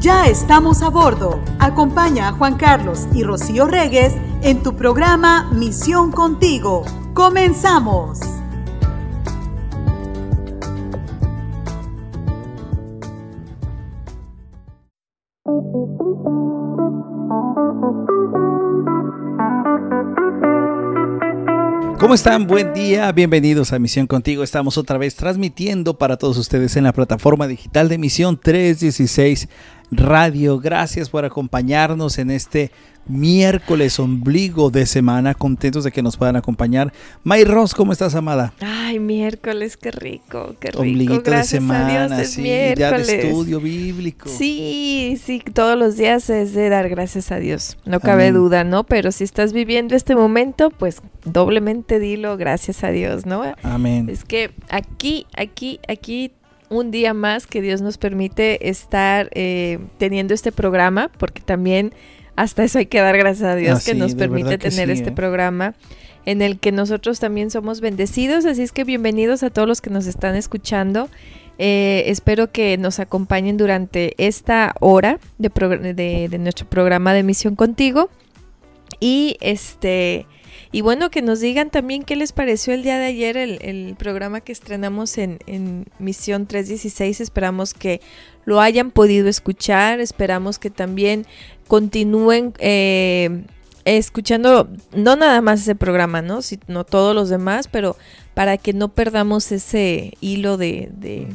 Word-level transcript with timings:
Ya 0.00 0.26
estamos 0.26 0.82
a 0.82 0.90
bordo. 0.90 1.40
Acompaña 1.58 2.28
a 2.28 2.32
Juan 2.32 2.56
Carlos 2.56 3.08
y 3.14 3.22
Rocío 3.22 3.66
Regues 3.66 4.12
en 4.42 4.62
tu 4.62 4.76
programa 4.76 5.50
Misión 5.52 6.12
Contigo. 6.12 6.84
¡Comenzamos! 7.14 8.20
¿Cómo 21.98 22.14
están? 22.14 22.46
Buen 22.46 22.72
día, 22.72 23.10
bienvenidos 23.10 23.72
a 23.72 23.80
Misión 23.80 24.06
Contigo. 24.06 24.44
Estamos 24.44 24.78
otra 24.78 24.96
vez 24.96 25.16
transmitiendo 25.16 25.98
para 25.98 26.16
todos 26.16 26.36
ustedes 26.36 26.76
en 26.76 26.84
la 26.84 26.92
plataforma 26.92 27.48
digital 27.48 27.88
de 27.88 27.98
Misión 27.98 28.38
316 28.38 29.48
Radio. 29.90 30.58
Gracias 30.58 31.10
por 31.10 31.24
acompañarnos 31.24 32.18
en 32.18 32.30
este 32.30 32.70
miércoles 33.08 33.98
ombligo 33.98 34.70
de 34.70 34.86
semana. 34.86 35.34
Contentos 35.34 35.84
de 35.84 35.92
que 35.92 36.02
nos 36.02 36.16
puedan 36.16 36.36
acompañar. 36.36 36.92
May 37.24 37.44
Ross, 37.44 37.74
¿cómo 37.74 37.92
estás, 37.92 38.14
amada? 38.14 38.52
Ay, 38.60 38.98
miércoles, 38.98 39.76
qué 39.76 39.90
rico, 39.90 40.56
qué 40.60 40.68
rico. 40.68 40.80
Ombliguito 40.80 41.30
de 41.30 41.44
semana, 41.44 42.04
a 42.04 42.16
Dios, 42.18 42.30
sí, 42.30 42.42
miércoles. 42.42 43.06
ya 43.06 43.12
de 43.12 43.28
estudio 43.28 43.60
bíblico. 43.60 44.28
Sí, 44.28 45.20
sí, 45.24 45.42
todos 45.52 45.78
los 45.78 45.96
días 45.96 46.28
es 46.30 46.52
de 46.52 46.68
dar 46.68 46.88
gracias 46.88 47.32
a 47.32 47.38
Dios. 47.38 47.76
No 47.84 48.00
cabe 48.00 48.28
Amén. 48.28 48.34
duda, 48.34 48.64
¿no? 48.64 48.84
Pero 48.84 49.12
si 49.12 49.24
estás 49.24 49.52
viviendo 49.52 49.94
este 49.94 50.16
momento, 50.16 50.70
pues 50.70 51.00
doblemente 51.24 51.98
dilo 51.98 52.36
gracias 52.36 52.82
a 52.84 52.90
Dios, 52.90 53.26
¿no? 53.26 53.42
Amén. 53.62 54.08
Es 54.08 54.24
que 54.24 54.50
aquí, 54.68 55.26
aquí, 55.36 55.80
aquí, 55.88 56.32
un 56.68 56.90
día 56.90 57.14
más 57.14 57.46
que 57.46 57.60
Dios 57.60 57.80
nos 57.82 57.98
permite 57.98 58.68
estar 58.68 59.28
eh, 59.32 59.78
teniendo 59.98 60.34
este 60.34 60.52
programa, 60.52 61.10
porque 61.18 61.40
también 61.42 61.92
hasta 62.36 62.64
eso 62.64 62.78
hay 62.78 62.86
que 62.86 63.00
dar 63.00 63.16
gracias 63.16 63.48
a 63.48 63.56
Dios 63.56 63.78
Ah, 63.78 63.82
que 63.84 63.92
sí, 63.92 63.98
nos 63.98 64.14
permite 64.14 64.58
tener 64.58 64.88
sí, 64.88 64.92
este 64.94 65.10
¿eh? 65.10 65.12
programa 65.12 65.74
en 66.26 66.42
el 66.42 66.58
que 66.58 66.72
nosotros 66.72 67.20
también 67.20 67.50
somos 67.50 67.80
bendecidos. 67.80 68.44
Así 68.46 68.62
es 68.62 68.72
que 68.72 68.84
bienvenidos 68.84 69.42
a 69.42 69.50
todos 69.50 69.68
los 69.68 69.80
que 69.80 69.90
nos 69.90 70.06
están 70.06 70.34
escuchando. 70.34 71.08
Eh, 71.58 72.02
espero 72.06 72.50
que 72.50 72.76
nos 72.78 72.98
acompañen 72.98 73.56
durante 73.56 74.14
esta 74.18 74.74
hora 74.80 75.18
de- 75.38 76.28
de 76.28 76.38
nuestro 76.38 76.68
programa 76.68 77.14
de 77.14 77.22
Misión 77.22 77.54
Contigo. 77.56 78.10
Y 79.00 79.36
este. 79.40 80.26
Y 80.76 80.82
bueno, 80.82 81.10
que 81.10 81.22
nos 81.22 81.40
digan 81.40 81.70
también 81.70 82.02
qué 82.02 82.16
les 82.16 82.32
pareció 82.32 82.74
el 82.74 82.82
día 82.82 82.98
de 82.98 83.06
ayer 83.06 83.38
el, 83.38 83.58
el 83.62 83.94
programa 83.96 84.42
que 84.42 84.52
estrenamos 84.52 85.16
en, 85.16 85.38
en 85.46 85.86
Misión 85.98 86.46
316. 86.46 87.22
Esperamos 87.22 87.72
que 87.72 88.02
lo 88.44 88.60
hayan 88.60 88.90
podido 88.90 89.26
escuchar. 89.28 90.00
Esperamos 90.00 90.58
que 90.58 90.68
también 90.68 91.24
continúen 91.66 92.52
eh, 92.58 93.44
escuchando, 93.86 94.68
no 94.94 95.16
nada 95.16 95.40
más 95.40 95.62
ese 95.62 95.76
programa, 95.76 96.20
¿no? 96.20 96.42
sino 96.42 96.84
todos 96.84 97.14
los 97.14 97.30
demás, 97.30 97.68
pero 97.68 97.96
para 98.34 98.58
que 98.58 98.74
no 98.74 98.88
perdamos 98.88 99.50
ese 99.52 100.12
hilo 100.20 100.58
de, 100.58 100.90
de- 100.92 101.28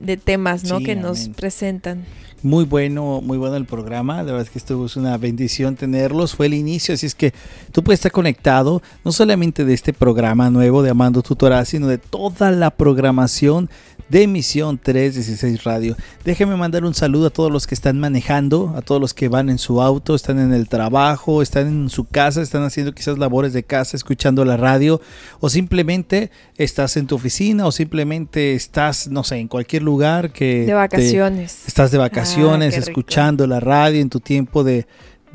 de 0.00 0.16
temas, 0.16 0.64
¿no? 0.64 0.78
Sí, 0.78 0.84
que 0.84 0.96
nos 0.96 1.28
presentan. 1.30 2.04
Muy 2.42 2.64
bueno, 2.64 3.22
muy 3.22 3.38
bueno 3.38 3.56
el 3.56 3.64
programa. 3.64 4.18
La 4.18 4.24
verdad 4.24 4.42
es 4.42 4.50
que 4.50 4.58
estuvo 4.58 4.86
es 4.86 4.96
una 4.96 5.16
bendición 5.16 5.74
tenerlos. 5.74 6.34
Fue 6.34 6.46
el 6.46 6.54
inicio, 6.54 6.94
así 6.94 7.06
es 7.06 7.14
que 7.14 7.32
tú 7.72 7.82
puedes 7.82 7.98
estar 7.98 8.12
conectado 8.12 8.82
no 9.04 9.12
solamente 9.12 9.64
de 9.64 9.72
este 9.72 9.92
programa 9.92 10.50
nuevo 10.50 10.82
de 10.82 10.90
Amando 10.90 11.22
Tutoral, 11.22 11.64
sino 11.66 11.86
de 11.86 11.98
toda 11.98 12.50
la 12.50 12.70
programación 12.70 13.70
de 14.08 14.26
Misión 14.28 14.78
316 14.78 15.64
Radio. 15.64 15.96
Déjeme 16.24 16.54
mandar 16.56 16.84
un 16.84 16.94
saludo 16.94 17.26
a 17.26 17.30
todos 17.30 17.50
los 17.50 17.66
que 17.66 17.74
están 17.74 17.98
manejando, 17.98 18.72
a 18.76 18.82
todos 18.82 19.00
los 19.00 19.14
que 19.14 19.28
van 19.28 19.48
en 19.50 19.58
su 19.58 19.82
auto, 19.82 20.14
están 20.14 20.38
en 20.38 20.52
el 20.52 20.68
trabajo, 20.68 21.42
están 21.42 21.66
en 21.66 21.90
su 21.90 22.04
casa, 22.04 22.40
están 22.42 22.62
haciendo 22.62 22.92
quizás 22.94 23.18
labores 23.18 23.52
de 23.52 23.64
casa, 23.64 23.96
escuchando 23.96 24.44
la 24.44 24.56
radio, 24.56 25.00
o 25.40 25.48
simplemente 25.48 26.30
estás 26.56 26.96
en 26.96 27.06
tu 27.06 27.16
oficina, 27.16 27.66
o 27.66 27.72
simplemente 27.72 28.54
estás, 28.54 29.08
no 29.08 29.24
sé, 29.24 29.38
en 29.38 29.48
cualquier 29.48 29.82
lugar 29.82 30.32
que... 30.32 30.60
De 30.60 30.66
te- 30.66 30.74
vacaciones. 30.74 31.66
Estás 31.66 31.90
de 31.90 31.98
vacaciones, 31.98 32.74
Ah, 32.74 32.78
rico. 32.78 32.90
escuchando 32.90 33.46
la 33.46 33.60
radio 33.60 34.00
en 34.00 34.08
tu 34.10 34.20
tiempo 34.20 34.62
de, 34.62 34.86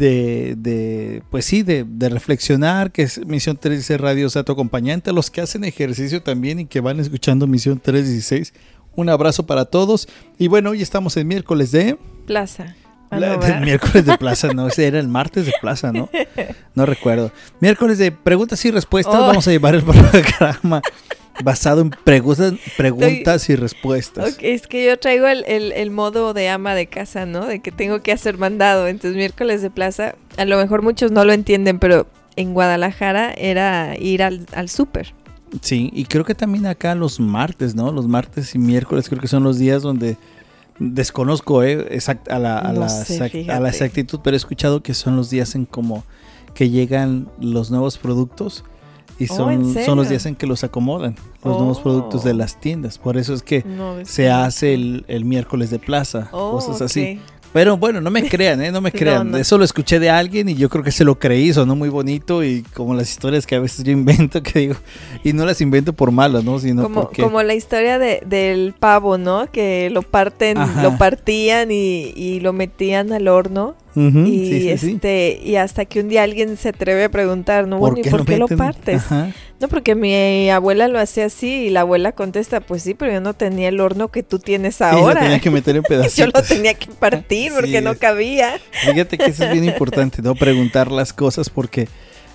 de, 0.01 0.55
de, 0.57 1.21
pues 1.29 1.45
sí, 1.45 1.61
de, 1.61 1.85
de 1.87 2.09
reflexionar, 2.09 2.91
que 2.91 3.03
es 3.03 3.23
Misión 3.25 3.55
316 3.57 4.01
Radio 4.01 4.29
sea 4.29 4.43
tu 4.43 4.51
acompañante, 4.51 5.11
a 5.11 5.13
los 5.13 5.29
que 5.29 5.41
hacen 5.41 5.63
ejercicio 5.63 6.23
también 6.23 6.59
y 6.59 6.65
que 6.65 6.79
van 6.81 6.99
escuchando 6.99 7.45
Misión 7.45 7.79
316. 7.79 8.53
Un 8.95 9.09
abrazo 9.09 9.45
para 9.45 9.65
todos. 9.65 10.07
Y 10.39 10.47
bueno, 10.47 10.71
hoy 10.71 10.81
estamos 10.81 11.15
en 11.17 11.27
miércoles 11.27 11.71
de... 11.71 11.97
Plaza. 12.25 12.75
Ah, 13.11 13.19
la- 13.19 13.59
miércoles 13.63 14.05
de 14.05 14.17
plaza, 14.17 14.53
no, 14.53 14.67
ese 14.67 14.87
era 14.87 14.99
el 14.99 15.07
martes 15.07 15.45
de 15.45 15.53
plaza, 15.61 15.91
¿no? 15.91 16.09
No 16.75 16.85
recuerdo. 16.85 17.31
Miércoles 17.59 17.97
de 17.97 18.11
preguntas 18.11 18.63
y 18.65 18.71
respuestas, 18.71 19.15
Oh. 19.15 19.27
vamos 19.27 19.47
a 19.47 19.51
llevar 19.51 19.75
el 19.75 19.83
programa 19.83 20.81
basado 21.43 21.81
en 21.81 21.89
preguntas, 21.89 22.53
preguntas 22.77 23.49
y 23.49 23.55
respuestas. 23.55 24.33
Ok, 24.33 24.39
es 24.43 24.67
que 24.67 24.85
yo 24.85 24.97
traigo 24.99 25.27
el, 25.27 25.43
el- 25.47 25.71
el 25.71 25.91
modo 25.91 26.33
de 26.33 26.49
ama 26.49 26.75
de 26.75 26.87
casa, 26.87 27.25
¿no? 27.25 27.45
De 27.45 27.59
que 27.59 27.71
tengo 27.71 28.01
que 28.01 28.11
hacer 28.11 28.37
mandado. 28.37 28.87
Entonces, 28.87 29.15
miércoles 29.15 29.61
de 29.61 29.69
plaza, 29.69 30.15
a 30.37 30.45
lo 30.45 30.57
mejor 30.57 30.81
muchos 30.81 31.11
no 31.11 31.23
lo 31.25 31.33
entienden, 31.33 31.79
pero 31.79 32.07
en 32.35 32.53
Guadalajara 32.53 33.31
era 33.33 33.95
ir 33.99 34.23
al, 34.23 34.45
al 34.53 34.69
súper. 34.69 35.13
Sí, 35.61 35.89
y 35.93 36.05
creo 36.05 36.23
que 36.23 36.33
también 36.35 36.65
acá 36.65 36.95
los 36.95 37.19
martes, 37.19 37.75
¿no? 37.75 37.91
Los 37.91 38.07
martes 38.07 38.55
y 38.55 38.57
miércoles 38.59 39.09
creo 39.09 39.19
que 39.21 39.27
son 39.27 39.43
los 39.43 39.57
días 39.57 39.81
donde 39.81 40.15
desconozco 40.79 41.63
eh, 41.63 41.87
exact- 41.97 42.29
a, 42.31 42.39
la, 42.39 42.59
a, 42.59 42.73
No 42.73 42.81
la 42.81 42.89
sé, 42.89 43.15
exact- 43.19 43.25
a 43.25 43.29
fíjate. 43.29 43.59
la 43.61 43.69
exactitud, 43.69 44.19
pero 44.23 44.35
he 44.35 44.37
escuchado 44.37 44.81
que 44.81 44.93
son 44.93 45.15
los 45.15 45.29
días 45.29 45.55
en 45.55 45.65
como 45.65 46.03
que 46.53 46.69
llegan 46.69 47.29
los 47.39 47.69
nuevos 47.71 47.97
productos 47.97 48.63
y 49.23 49.27
Oh, 49.29 49.35
son, 49.35 49.51
¿en 49.51 49.85
son 49.85 49.97
los 49.97 50.09
días 50.09 50.25
en 50.25 50.35
que 50.35 50.47
los 50.47 50.63
acomodan, 50.63 51.15
los 51.43 51.57
nuevos 51.57 51.79
Oh. 51.79 51.83
productos 51.83 52.23
de 52.23 52.33
las 52.33 52.59
tiendas. 52.59 52.97
Por 52.97 53.17
eso 53.17 53.33
es 53.33 53.43
que 53.43 53.63
No, 53.63 53.95
se 54.03 54.29
hace 54.29 54.73
el, 54.73 55.05
el 55.07 55.25
miércoles 55.25 55.69
de 55.69 55.79
plaza, 55.79 56.29
Oh, 56.31 56.51
cosas 56.51 56.81
así. 56.81 57.19
Pero 57.53 57.75
bueno, 57.75 57.99
no 57.99 58.09
me 58.11 58.29
crean, 58.29 58.61
¿eh? 58.61 58.71
No 58.71 58.79
me 58.79 58.91
No, 58.93 58.97
crean. 58.97 59.31
no. 59.31 59.37
Eso 59.37 59.57
lo 59.57 59.65
escuché 59.65 59.99
de 59.99 60.09
alguien 60.09 60.47
y 60.47 60.55
yo 60.55 60.69
creo 60.69 60.85
que 60.85 60.91
se 60.93 61.03
lo 61.03 61.19
creí, 61.19 61.51
sonó 61.51 61.75
muy 61.75 61.89
bonito 61.89 62.45
y 62.45 62.61
como 62.73 62.93
las 62.93 63.09
historias 63.09 63.45
que 63.45 63.55
a 63.55 63.59
veces 63.59 63.83
yo 63.83 63.91
invento, 63.91 64.41
que 64.43 64.57
digo, 64.59 64.75
y 65.25 65.33
no 65.33 65.45
las 65.45 65.59
invento 65.59 65.91
por 65.91 66.11
malas, 66.11 66.45
¿no? 66.45 66.59
Sino 66.59 66.83
como, 66.83 67.01
porque... 67.01 67.21
como 67.21 67.43
la 67.43 67.53
historia 67.53 67.99
de, 67.99 68.23
del 68.25 68.73
pavo, 68.79 69.17
¿no? 69.17 69.51
Que 69.51 69.89
lo 69.91 70.01
parten, 70.01 70.57
Ajá. 70.59 70.81
lo 70.81 70.97
partían 70.97 71.71
y, 71.71 72.13
y 72.15 72.39
lo 72.39 72.53
metían 72.53 73.11
al 73.11 73.27
horno. 73.27 73.75
Y 73.95 74.11
sí, 74.11 74.45
sí, 74.61 74.77
sí. 74.77 74.91
este 74.93 75.39
y 75.43 75.55
hasta 75.57 75.85
que 75.85 75.99
un 75.99 76.09
día 76.09 76.23
alguien 76.23 76.55
se 76.57 76.69
atreve 76.69 77.03
a 77.05 77.09
preguntar, 77.09 77.67
¿no? 77.67 77.77
Bueno, 77.77 77.97
¿y 77.99 78.09
por 78.09 78.25
qué 78.25 78.37
lo 78.37 78.47
partes? 78.47 78.97
Ajá. 78.97 79.31
No, 79.59 79.67
porque 79.67 79.93
mi 79.95 80.49
abuela 80.49 80.87
lo 80.87 80.97
hacía 80.99 81.25
así 81.25 81.65
y 81.65 81.69
la 81.69 81.81
abuela 81.81 82.13
contesta, 82.13 82.61
pues 82.61 82.81
sí, 82.81 82.93
pero 82.95 83.11
yo 83.13 83.21
no 83.21 83.33
tenía 83.35 83.67
el 83.69 83.79
horno 83.79 84.07
que 84.07 84.23
tú 84.23 84.39
tienes 84.39 84.81
ahora. 84.81 85.21
tenía 85.21 85.39
que 85.39 85.51
meter 85.51 85.75
en 85.75 85.83
pedacitos. 85.83 86.15
yo 86.17 86.25
lo 86.33 86.41
tenía 86.41 86.73
que 86.73 86.87
partir 86.87 87.51
porque 87.55 87.81
no 87.81 87.95
cabía. 87.95 88.59
Fíjate 88.71 89.17
que 89.17 89.25
eso 89.25 89.43
es 89.45 89.51
bien 89.51 89.65
importante, 89.65 90.21
¿no? 90.21 90.33
Preguntar 90.35 90.91
las 90.91 91.13
cosas 91.13 91.49
porque 91.51 91.87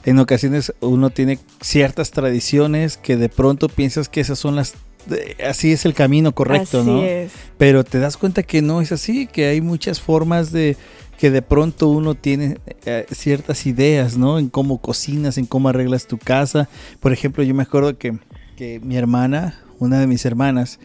en 0.05 0.21
ocasiones 0.21 0.73
uno 0.81 1.11
tiene 1.11 1.39
ciertas 1.61 2.13
tradiciones 2.13 2.97
que 2.97 3.17
de 3.17 3.29
pronto 3.29 3.69
piensas 3.69 4.09
que 4.09 4.21
esas 4.21 4.39
son 4.39 4.55
las... 4.55 4.75
de- 5.07 5.37
Así 5.45 5.73
es 5.73 5.85
el 5.85 5.95
camino 5.95 6.31
correcto, 6.33 6.83
así 6.83 6.91
¿no? 6.91 7.03
es. 7.03 7.33
Pero 7.59 7.83
te 7.83 7.99
das 7.99 8.17
cuenta 8.17 8.45
que 8.45 8.63
no 8.63 8.81
es 8.81 8.93
así, 8.93 9.27
que 9.27 9.47
hay 9.47 9.61
muchas 9.61 10.01
formas 10.01 10.53
de 10.53 10.77
que 11.19 11.31
de 11.31 11.43
pronto 11.43 11.89
uno 11.89 12.15
tiene 12.15 12.59
eh, 12.85 13.07
ciertas 13.11 13.67
ideas, 13.67 14.17
¿no? 14.17 14.39
En 14.39 14.49
cómo 14.49 14.79
cocinas, 14.79 15.39
en 15.39 15.47
cómo 15.47 15.69
arreglas 15.69 16.07
tu 16.07 16.19
casa. 16.19 16.69
Por 17.01 17.13
ejemplo, 17.13 17.43
yo 17.43 17.55
me 17.55 17.63
acuerdo 17.63 17.97
que, 17.97 18.19
que 18.57 18.81
mi 18.81 18.97
hermana, 18.97 19.59
una 19.79 19.99
de 19.99 20.07
mis 20.07 20.25
hermanas, 20.25 20.79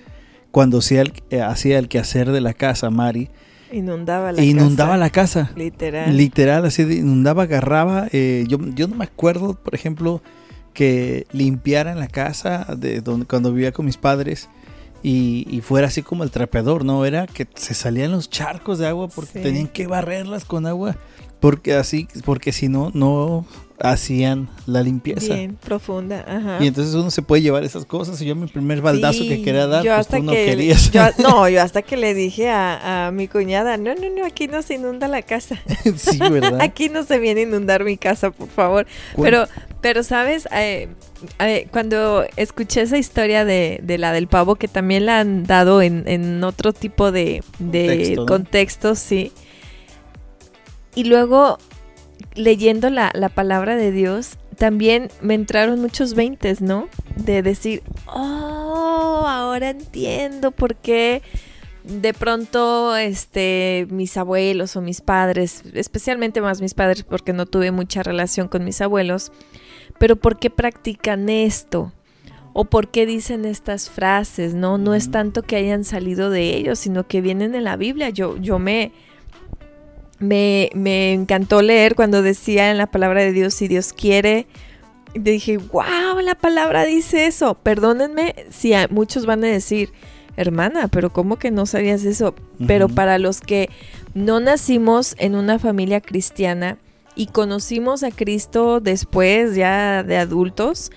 cuando 0.51 0.79
hacía 0.79 1.01
el, 1.01 1.13
eh, 1.29 1.41
hacía 1.41 1.79
el 1.79 1.87
quehacer 1.87 2.31
de 2.31 2.41
la 2.41 2.53
casa, 2.53 2.89
Mari, 2.89 3.29
Inundaba 3.73 4.33
la 4.33 4.41
inundaba 4.41 4.91
casa, 4.91 4.97
la 4.97 5.09
casa. 5.09 5.51
Literal. 5.55 6.17
Literal, 6.17 6.65
así 6.65 6.83
de 6.83 6.95
inundaba, 6.95 7.43
agarraba. 7.43 8.07
eh, 8.11 8.43
yo, 8.47 8.57
yo 8.75 8.87
no 8.89 8.95
me 8.95 9.05
acuerdo, 9.05 9.53
por 9.53 9.75
ejemplo, 9.75 10.21
que 10.73 11.25
limpiara 11.31 11.91
en 11.91 11.99
la 11.99 12.07
casa 12.07 12.75
de 12.77 13.01
donde, 13.01 13.25
cuando 13.25 13.53
vivía 13.53 13.71
con 13.71 13.85
mis 13.85 13.97
padres 13.97 14.49
y, 15.03 15.47
y 15.49 15.61
fuera 15.61 15.87
así 15.87 16.03
como 16.03 16.23
el 16.23 16.31
trapeador, 16.31 16.85
¿no? 16.85 17.05
Era 17.05 17.27
que 17.27 17.47
se 17.55 17.73
salían 17.73 18.11
los 18.11 18.29
charcos 18.29 18.77
de 18.79 18.87
agua 18.87 19.07
porque 19.07 19.39
Sí. 19.39 19.43
tenían 19.43 19.67
que 19.67 19.87
barrerlas 19.87 20.45
con 20.45 20.65
agua. 20.67 20.95
Porque 21.41 21.73
así, 21.73 22.07
porque 22.23 22.53
si 22.53 22.69
no, 22.69 22.91
no 22.93 23.45
hacían 23.83 24.47
la 24.67 24.83
limpieza. 24.83 25.33
Bien 25.33 25.55
profunda, 25.55 26.23
ajá. 26.27 26.63
Y 26.63 26.67
entonces 26.67 26.93
uno 26.93 27.09
se 27.09 27.23
puede 27.23 27.41
llevar 27.41 27.63
esas 27.63 27.83
cosas. 27.85 28.21
Y 28.21 28.25
yo 28.27 28.35
mi 28.35 28.45
primer 28.45 28.79
baldazo 28.81 29.23
que 29.23 29.41
quería 29.41 29.65
dar, 29.65 29.83
yo 29.83 29.95
pues 29.95 30.07
tú 30.07 30.21
no 30.21 30.31
que, 30.33 30.45
querías. 30.45 30.91
yo- 30.91 31.01
no, 31.17 31.49
yo 31.49 31.63
hasta 31.63 31.81
que 31.81 31.97
le 31.97 32.13
dije 32.13 32.49
a, 32.51 33.07
a 33.07 33.11
mi 33.11 33.27
cuñada, 33.27 33.77
no, 33.77 33.95
no, 33.95 34.09
no, 34.15 34.23
aquí 34.23 34.47
no 34.47 34.61
se 34.61 34.75
inunda 34.75 35.07
la 35.07 35.23
casa. 35.23 35.59
sí, 35.97 36.19
¿verdad? 36.19 36.61
Aquí 36.61 36.89
no 36.89 37.03
se 37.03 37.17
viene 37.17 37.41
a 37.41 37.43
inundar 37.45 37.83
mi 37.83 37.97
casa, 37.97 38.29
por 38.29 38.49
favor. 38.49 38.85
Pero, 39.19 39.47
pero 39.81 40.03
sabes, 40.03 40.47
Eh, 40.51 40.87
eh, 41.39 41.67
cuando 41.71 42.23
escuché 42.35 42.81
esa 42.81 42.99
historia 42.99 43.45
de, 43.45 43.79
de 43.81 43.97
la 43.97 44.11
del 44.13 44.27
pavo, 44.27 44.55
que 44.57 44.67
también 44.67 45.07
la 45.07 45.19
han 45.21 45.43
dado 45.45 45.81
en, 45.81 46.03
en 46.07 46.43
otro 46.43 46.71
tipo 46.71 47.11
de, 47.11 47.43
de 47.57 47.85
Contexto, 47.87 48.21
¿no? 48.21 48.25
contextos, 48.27 48.99
sí. 48.99 49.31
Y 50.95 51.05
luego, 51.05 51.57
leyendo 52.35 52.89
la, 52.89 53.11
la 53.13 53.29
palabra 53.29 53.75
de 53.75 53.91
Dios, 53.91 54.37
también 54.57 55.09
me 55.21 55.33
entraron 55.33 55.79
muchos 55.79 56.13
veintes, 56.13 56.61
¿no? 56.61 56.87
De 57.15 57.41
decir, 57.41 57.81
oh, 58.07 59.25
ahora 59.27 59.69
entiendo 59.69 60.51
por 60.51 60.75
qué 60.75 61.21
de 61.83 62.13
pronto 62.13 62.95
este 62.95 63.87
mis 63.89 64.15
abuelos 64.17 64.75
o 64.75 64.81
mis 64.81 65.01
padres, 65.01 65.63
especialmente 65.73 66.41
más 66.41 66.61
mis 66.61 66.73
padres 66.73 67.03
porque 67.03 67.33
no 67.33 67.45
tuve 67.45 67.71
mucha 67.71 68.03
relación 68.03 68.47
con 68.47 68.63
mis 68.63 68.81
abuelos, 68.81 69.31
pero 69.97 70.15
por 70.15 70.37
qué 70.37 70.49
practican 70.49 71.29
esto 71.29 71.91
o 72.53 72.65
por 72.65 72.89
qué 72.91 73.05
dicen 73.05 73.45
estas 73.45 73.89
frases, 73.89 74.53
¿no? 74.53 74.77
No 74.77 74.93
es 74.93 75.09
tanto 75.09 75.41
que 75.41 75.55
hayan 75.55 75.85
salido 75.85 76.29
de 76.29 76.55
ellos, 76.55 76.79
sino 76.79 77.07
que 77.07 77.21
vienen 77.21 77.55
en 77.55 77.63
la 77.63 77.77
Biblia. 77.77 78.09
Yo 78.09 78.37
yo 78.37 78.59
me 78.59 78.91
me, 80.21 80.69
me 80.73 81.11
encantó 81.11 81.61
leer 81.61 81.95
cuando 81.95 82.21
decía 82.21 82.71
en 82.71 82.77
la 82.77 82.87
palabra 82.87 83.21
de 83.21 83.33
Dios 83.33 83.53
si 83.53 83.67
Dios 83.67 83.91
quiere 83.91 84.47
dije, 85.13 85.57
wow, 85.57 86.19
la 86.23 86.35
palabra 86.35 86.85
dice 86.85 87.27
eso. 87.27 87.55
Perdónenme 87.55 88.35
si 88.49 88.73
muchos 88.89 89.25
van 89.25 89.43
a 89.43 89.47
decir, 89.47 89.91
hermana, 90.37 90.87
pero 90.87 91.11
¿cómo 91.11 91.37
que 91.37 91.51
no 91.51 91.65
sabías 91.65 92.03
eso? 92.03 92.35
Pero 92.65 92.87
para 92.87 93.19
los 93.19 93.41
que 93.41 93.69
no 94.13 94.39
nacimos 94.39 95.15
en 95.17 95.35
una 95.35 95.59
familia 95.59 96.01
cristiana 96.01 96.77
y 97.15 97.27
conocimos 97.27 98.03
a 98.03 98.11
Cristo 98.11 98.79
después 98.79 99.55
ya 99.55 100.03
de 100.03 100.17
adultos, 100.17 100.91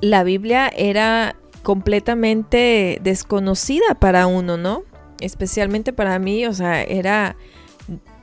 la 0.00 0.24
Biblia 0.24 0.68
era 0.68 1.36
completamente 1.62 2.98
desconocida 3.02 3.94
para 3.98 4.26
uno, 4.26 4.56
¿no? 4.56 4.82
Especialmente 5.20 5.92
para 5.92 6.18
mí, 6.18 6.44
o 6.46 6.52
sea, 6.52 6.82
era 6.82 7.36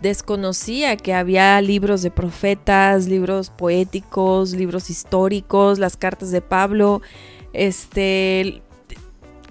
desconocía 0.02 0.96
que 0.98 1.14
había 1.14 1.62
libros 1.62 2.02
de 2.02 2.12
profetas, 2.12 3.08
libros 3.08 3.50
poéticos, 3.50 4.54
libros 4.54 4.90
históricos, 4.90 5.80
las 5.80 5.98
cartas 5.98 6.32
de 6.32 6.42
Pablo, 6.42 7.02
este 7.54 8.62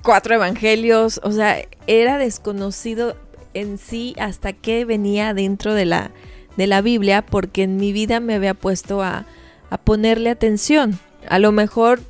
cuatro 0.03 0.35
evangelios, 0.35 1.21
o 1.23 1.33
sea, 1.33 1.59
era 1.87 2.19
desconocido 2.19 3.17
en 3.53 3.79
sí 3.79 4.15
hasta 4.19 4.53
que 4.53 4.85
venía 4.85 5.35
dentro 5.35 5.75
de 5.75 5.85
la, 5.85 6.12
de 6.56 6.67
la 6.67 6.81
Biblia, 6.81 7.27
porque 7.27 7.65
en 7.65 7.77
mi 7.77 7.93
vida 7.93 8.21
me 8.21 8.35
había 8.35 8.55
puesto 8.55 9.03
a, 9.03 9.27
a 9.71 9.79
ponerle 9.79 10.31
atención. 10.31 10.99
A 11.29 11.39
lo 11.39 11.53
mejor, 11.53 12.00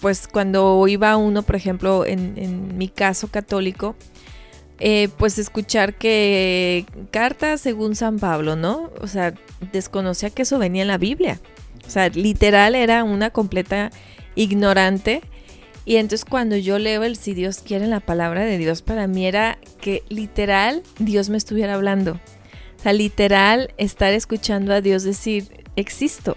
pues 0.00 0.28
cuando 0.28 0.86
iba 0.88 1.16
uno, 1.16 1.42
por 1.42 1.56
ejemplo, 1.56 2.04
en, 2.04 2.34
en 2.36 2.76
mi 2.76 2.88
caso 2.88 3.28
católico, 3.28 3.96
eh, 4.78 5.08
pues 5.16 5.38
escuchar 5.38 5.94
que 5.94 6.84
carta 7.10 7.56
según 7.58 7.96
San 7.96 8.18
Pablo, 8.18 8.56
¿no? 8.56 8.90
O 9.00 9.06
sea, 9.06 9.34
desconocía 9.72 10.30
que 10.30 10.42
eso 10.42 10.58
venía 10.58 10.82
en 10.82 10.88
la 10.88 10.98
Biblia. 10.98 11.40
O 11.86 11.90
sea, 11.90 12.08
literal 12.08 12.74
era 12.74 13.04
una 13.04 13.30
completa 13.30 13.90
ignorante 14.34 15.22
y 15.86 15.96
entonces 15.96 16.24
cuando 16.24 16.56
yo 16.56 16.80
leo 16.80 17.04
el 17.04 17.16
si 17.16 17.32
Dios 17.32 17.62
quiere 17.64 17.86
la 17.86 18.00
palabra 18.00 18.44
de 18.44 18.58
Dios, 18.58 18.82
para 18.82 19.06
mí 19.06 19.24
era 19.24 19.56
que 19.80 20.02
literal 20.08 20.82
Dios 20.98 21.28
me 21.30 21.38
estuviera 21.38 21.74
hablando. 21.74 22.14
O 22.78 22.82
sea, 22.82 22.92
literal 22.92 23.72
estar 23.78 24.12
escuchando 24.12 24.74
a 24.74 24.80
Dios 24.80 25.04
decir, 25.04 25.64
existo. 25.76 26.34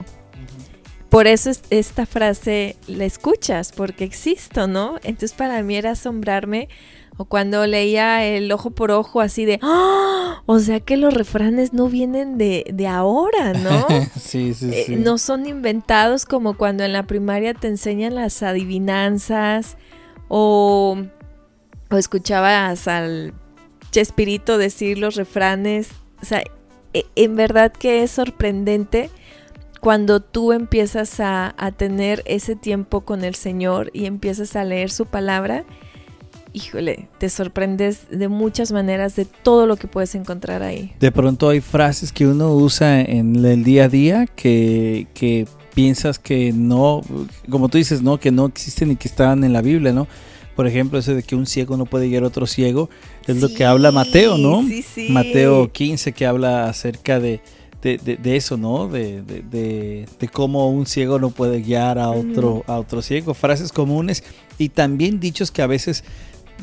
Por 1.09 1.25
eso 1.25 1.49
esta 1.71 2.05
frase 2.05 2.75
la 2.85 3.05
escuchas, 3.05 3.71
porque 3.71 4.03
existo, 4.03 4.67
¿no? 4.67 4.97
Entonces 5.01 5.33
para 5.33 5.63
mí 5.63 5.75
era 5.75 5.91
asombrarme 5.91 6.69
o 7.19 7.25
cuando 7.25 7.67
leía 7.67 8.23
el 8.25 8.49
ojo 8.49 8.71
por 8.71 8.91
ojo 8.91 9.19
así 9.19 9.43
de, 9.43 9.59
¡Ah! 9.61 10.41
o 10.45 10.59
sea 10.59 10.79
que 10.79 10.95
los 10.95 11.13
refranes 11.13 11.73
no 11.73 11.89
vienen 11.89 12.37
de, 12.37 12.63
de 12.73 12.87
ahora, 12.87 13.51
¿no? 13.51 13.87
sí, 14.17 14.53
sí, 14.53 14.69
eh, 14.71 14.83
sí. 14.85 14.95
no 14.95 15.17
son 15.17 15.45
inventados 15.45 16.25
como 16.25 16.55
cuando 16.55 16.85
en 16.85 16.93
la 16.93 17.03
primaria 17.03 17.53
te 17.53 17.67
enseñan 17.67 18.15
las 18.15 18.41
adivinanzas 18.41 19.75
o, 20.29 20.97
o 21.91 21.97
escuchabas 21.97 22.87
al 22.87 23.33
Chespirito 23.91 24.57
decir 24.57 24.97
los 24.97 25.15
refranes. 25.15 25.89
O 26.21 26.25
sea, 26.25 26.41
e, 26.93 27.05
en 27.17 27.35
verdad 27.35 27.73
que 27.73 28.01
es 28.01 28.11
sorprendente 28.11 29.09
cuando 29.81 30.21
tú 30.21 30.53
empiezas 30.53 31.19
a, 31.19 31.53
a 31.57 31.73
tener 31.73 32.23
ese 32.25 32.55
tiempo 32.55 33.01
con 33.01 33.25
el 33.25 33.35
Señor 33.35 33.91
y 33.91 34.05
empiezas 34.05 34.55
a 34.55 34.63
leer 34.63 34.89
su 34.89 35.05
palabra 35.05 35.65
híjole, 36.53 37.07
te 37.17 37.29
sorprendes 37.29 38.09
de 38.09 38.27
muchas 38.27 38.71
maneras 38.71 39.15
de 39.15 39.25
todo 39.25 39.65
lo 39.65 39.77
que 39.77 39.87
puedes 39.87 40.15
encontrar 40.15 40.63
ahí. 40.63 40.93
De 40.99 41.11
pronto 41.11 41.49
hay 41.49 41.61
frases 41.61 42.11
que 42.11 42.27
uno 42.27 42.53
usa 42.53 43.01
en 43.01 43.43
el 43.45 43.63
día 43.63 43.85
a 43.85 43.89
día 43.89 44.25
que, 44.27 45.07
que 45.13 45.47
piensas 45.73 46.19
que 46.19 46.51
no, 46.51 47.01
como 47.49 47.69
tú 47.69 47.77
dices, 47.77 48.01
no, 48.01 48.19
que 48.19 48.31
no 48.31 48.47
existen 48.47 48.91
y 48.91 48.95
que 48.95 49.07
están 49.07 49.43
en 49.43 49.53
la 49.53 49.61
Biblia, 49.61 49.93
¿no? 49.93 50.07
Por 50.55 50.67
ejemplo, 50.67 50.99
ese 50.99 51.15
de 51.15 51.23
que 51.23 51.35
un 51.35 51.45
ciego 51.45 51.77
no 51.77 51.85
puede 51.85 52.09
guiar 52.09 52.23
a 52.23 52.27
otro 52.27 52.45
ciego, 52.45 52.89
es 53.27 53.41
lo 53.41 53.47
que 53.47 53.63
habla 53.63 53.91
Mateo, 53.91 54.37
¿no? 54.37 54.61
Sí, 54.67 54.81
sí. 54.81 55.07
Mateo 55.09 55.71
15 55.71 56.11
que 56.11 56.25
habla 56.25 56.65
acerca 56.67 57.19
de, 57.21 57.39
de, 57.81 57.97
de, 57.97 58.17
de 58.17 58.35
eso, 58.35 58.57
¿no? 58.57 58.89
De, 58.89 59.21
de, 59.21 60.05
cómo 60.33 60.69
un 60.69 60.85
ciego 60.85 61.17
no 61.17 61.29
puede 61.29 61.61
guiar 61.61 61.97
a 61.97 62.09
otro, 62.09 62.63
a 62.67 62.77
otro 62.77 63.01
ciego. 63.01 63.33
Frases 63.33 63.71
comunes 63.71 64.23
y 64.57 64.69
también 64.69 65.21
dichos 65.21 65.49
que 65.49 65.61
a 65.61 65.67
veces 65.67 66.03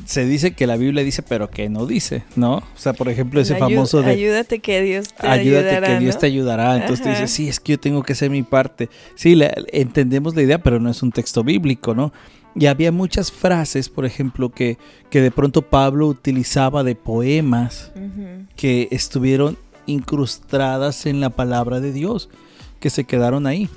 se 0.04 0.24
dice 0.24 0.52
que 0.52 0.66
la 0.66 0.76
Biblia 0.76 1.02
dice, 1.02 1.22
pero 1.22 1.50
que 1.50 1.68
no 1.68 1.86
dice, 1.86 2.24
¿no? 2.36 2.56
O 2.56 2.64
sea, 2.76 2.92
por 2.92 3.08
ejemplo, 3.08 3.40
ese 3.40 3.54
Ayú 3.54 3.64
famoso 3.64 4.02
de... 4.02 4.10
Ayúdate 4.10 4.58
que 4.58 4.82
Dios 4.82 5.14
te 5.14 5.26
ayúdate 5.26 5.68
ayudará, 5.70 5.86
que 5.86 5.98
Dios 6.00 6.14
¿no? 6.14 6.20
te 6.20 6.26
ayudará. 6.26 6.76
Entonces 6.76 7.02
tú 7.02 7.08
dices, 7.08 7.30
sí, 7.30 7.48
es 7.48 7.60
que 7.60 7.72
yo 7.72 7.80
tengo 7.80 8.02
que 8.02 8.12
hacer 8.12 8.30
mi 8.30 8.42
parte. 8.42 8.88
Sí, 9.14 9.34
la, 9.34 9.52
entendemos 9.72 10.34
la 10.36 10.42
idea, 10.42 10.58
pero 10.58 10.78
no 10.78 10.90
es 10.90 11.02
un 11.02 11.12
texto 11.12 11.42
bíblico, 11.42 11.94
¿no? 11.94 12.12
Y 12.54 12.66
había 12.66 12.92
muchas 12.92 13.32
frases, 13.32 13.88
por 13.88 14.06
ejemplo, 14.06 14.50
que, 14.50 14.78
que 15.10 15.20
de 15.20 15.30
pronto 15.30 15.62
Pablo 15.62 16.06
utilizaba 16.06 16.84
de 16.84 16.94
poemas 16.94 17.92
uh 17.94 17.98
-huh. 17.98 18.46
que 18.56 18.88
estuvieron 18.90 19.58
incrustadas 19.86 21.06
en 21.06 21.20
la 21.20 21.30
palabra 21.30 21.80
de 21.80 21.92
Dios, 21.92 22.28
que 22.80 22.90
se 22.90 23.04
quedaron 23.04 23.46
ahí. 23.46 23.68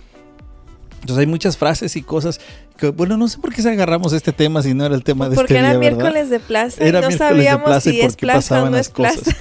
Entonces 1.02 1.18
hay 1.18 1.28
muchas 1.28 1.58
frases 1.58 1.96
y 1.96 2.02
cosas 2.02 2.40
que, 2.78 2.90
bueno, 2.90 3.18
no 3.18 3.28
sé 3.28 3.40
por 3.40 3.54
qué 3.54 3.62
se 3.62 3.70
agarramos 3.70 4.14
este 4.14 4.32
tema 4.32 4.62
si 4.62 4.74
no 4.74 4.86
era 4.86 4.96
el 4.96 5.04
tema 5.04 5.30
de 5.30 5.36
Porque 5.36 5.54
este 5.54 5.66
era 5.66 5.72
día, 5.72 5.80
miércoles 5.80 6.30
de 6.30 6.40
plaza 6.40 6.84
era 6.84 7.00
y 7.00 7.02
no 7.02 7.08
miércoles 7.08 7.18
sabíamos 7.18 7.62
de 7.62 7.66
plaza 7.66 7.90
si 7.90 8.02
es 8.02 8.06
porque 8.08 8.26
plaza 8.26 8.64
o 8.64 8.70
no 8.70 8.78
es 8.78 8.90
plaza. 8.90 9.20
cosas. 9.20 9.36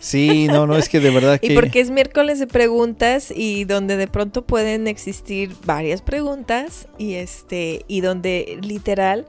Sí, 0.00 0.48
no, 0.48 0.66
no, 0.66 0.76
es 0.76 0.88
que 0.88 0.98
de 0.98 1.10
verdad 1.10 1.38
que... 1.40 1.52
Y 1.52 1.54
porque 1.54 1.80
es 1.80 1.90
miércoles 1.90 2.38
de 2.38 2.46
preguntas 2.46 3.30
y 3.34 3.64
donde 3.64 3.96
de 3.96 4.08
pronto 4.08 4.42
pueden 4.42 4.88
existir 4.88 5.54
varias 5.64 6.00
preguntas 6.00 6.88
y 6.96 7.14
este 7.14 7.84
y 7.86 8.00
donde 8.00 8.58
literal 8.62 9.26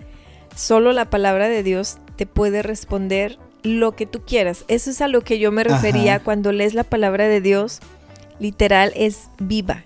solo 0.55 0.93
la 0.93 1.09
palabra 1.09 1.49
de 1.49 1.61
Dios 1.61 1.97
te 2.15 2.25
puede 2.25 2.61
responder 2.63 3.37
lo 3.63 3.95
que 3.95 4.05
tú 4.05 4.21
quieras. 4.21 4.65
Eso 4.67 4.89
es 4.89 5.01
a 5.01 5.07
lo 5.07 5.21
que 5.21 5.39
yo 5.39 5.51
me 5.51 5.63
refería 5.63 6.15
Ajá. 6.15 6.23
cuando 6.23 6.51
lees 6.51 6.73
la 6.73 6.83
palabra 6.83 7.27
de 7.27 7.41
Dios, 7.41 7.79
literal 8.39 8.91
es 8.95 9.29
viva. 9.39 9.83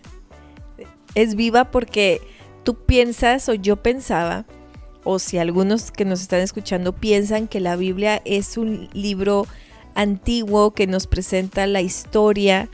Es 1.15 1.35
viva 1.35 1.71
porque 1.71 2.21
tú 2.63 2.75
piensas 2.75 3.49
o 3.49 3.53
yo 3.53 3.77
pensaba 3.77 4.45
o 5.05 5.19
si 5.19 5.37
algunos 5.37 5.91
que 5.91 6.03
nos 6.03 6.21
están 6.21 6.41
escuchando 6.41 6.93
piensan 6.93 7.47
que 7.47 7.59
la 7.59 7.75
Biblia 7.75 8.21
es 8.25 8.57
un 8.57 8.89
libro 8.91 9.47
antiguo 9.93 10.71
que 10.71 10.87
nos 10.87 11.07
presenta 11.07 11.67
la 11.67 11.81
historia 11.81 12.69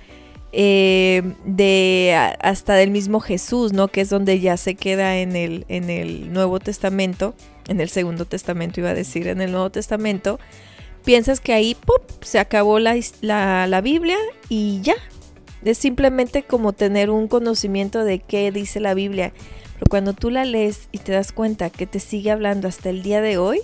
eh, 0.53 1.21
de 1.45 2.36
hasta 2.41 2.74
del 2.74 2.89
mismo 2.89 3.19
Jesús, 3.19 3.74
¿no? 3.74 3.89
Que 3.89 4.01
es 4.01 4.10
donde 4.10 4.39
ya 4.39 4.57
se 4.57 4.75
queda 4.75 5.17
en 5.17 5.36
el, 5.36 5.65
en 5.67 5.89
el 5.89 6.33
Nuevo 6.33 6.60
Testamento, 6.60 7.36
en 7.67 7.79
el 7.79 7.89
Segundo 7.89 8.25
Testamento 8.25 8.79
iba 8.79 8.89
a 8.89 8.95
decir, 8.95 9.27
en 9.27 9.41
el 9.41 9.51
Nuevo 9.51 9.69
Testamento, 9.69 10.39
piensas 11.05 11.39
que 11.39 11.53
ahí 11.53 11.75
¡pum! 11.75 12.05
se 12.21 12.39
acabó 12.39 12.79
la, 12.79 12.98
la 13.21 13.81
Biblia 13.81 14.17
y 14.50 14.81
ya. 14.81 14.95
Es 15.63 15.77
simplemente 15.77 16.44
como 16.44 16.74
tener 16.74 17.10
un 17.10 17.27
conocimiento 17.27 18.03
de 18.03 18.20
qué 18.20 18.51
dice 18.51 18.80
la 18.80 18.94
Biblia. 18.94 19.32
Pero 19.75 19.86
cuando 19.89 20.13
tú 20.13 20.30
la 20.30 20.46
lees 20.46 20.89
y 20.91 21.00
te 21.00 21.12
das 21.12 21.32
cuenta 21.32 21.70
que 21.70 21.88
te 21.88 22.00
sigue 22.00 22.32
hablando 22.32 22.68
hasta 22.68 22.89
el 22.89 23.03
día 23.03 23.22
de 23.22 23.38
hoy, 23.38 23.60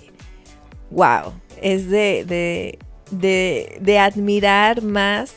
wow, 0.90 1.32
es 1.60 1.90
de, 1.90 2.24
de, 2.24 2.78
de, 3.10 3.78
de 3.80 3.98
admirar 3.98 4.82
más 4.82 5.34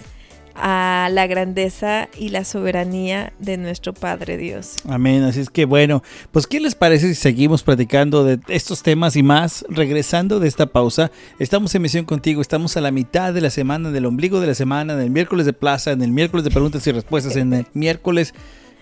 a 0.55 1.09
la 1.11 1.27
grandeza 1.27 2.09
y 2.17 2.29
la 2.29 2.43
soberanía 2.45 3.33
de 3.39 3.57
nuestro 3.57 3.93
Padre 3.93 4.37
Dios. 4.37 4.77
Amén, 4.87 5.23
así 5.23 5.39
es 5.39 5.49
que 5.49 5.65
bueno, 5.65 6.03
pues 6.31 6.47
¿qué 6.47 6.59
les 6.59 6.75
parece 6.75 7.07
si 7.09 7.15
seguimos 7.15 7.63
platicando 7.63 8.23
de 8.23 8.39
estos 8.47 8.83
temas 8.83 9.15
y 9.15 9.23
más? 9.23 9.65
Regresando 9.69 10.39
de 10.39 10.47
esta 10.47 10.65
pausa, 10.67 11.11
estamos 11.39 11.73
en 11.75 11.81
Misión 11.81 12.05
Contigo, 12.05 12.41
estamos 12.41 12.77
a 12.77 12.81
la 12.81 12.91
mitad 12.91 13.33
de 13.33 13.41
la 13.41 13.49
semana, 13.49 13.91
del 13.91 14.05
ombligo 14.05 14.39
de 14.41 14.47
la 14.47 14.55
semana, 14.55 14.93
en 14.93 14.99
el 14.99 15.09
miércoles 15.09 15.45
de 15.45 15.53
plaza, 15.53 15.91
en 15.91 16.01
el 16.01 16.11
miércoles 16.11 16.43
de 16.43 16.51
preguntas 16.51 16.85
y 16.87 16.91
respuestas, 16.91 17.35
en 17.35 17.53
el 17.53 17.65
miércoles 17.73 18.33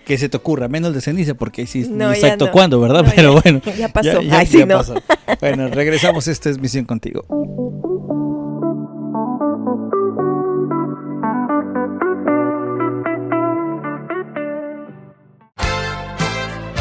que 0.05 0.17
se 0.17 0.27
te 0.27 0.37
ocurra, 0.37 0.67
menos 0.67 0.93
de 0.95 1.01
ceniza, 1.01 1.35
porque 1.35 1.61
ahí 1.61 1.67
sí 1.67 1.87
No, 1.89 2.11
exacto 2.11 2.47
no. 2.47 2.51
cuándo, 2.51 2.79
¿verdad? 2.79 3.03
No, 3.03 3.11
Pero 3.15 3.35
ya- 3.35 3.41
bueno, 3.41 3.61
ya 3.77 3.89
pasó. 3.89 4.21
ya- 4.21 4.37
Ay, 4.39 4.47
sí, 4.47 4.57
ya 4.59 4.65
no. 4.65 4.77
pasó. 4.77 4.95
Bueno, 5.39 5.67
regresamos, 5.67 6.27
esta 6.27 6.49
es 6.49 6.57
Misión 6.59 6.85
Contigo. 6.85 7.25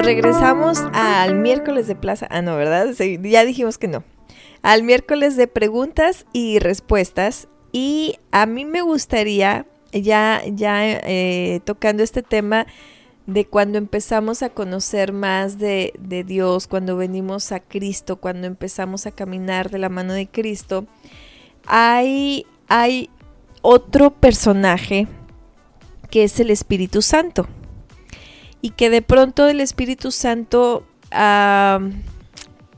Pues 0.00 0.14
regresamos 0.14 0.78
al 0.94 1.34
miércoles 1.34 1.86
de 1.86 1.94
plaza. 1.94 2.26
Ah, 2.30 2.40
no, 2.40 2.56
¿verdad? 2.56 2.88
ya 3.22 3.44
dijimos 3.44 3.76
que 3.76 3.86
no. 3.86 4.02
Al 4.62 4.82
miércoles 4.82 5.36
de 5.36 5.46
preguntas 5.46 6.24
y 6.32 6.58
respuestas. 6.58 7.48
Y 7.70 8.16
a 8.30 8.46
mí 8.46 8.64
me 8.64 8.80
gustaría, 8.80 9.66
ya, 9.92 10.40
ya 10.46 10.90
eh, 10.90 11.60
tocando 11.64 12.02
este 12.02 12.22
tema 12.22 12.66
de 13.26 13.44
cuando 13.44 13.76
empezamos 13.76 14.42
a 14.42 14.48
conocer 14.48 15.12
más 15.12 15.58
de, 15.58 15.92
de 15.98 16.24
Dios, 16.24 16.66
cuando 16.66 16.96
venimos 16.96 17.52
a 17.52 17.60
Cristo, 17.60 18.16
cuando 18.16 18.46
empezamos 18.46 19.04
a 19.04 19.10
caminar 19.10 19.68
de 19.68 19.80
la 19.80 19.90
mano 19.90 20.14
de 20.14 20.26
Cristo, 20.26 20.86
hay, 21.66 22.46
hay 22.68 23.10
otro 23.60 24.12
personaje 24.12 25.08
que 26.10 26.24
es 26.24 26.40
el 26.40 26.48
Espíritu 26.48 27.02
Santo. 27.02 27.46
Y 28.62 28.70
que 28.70 28.90
de 28.90 29.02
pronto 29.02 29.48
el 29.48 29.60
Espíritu 29.60 30.10
Santo, 30.10 30.84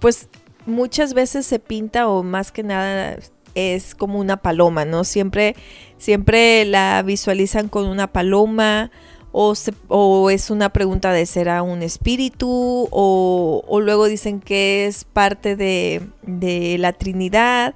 pues 0.01 0.29
muchas 0.67 1.15
veces 1.15 1.47
se 1.47 1.59
pinta 1.59 2.09
o 2.09 2.23
más 2.23 2.53
que 2.53 2.63
nada 2.63 3.17
es 3.55 3.95
como 3.95 4.19
una 4.19 4.39
paloma, 4.39 4.85
¿no? 4.85 5.05
Siempre, 5.05 5.57
siempre 5.99 6.65
la 6.65 7.03
visualizan 7.03 7.69
con 7.69 7.87
una 7.87 8.07
paloma 8.07 8.91
o, 9.33 9.55
o 9.89 10.31
es 10.31 10.51
una 10.51 10.71
pregunta 10.71 11.13
de 11.13 11.27
será 11.27 11.63
un 11.63 11.83
espíritu 11.83 12.89
o, 12.91 13.65
o 13.67 13.81
luego 13.81 14.07
dicen 14.07 14.41
que 14.41 14.87
es 14.87 15.05
parte 15.05 15.57
de, 15.57 16.03
de 16.23 16.77
la 16.79 16.93
Trinidad 16.93 17.75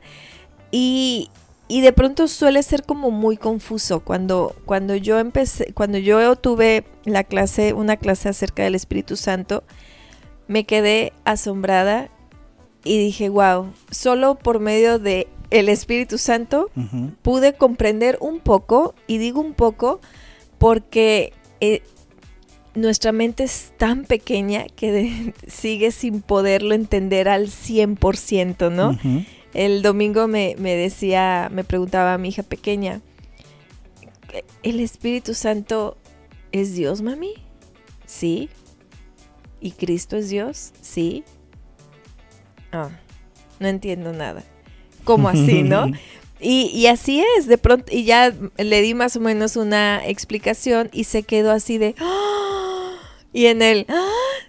y, 0.70 1.30
y 1.68 1.80
de 1.80 1.92
pronto 1.92 2.28
suele 2.28 2.62
ser 2.62 2.84
como 2.84 3.10
muy 3.10 3.36
confuso. 3.36 4.00
Cuando 4.00 4.54
cuando 4.64 4.94
yo 4.94 5.18
empecé 5.18 5.72
cuando 5.72 5.98
yo 5.98 6.36
tuve 6.36 6.84
la 7.04 7.24
clase 7.24 7.72
una 7.72 7.96
clase 7.96 8.28
acerca 8.28 8.62
del 8.62 8.74
Espíritu 8.74 9.16
Santo 9.16 9.64
me 10.48 10.64
quedé 10.64 11.12
asombrada 11.24 12.08
y 12.84 12.98
dije 12.98 13.28
wow 13.28 13.72
solo 13.90 14.36
por 14.36 14.60
medio 14.60 14.98
de 14.98 15.28
el 15.50 15.68
Espíritu 15.68 16.18
Santo 16.18 16.70
pude 17.22 17.54
comprender 17.54 18.18
un 18.20 18.40
poco 18.40 18.94
y 19.06 19.18
digo 19.18 19.40
un 19.40 19.54
poco 19.54 20.00
porque 20.58 21.32
eh, 21.60 21.82
nuestra 22.74 23.12
mente 23.12 23.44
es 23.44 23.72
tan 23.76 24.04
pequeña 24.04 24.66
que 24.66 25.34
sigue 25.46 25.90
sin 25.90 26.20
poderlo 26.20 26.74
entender 26.74 27.28
al 27.28 27.46
100%, 27.46 28.70
¿no? 28.70 28.98
El 29.56 29.80
domingo 29.80 30.28
me, 30.28 30.54
decía, 30.54 31.48
me 31.50 31.64
preguntaba 31.64 32.12
a 32.12 32.18
mi 32.18 32.28
hija 32.28 32.42
pequeña, 32.42 33.00
¿el 34.62 34.80
Espíritu 34.80 35.32
Santo 35.32 35.96
es 36.52 36.74
Dios, 36.74 37.00
mami? 37.00 37.32
Sí. 38.04 38.50
¿Y 39.58 39.70
Cristo 39.70 40.18
es 40.18 40.28
Dios? 40.28 40.74
Sí. 40.82 41.24
Ah, 42.70 42.90
no 43.58 43.68
entiendo 43.68 44.12
nada. 44.12 44.44
¿Cómo 45.04 45.30
así, 45.30 45.62
no? 45.62 45.86
Y, 46.38 46.86
así 46.88 47.24
es, 47.38 47.46
de 47.46 47.56
pronto, 47.56 47.86
y 47.90 48.04
ya 48.04 48.34
le 48.58 48.82
di 48.82 48.92
más 48.92 49.16
o 49.16 49.20
menos 49.20 49.56
una 49.56 50.06
explicación 50.06 50.90
y 50.92 51.04
se 51.04 51.22
quedó 51.22 51.50
así 51.50 51.78
de, 51.78 51.94
¡Ah! 51.98 52.92
y 53.32 53.46
en 53.46 53.62
él, 53.62 53.86
¡Ah! 53.88 54.04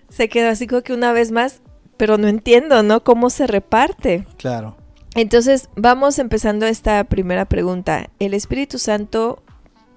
se 0.10 0.28
quedó 0.28 0.50
así 0.50 0.68
como 0.68 0.82
que 0.82 0.92
una 0.92 1.14
vez 1.14 1.32
más, 1.32 1.62
pero 1.96 2.18
no 2.18 2.28
entiendo, 2.28 2.84
¿no? 2.84 3.06
¿Cómo 3.06 3.30
se 3.30 3.48
reparte? 3.48 4.28
Claro. 4.36 4.76
Entonces, 5.18 5.68
vamos 5.76 6.20
empezando 6.20 6.68
esta 6.68 7.04
primera 7.06 7.46
pregunta. 7.46 8.12
El 8.20 8.36
Espíritu 8.36 8.78
Santo, 8.78 9.42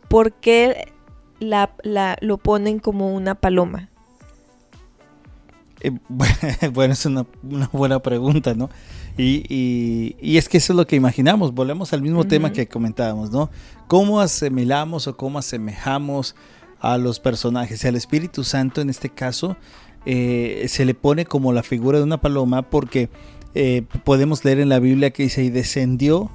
¿por 0.08 0.32
qué 0.32 0.88
la, 1.40 1.70
lo 2.22 2.38
ponen 2.38 2.78
como 2.78 3.14
una 3.14 3.34
paloma? 3.34 3.90
Eh, 5.82 5.90
bueno, 6.72 6.94
es 6.94 7.04
una, 7.04 7.26
buena 7.70 7.98
pregunta, 7.98 8.54
¿no? 8.54 8.70
Y, 9.18 10.16
es 10.22 10.48
que 10.48 10.56
eso 10.56 10.72
es 10.72 10.76
lo 10.78 10.86
que 10.86 10.96
imaginamos. 10.96 11.52
Volvemos 11.52 11.92
al 11.92 12.00
mismo 12.00 12.24
tema 12.24 12.50
que 12.50 12.66
comentábamos, 12.66 13.30
¿no? 13.30 13.50
¿Cómo 13.88 14.22
asimilamos 14.22 15.06
o 15.06 15.18
cómo 15.18 15.38
asemejamos 15.38 16.34
a 16.80 16.96
los 16.96 17.20
personajes? 17.20 17.84
Al 17.84 17.96
Espíritu 17.96 18.42
Santo, 18.42 18.80
en 18.80 18.88
este 18.88 19.10
caso, 19.10 19.58
eh, 20.06 20.64
se 20.70 20.86
le 20.86 20.94
pone 20.94 21.26
como 21.26 21.52
la 21.52 21.62
figura 21.62 21.98
de 21.98 22.04
una 22.04 22.22
paloma 22.22 22.62
porque 22.62 23.10
eh, 23.54 23.82
podemos 24.04 24.44
leer 24.44 24.60
en 24.60 24.68
la 24.68 24.78
Biblia 24.78 25.10
que 25.10 25.24
dice, 25.24 25.42
y 25.42 25.50
descendió 25.50 26.30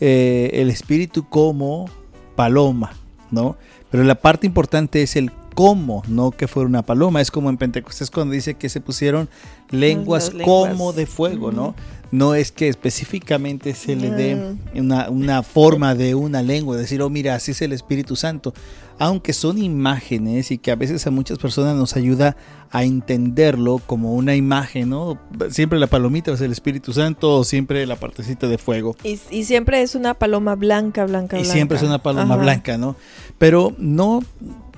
eh, 0.00 0.50
el 0.54 0.70
Espíritu 0.70 1.28
como 1.28 1.90
paloma, 2.36 2.92
¿no? 3.30 3.56
Pero 3.90 4.04
la 4.04 4.16
parte 4.16 4.46
importante 4.46 5.02
es 5.02 5.16
el 5.16 5.30
cómo, 5.54 6.02
no 6.08 6.30
que 6.30 6.48
fuera 6.48 6.68
una 6.68 6.82
paloma. 6.82 7.20
Es 7.20 7.30
como 7.30 7.50
en 7.50 7.56
Pentecostés 7.56 8.10
cuando 8.10 8.34
dice 8.34 8.54
que 8.54 8.68
se 8.68 8.80
pusieron 8.80 9.28
lenguas, 9.70 10.32
como 10.44 10.92
de 10.92 11.06
fuego, 11.06 11.52
¿no? 11.52 11.74
No 12.10 12.34
es 12.34 12.52
que 12.52 12.68
específicamente 12.68 13.74
se 13.74 13.96
le 13.96 14.10
dé 14.10 14.56
una, 14.74 15.10
una, 15.10 15.42
forma 15.42 15.96
de 15.96 16.14
una 16.14 16.42
lengua, 16.42 16.76
decir, 16.76 17.02
oh, 17.02 17.10
mira, 17.10 17.34
así 17.34 17.50
es 17.50 17.62
el 17.62 17.72
Espíritu 17.72 18.14
Santo. 18.14 18.54
Aunque 18.98 19.32
son 19.32 19.58
imágenes 19.58 20.52
y 20.52 20.58
que 20.58 20.70
a 20.70 20.76
veces 20.76 21.04
a 21.08 21.10
muchas 21.10 21.38
personas 21.38 21.74
nos 21.74 21.96
ayuda 21.96 22.36
a 22.70 22.84
entenderlo 22.84 23.80
como 23.84 24.14
una 24.14 24.36
imagen, 24.36 24.90
¿no? 24.90 25.18
Siempre 25.50 25.80
la 25.80 25.88
palomita 25.88 26.32
es 26.32 26.40
el 26.40 26.52
Espíritu 26.52 26.92
Santo 26.92 27.38
o 27.38 27.44
siempre 27.44 27.84
la 27.86 27.96
partecita 27.96 28.46
de 28.46 28.58
fuego. 28.58 28.96
Y, 29.02 29.16
siempre 29.44 29.82
es 29.82 29.96
una 29.96 30.14
paloma 30.14 30.54
blanca, 30.54 31.04
blanca, 31.06 31.36
blanca. 31.36 31.38
Y 31.38 31.44
siempre 31.44 31.78
es 31.78 31.82
una 31.82 32.00
paloma 32.00 32.36
blanca, 32.36 32.78
¿no? 32.78 32.94
Pero 33.38 33.74
no, 33.78 34.22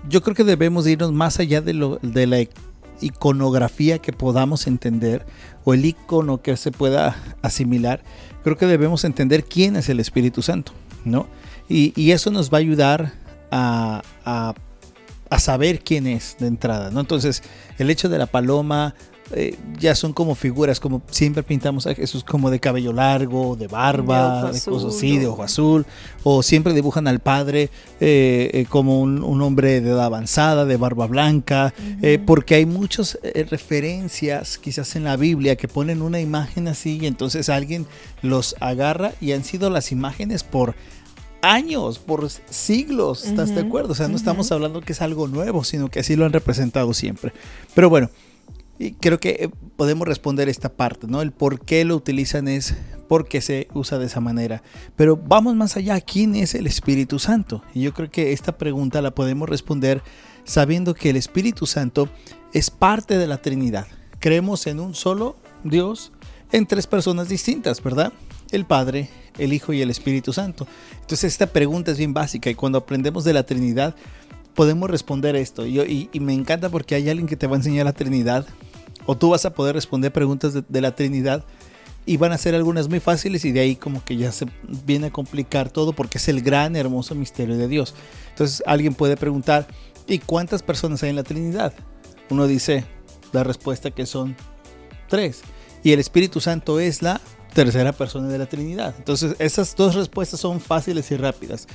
yo 0.09 0.23
creo 0.23 0.35
que 0.35 0.45
debemos 0.45 0.87
irnos 0.87 1.13
más 1.13 1.39
allá 1.41 1.61
de, 1.61 1.75
lo, 1.75 1.99
de 2.03 2.27
la 2.27 2.39
iconografía 3.01 3.99
que 3.99 4.13
podamos 4.13 4.67
entender 4.67 5.25
o 5.65 5.75
el 5.75 5.85
icono 5.85 6.43
que 6.43 6.57
se 6.57 6.71
pueda 6.71 7.17
asimilar, 7.43 8.03
creo 8.45 8.57
que 8.57 8.67
debemos 8.67 9.05
entender 9.05 9.45
quién 9.45 9.77
es 9.77 9.89
el 9.89 10.01
Espíritu 10.01 10.43
Santo, 10.43 10.73
¿no? 11.05 11.27
Y, 11.69 12.13
eso 12.13 12.31
nos 12.31 12.53
va 12.53 12.59
a 12.59 12.61
ayudar 12.61 13.13
a, 13.51 14.03
a, 14.25 14.55
saber 15.39 15.81
quién 15.81 16.07
es 16.07 16.37
de 16.39 16.47
entrada, 16.47 16.91
¿no? 16.93 17.01
Entonces, 17.01 17.43
el 17.79 17.91
hecho 17.91 18.09
de 18.09 18.19
la 18.19 18.27
paloma 18.27 18.95
eh, 19.33 19.57
ya 19.79 19.95
son 19.95 20.13
como 20.13 20.35
figuras, 20.35 20.79
como 20.79 21.03
siempre 21.11 21.43
pintamos 21.43 21.87
a 21.87 21.95
Jesús 21.95 22.23
como 22.23 22.51
de 22.51 22.61
cabello 22.61 22.93
largo, 22.93 23.57
de 23.57 23.67
barba, 23.67 24.53
de, 24.53 24.61
cosas 24.61 24.95
así, 24.95 25.19
de 25.19 25.27
ojo 25.27 25.43
azul, 25.43 25.85
o 26.23 26.43
siempre 26.43 26.73
dibujan 26.73 27.09
al 27.09 27.19
Padre 27.19 27.71
eh, 28.01 28.51
eh, 28.53 28.67
como 28.69 29.01
un, 29.01 29.43
hombre 29.43 29.81
de 29.81 29.91
edad 29.91 30.05
avanzada, 30.05 30.65
de 30.65 30.77
barba 30.77 31.07
blanca, 31.07 31.75
porque 32.25 32.55
hay 32.55 32.67
muchas 32.67 33.19
referencias 33.51 34.59
quizás 34.59 34.97
en 34.97 35.05
la 35.05 35.17
Biblia 35.17 35.57
que 35.57 35.69
ponen 35.69 36.03
una 36.03 36.21
imagen 36.21 36.69
así 36.69 36.99
y 37.01 37.07
entonces 37.07 37.49
alguien 37.49 37.87
los 38.23 38.57
agarra 38.61 39.13
y 39.21 39.33
han 39.33 39.45
sido 39.45 39.71
las 39.71 39.93
imágenes 39.93 40.43
por 40.43 40.75
años, 41.43 41.99
por 41.99 42.29
siglos, 42.51 43.25
¿estás 43.25 43.55
de 43.55 43.61
acuerdo? 43.61 43.93
O 43.93 43.95
sea, 43.95 44.09
no 44.09 44.17
estamos 44.17 44.51
hablando 44.53 44.81
que 44.81 44.93
es 44.93 45.03
algo 45.03 45.29
nuevo, 45.29 45.65
sino 45.65 45.89
que 45.89 46.01
así 46.01 46.17
lo 46.17 46.25
han 46.25 46.33
representado 46.33 46.93
siempre. 46.93 47.33
Pero 47.75 47.89
bueno, 47.89 48.11
y 48.79 48.93
creo 48.93 49.19
que 49.19 49.31
eh, 49.31 49.51
podemos 49.77 50.07
responder 50.07 50.49
esta 50.49 50.69
parte, 50.69 51.07
¿no? 51.07 51.23
El 51.23 51.33
por 51.33 51.61
qué 51.61 51.85
lo 51.85 51.97
utilizan 51.97 52.49
es 52.49 52.75
porque 53.09 53.41
se 53.41 53.69
usa 53.73 53.99
de 53.99 54.07
esa 54.07 54.21
manera. 54.21 54.63
Pero 54.97 55.17
vamos 55.17 55.55
más 55.55 55.77
allá, 55.77 56.01
¿quién 56.01 56.35
es 56.35 56.55
el 56.55 56.67
Espíritu 56.67 57.19
Santo? 57.19 57.63
Y 57.75 57.83
yo 57.83 57.95
creo 57.95 58.11
que 58.11 58.33
esta 58.33 58.59
pregunta 58.59 59.01
la 59.03 59.15
podemos 59.15 59.49
responder 59.49 60.03
sabiendo 60.45 60.95
que 60.95 61.11
el 61.11 61.17
Espíritu 61.17 61.67
Santo 61.67 62.09
es 62.53 62.71
parte 62.71 63.19
de 63.19 63.27
la 63.27 63.39
Trinidad. 63.39 63.87
Creemos 64.19 64.67
en 64.67 64.81
un 64.81 64.95
solo 64.95 65.37
Dios 65.65 66.13
en 66.53 66.67
tres 66.67 66.87
personas 66.87 67.29
distintas, 67.29 67.83
¿verdad? 67.83 68.13
El 68.51 68.65
Padre, 68.65 69.09
el 69.39 69.53
Hijo 69.53 69.73
y 69.73 69.83
el 69.83 69.91
Espíritu 69.91 70.33
Santo. 70.33 70.67
Entonces 71.01 71.33
esta 71.33 71.47
pregunta 71.47 71.91
es 71.91 71.99
bien 71.99 72.15
básica 72.15 72.51
y 72.51 72.55
cuando 72.55 72.79
aprendemos 72.79 73.25
de 73.25 73.33
la 73.33 73.45
Trinidad 73.45 73.95
podemos 74.57 74.91
responder 74.91 75.37
esto. 75.37 75.67
Y, 75.67 76.11
y 76.13 76.21
me 76.21 76.33
encanta 76.33 76.69
porque 76.69 76.97
hay 76.97 77.09
alguien 77.09 77.29
que 77.29 77.37
te 77.37 77.47
va 77.47 77.55
a 77.55 77.59
enseñar 77.59 77.85
la 77.85 77.93
Trinidad 77.93 78.47
o 79.07 79.17
tú 79.17 79.31
vas 79.31 79.45
a 79.47 79.51
poder 79.51 79.75
responder 79.75 80.13
preguntas 80.13 80.53
de, 80.69 80.81
la 80.81 80.95
Trinidad 80.95 81.45
y 82.05 82.17
van 82.17 82.33
a 82.33 82.39
ser 82.39 82.55
algunas 82.55 82.89
muy 82.89 83.01
fáciles 83.01 83.45
y 83.45 83.53
de 83.53 83.61
ahí 83.61 83.77
como 83.77 84.05
que 84.05 84.17
ya 84.17 84.33
se 84.33 84.47
viene 84.85 85.09
a 85.09 85.11
complicar 85.11 85.71
todo 85.71 85.93
porque 85.93 86.19
es 86.19 86.29
el 86.29 86.43
gran 86.43 86.77
hermoso 86.77 87.15
misterio 87.15 87.57
de 87.57 87.69
Dios. 87.69 87.95
Entonces 88.31 88.63
alguien 88.67 88.95
puede 88.95 89.17
preguntar, 89.17 89.67
¿y 90.07 90.19
cuántas 90.19 90.63
personas 90.63 91.03
hay 91.03 91.11
en 91.11 91.17
la 91.17 91.23
Trinidad? 91.23 91.73
Uno 92.31 92.47
dice 92.47 92.85
la 93.33 93.45
respuesta 93.45 93.91
que 93.91 94.07
son 94.07 94.37
tres. 95.09 95.43
Y 95.83 95.93
el 95.93 96.01
Espíritu 96.01 96.41
Santo 96.41 96.81
es 96.81 97.03
la 97.03 97.21
tercera 97.55 97.93
persona 97.93 98.29
de 98.29 98.39
la 98.39 98.47
Trinidad. 98.47 98.95
Entonces 98.99 99.37
esas 99.39 99.75
dos 99.77 99.95
respuestas 99.95 100.41
son 100.41 100.61
fáciles 100.61 101.11
y 101.11 101.17
rápidas. 101.17 101.67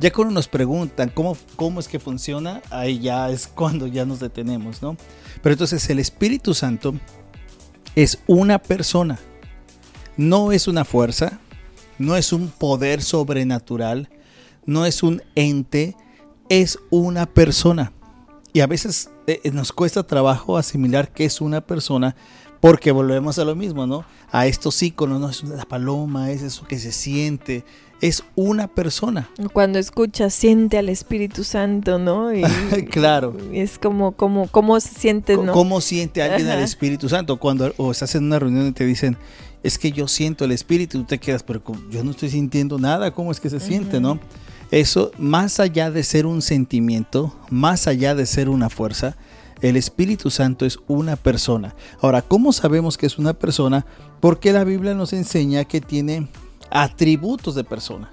Ya 0.00 0.12
cuando 0.12 0.34
nos 0.34 0.48
preguntan 0.48 1.10
cómo, 1.12 1.36
cómo 1.56 1.80
es 1.80 1.88
que 1.88 1.98
funciona, 1.98 2.62
ahí 2.70 2.98
ya 2.98 3.30
es 3.30 3.46
cuando 3.54 3.86
ya 3.86 4.04
nos 4.04 4.20
detenemos, 4.20 4.82
¿no? 4.82 4.96
Pero 5.42 5.52
entonces 5.52 5.88
el 5.90 5.98
Espíritu 5.98 6.54
Santo 6.54 6.94
es 7.94 8.18
una 8.26 8.58
persona 8.58 9.18
no 10.18 10.50
es 10.50 10.66
una 10.68 10.84
fuerza, 10.84 11.38
no 11.96 12.16
es 12.16 12.32
un 12.32 12.48
poder 12.48 13.02
sobrenatural, 13.02 14.10
no 14.66 14.84
es 14.84 15.02
un 15.02 15.22
ente, 15.36 15.96
es 16.50 16.78
una 16.90 17.24
persona. 17.24 17.92
Y 18.52 18.60
a 18.60 18.66
veces 18.66 19.10
eh, 19.28 19.40
eh, 19.44 19.52
nos 19.52 19.72
cuesta 19.72 20.02
trabajo 20.02 20.58
asimilar 20.58 21.12
que 21.12 21.24
es 21.24 21.40
una 21.40 21.60
persona 21.60 22.16
porque 22.60 22.90
volvemos 22.90 23.38
a 23.38 23.44
lo 23.44 23.54
mismo, 23.54 23.86
¿no? 23.86 24.04
A 24.32 24.46
estos 24.46 24.82
iconos, 24.82 25.20
¿no? 25.20 25.30
Es 25.30 25.44
la 25.44 25.64
paloma, 25.64 26.32
es 26.32 26.42
eso 26.42 26.66
que 26.66 26.80
se 26.80 26.90
siente, 26.90 27.64
es 28.00 28.22
una 28.36 28.68
persona. 28.68 29.28
Cuando 29.52 29.78
escuchas, 29.78 30.32
siente 30.34 30.78
al 30.78 30.88
Espíritu 30.88 31.44
Santo, 31.44 31.98
¿no? 31.98 32.30
claro. 32.90 33.36
Es 33.52 33.78
como, 33.78 34.12
como, 34.12 34.48
¿cómo 34.48 34.78
se 34.80 34.94
siente, 34.94 35.36
no? 35.36 35.52
¿Cómo 35.52 35.80
siente 35.80 36.22
alguien 36.22 36.48
al 36.48 36.60
Espíritu 36.60 37.08
Santo? 37.08 37.38
Cuando 37.38 37.72
o 37.76 37.90
estás 37.90 38.14
en 38.14 38.24
una 38.24 38.38
reunión 38.38 38.68
y 38.68 38.72
te 38.72 38.86
dicen, 38.86 39.16
es 39.62 39.78
que 39.78 39.90
yo 39.90 40.06
siento 40.06 40.44
el 40.44 40.52
espíritu, 40.52 40.98
tú 40.98 41.04
te 41.04 41.18
quedas, 41.18 41.42
pero 41.42 41.62
yo 41.90 42.04
no 42.04 42.12
estoy 42.12 42.30
sintiendo 42.30 42.78
nada, 42.78 43.10
¿cómo 43.12 43.32
es 43.32 43.40
que 43.40 43.50
se 43.50 43.60
siente, 43.60 44.00
no? 44.00 44.20
Eso, 44.70 45.10
más 45.18 45.60
allá 45.60 45.90
de 45.90 46.02
ser 46.02 46.26
un 46.26 46.42
sentimiento, 46.42 47.34
más 47.50 47.86
allá 47.88 48.14
de 48.14 48.26
ser 48.26 48.48
una 48.48 48.68
fuerza, 48.68 49.16
el 49.60 49.76
Espíritu 49.76 50.30
Santo 50.30 50.66
es 50.66 50.78
una 50.86 51.16
persona. 51.16 51.74
Ahora, 52.00 52.22
¿cómo 52.22 52.52
sabemos 52.52 52.96
que 52.96 53.06
es 53.06 53.18
una 53.18 53.32
persona? 53.32 53.86
Porque 54.20 54.52
la 54.52 54.64
Biblia 54.64 54.94
nos 54.94 55.12
enseña 55.12 55.64
que 55.64 55.80
tiene 55.80 56.28
atributos 56.70 57.54
de 57.54 57.64
persona. 57.64 58.12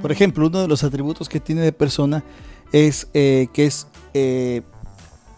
Por 0.00 0.10
ejemplo, 0.10 0.46
uno 0.46 0.60
de 0.60 0.68
los 0.68 0.84
atributos 0.84 1.28
que 1.28 1.40
tiene 1.40 1.60
de 1.60 1.72
persona 1.72 2.24
es 2.72 3.08
eh, 3.12 3.48
que 3.52 3.66
es 3.66 3.86
eh, 4.14 4.62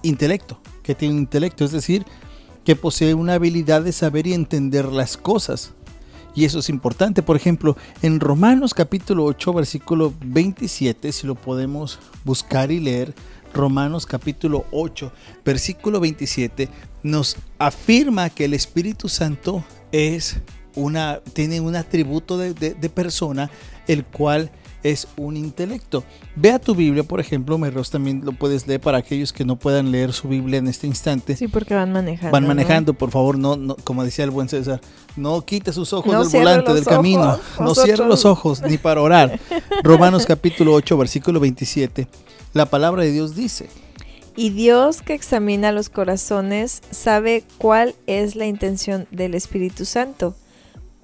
intelecto, 0.03 0.61
que 0.83 0.95
tiene 0.95 1.15
un 1.15 1.21
intelecto, 1.21 1.65
es 1.65 1.73
decir, 1.73 2.05
que 2.65 2.77
posee 2.77 3.15
una 3.15 3.35
habilidad 3.35 3.83
de 3.83 3.93
saber 3.93 4.27
y 4.27 4.35
entender 4.35 4.87
las 4.87 5.17
cosas. 5.17 5.73
Y 6.35 6.45
eso 6.45 6.59
es 6.59 6.69
importante. 6.69 7.23
Por 7.23 7.37
ejemplo, 7.37 7.77
en 8.03 8.21
Romanos 8.21 8.75
capítulo 8.75 9.25
8, 9.25 9.53
versículo 9.53 10.13
27, 10.25 11.13
si 11.13 11.27
lo 11.27 11.35
podemos 11.35 11.99
buscar 12.25 12.73
y 12.73 12.81
leer, 12.81 13.15
Romanos 13.53 14.05
capítulo 14.05 14.65
8, 14.73 15.13
versículo 15.45 16.01
27, 16.01 16.69
nos 17.05 17.37
afirma 17.59 18.31
que 18.31 18.47
el 18.47 18.55
Espíritu 18.55 19.09
Santo 19.09 19.65
es 19.93 20.39
una, 20.75 21.21
tiene 21.33 21.61
un 21.61 21.77
atributo 21.77 22.39
de, 22.39 22.55
de 22.55 22.89
persona, 22.89 23.51
el 23.87 24.05
cual 24.05 24.51
es 24.85 25.09
un 25.17 25.37
intelecto. 25.37 26.05
Ve 26.37 26.53
a 26.53 26.59
tu 26.59 26.75
Biblia, 26.75 27.03
por 27.03 27.19
ejemplo, 27.19 27.57
Merros 27.59 27.91
también 27.91 28.21
lo 28.23 28.33
puedes 28.33 28.67
leer 28.69 28.81
para 28.81 28.99
aquellos 28.99 29.33
que 29.33 29.45
no 29.45 29.57
puedan 29.57 29.91
leer 29.91 30.13
su 30.13 30.29
Biblia 30.29 30.59
en 30.59 30.69
este 30.69 30.87
instante. 30.87 31.35
Sí, 31.37 31.49
porque 31.49 31.75
van 31.75 31.91
manejando. 31.91 32.31
Van 32.31 32.47
manejando, 32.47 32.95
por 32.95 33.11
favor, 33.11 33.39
no, 33.39 33.57
no, 33.57 33.77
como 33.77 34.05
decía 34.05 34.25
el 34.27 34.31
buen 34.31 34.49
César, 34.49 34.81
no 35.17 35.41
quite 35.41 35.73
sus 35.73 35.93
ojos 35.95 36.31
del 36.31 36.43
volante 36.43 36.75
del 36.75 36.85
camino, 36.85 37.41
no 37.59 37.75
cierre 37.75 38.07
los 38.07 38.27
ojos 38.27 38.61
ni 38.63 38.77
para 38.77 39.01
orar. 39.01 39.41
Romanos 39.83 40.27
capítulo 40.27 40.75
8, 40.75 40.99
versículo 40.99 41.41
27. 41.41 42.07
La 42.53 42.67
palabra 42.67 43.03
de 43.03 43.11
Dios 43.11 43.35
dice, 43.35 43.69
y 44.37 44.51
Dios 44.51 45.01
que 45.01 45.15
examina 45.15 45.73
los 45.73 45.89
corazones 45.89 46.83
sabe 46.91 47.45
cuál 47.57 47.95
es 48.07 48.37
la 48.37 48.47
intención 48.47 49.07
del 49.13 49.35
Espíritu 49.35 49.85
Santo 49.85 50.35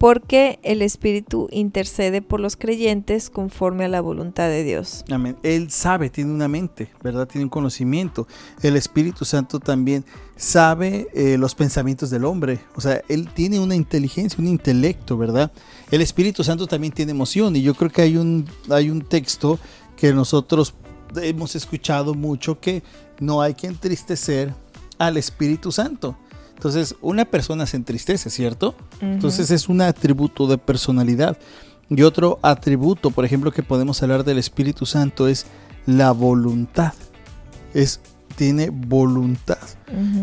porque 0.00 0.58
el 0.62 0.80
Espíritu 0.80 1.46
intercede 1.50 2.22
por 2.22 2.40
los 2.40 2.56
creyentes 2.56 3.28
conforme 3.28 3.84
a 3.84 3.88
la 3.88 4.00
voluntad 4.00 4.48
de 4.48 4.64
Dios. 4.64 5.04
Amén. 5.10 5.36
Él 5.42 5.70
sabe, 5.70 6.08
tiene 6.08 6.32
una 6.32 6.48
mente, 6.48 6.90
¿verdad? 7.02 7.28
Tiene 7.28 7.44
un 7.44 7.50
conocimiento. 7.50 8.26
El 8.62 8.78
Espíritu 8.78 9.26
Santo 9.26 9.60
también 9.60 10.06
sabe 10.36 11.08
eh, 11.12 11.36
los 11.36 11.54
pensamientos 11.54 12.08
del 12.08 12.24
hombre. 12.24 12.60
O 12.76 12.80
sea, 12.80 13.02
Él 13.10 13.28
tiene 13.34 13.60
una 13.60 13.74
inteligencia, 13.74 14.38
un 14.40 14.48
intelecto, 14.48 15.18
¿verdad? 15.18 15.52
El 15.90 16.00
Espíritu 16.00 16.42
Santo 16.44 16.66
también 16.66 16.94
tiene 16.94 17.12
emoción. 17.12 17.54
Y 17.54 17.60
yo 17.60 17.74
creo 17.74 17.90
que 17.90 18.00
hay 18.00 18.16
un, 18.16 18.48
hay 18.70 18.88
un 18.88 19.02
texto 19.02 19.58
que 19.98 20.14
nosotros 20.14 20.72
hemos 21.16 21.54
escuchado 21.56 22.14
mucho 22.14 22.58
que 22.58 22.82
no 23.20 23.42
hay 23.42 23.52
que 23.52 23.66
entristecer 23.66 24.54
al 24.96 25.18
Espíritu 25.18 25.70
Santo. 25.70 26.16
Entonces, 26.60 26.94
una 27.00 27.24
persona 27.24 27.64
se 27.64 27.78
entristece, 27.78 28.28
¿cierto? 28.28 28.74
Entonces 29.00 29.50
es 29.50 29.70
un 29.70 29.80
atributo 29.80 30.46
de 30.46 30.58
personalidad. 30.58 31.38
Y 31.88 32.02
otro 32.02 32.38
atributo, 32.42 33.10
por 33.10 33.24
ejemplo, 33.24 33.50
que 33.50 33.62
podemos 33.62 34.02
hablar 34.02 34.24
del 34.24 34.36
Espíritu 34.36 34.84
Santo 34.84 35.26
es 35.26 35.46
la 35.86 36.12
voluntad. 36.12 36.92
Es, 37.72 38.02
tiene 38.36 38.68
voluntad. 38.68 39.56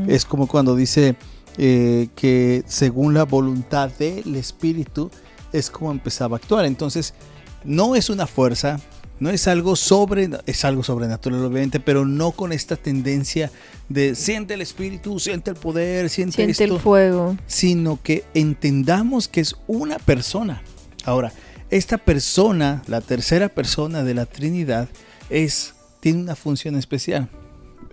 Es 0.06 0.26
como 0.26 0.45
cuando 0.45 0.76
dice 0.76 1.15
eh, 1.58 2.10
que 2.15 2.63
según 2.67 3.15
la 3.15 3.23
voluntad 3.23 3.89
del 3.97 4.36
Espíritu 4.36 5.10
es 5.52 5.71
como 5.71 5.91
empezaba 5.91 6.36
a 6.36 6.39
actuar. 6.39 6.65
Entonces, 6.65 7.15
no 7.63 7.95
es 7.95 8.12
una 8.12 8.28
fuerza, 8.28 8.80
no 9.19 9.30
es 9.30 9.47
algo 9.47 9.75
sobre, 9.75 10.30
es 10.45 10.65
algo 10.65 10.84
sobrenatural 10.84 11.43
obviamente, 11.43 11.80
pero 11.80 12.06
no 12.06 12.32
con 12.32 12.51
esta 12.53 12.75
tendencia 12.75 13.51
de 13.89 14.15
siente 14.15 14.53
el 14.53 14.62
espíritu, 14.62 15.19
siente 15.19 15.51
el 15.51 15.56
poder, 15.56 16.10
siente, 16.10 16.36
siente 16.36 16.63
el 16.63 16.80
fuego, 16.80 17.38
sino 17.47 17.99
que 18.01 18.23
entendamos 18.34 19.27
que 19.27 19.41
es 19.41 19.56
una 19.67 19.97
persona. 19.97 20.62
Ahora, 21.06 21.32
esta 21.69 21.97
persona, 21.97 22.84
la 22.88 23.01
tercera 23.01 23.49
persona 23.49 24.03
de 24.03 24.13
la 24.13 24.25
Trinidad, 24.25 24.88
es 25.30 25.73
tiene 25.99 26.21
una 26.21 26.36
función 26.36 26.75
especial. 26.75 27.30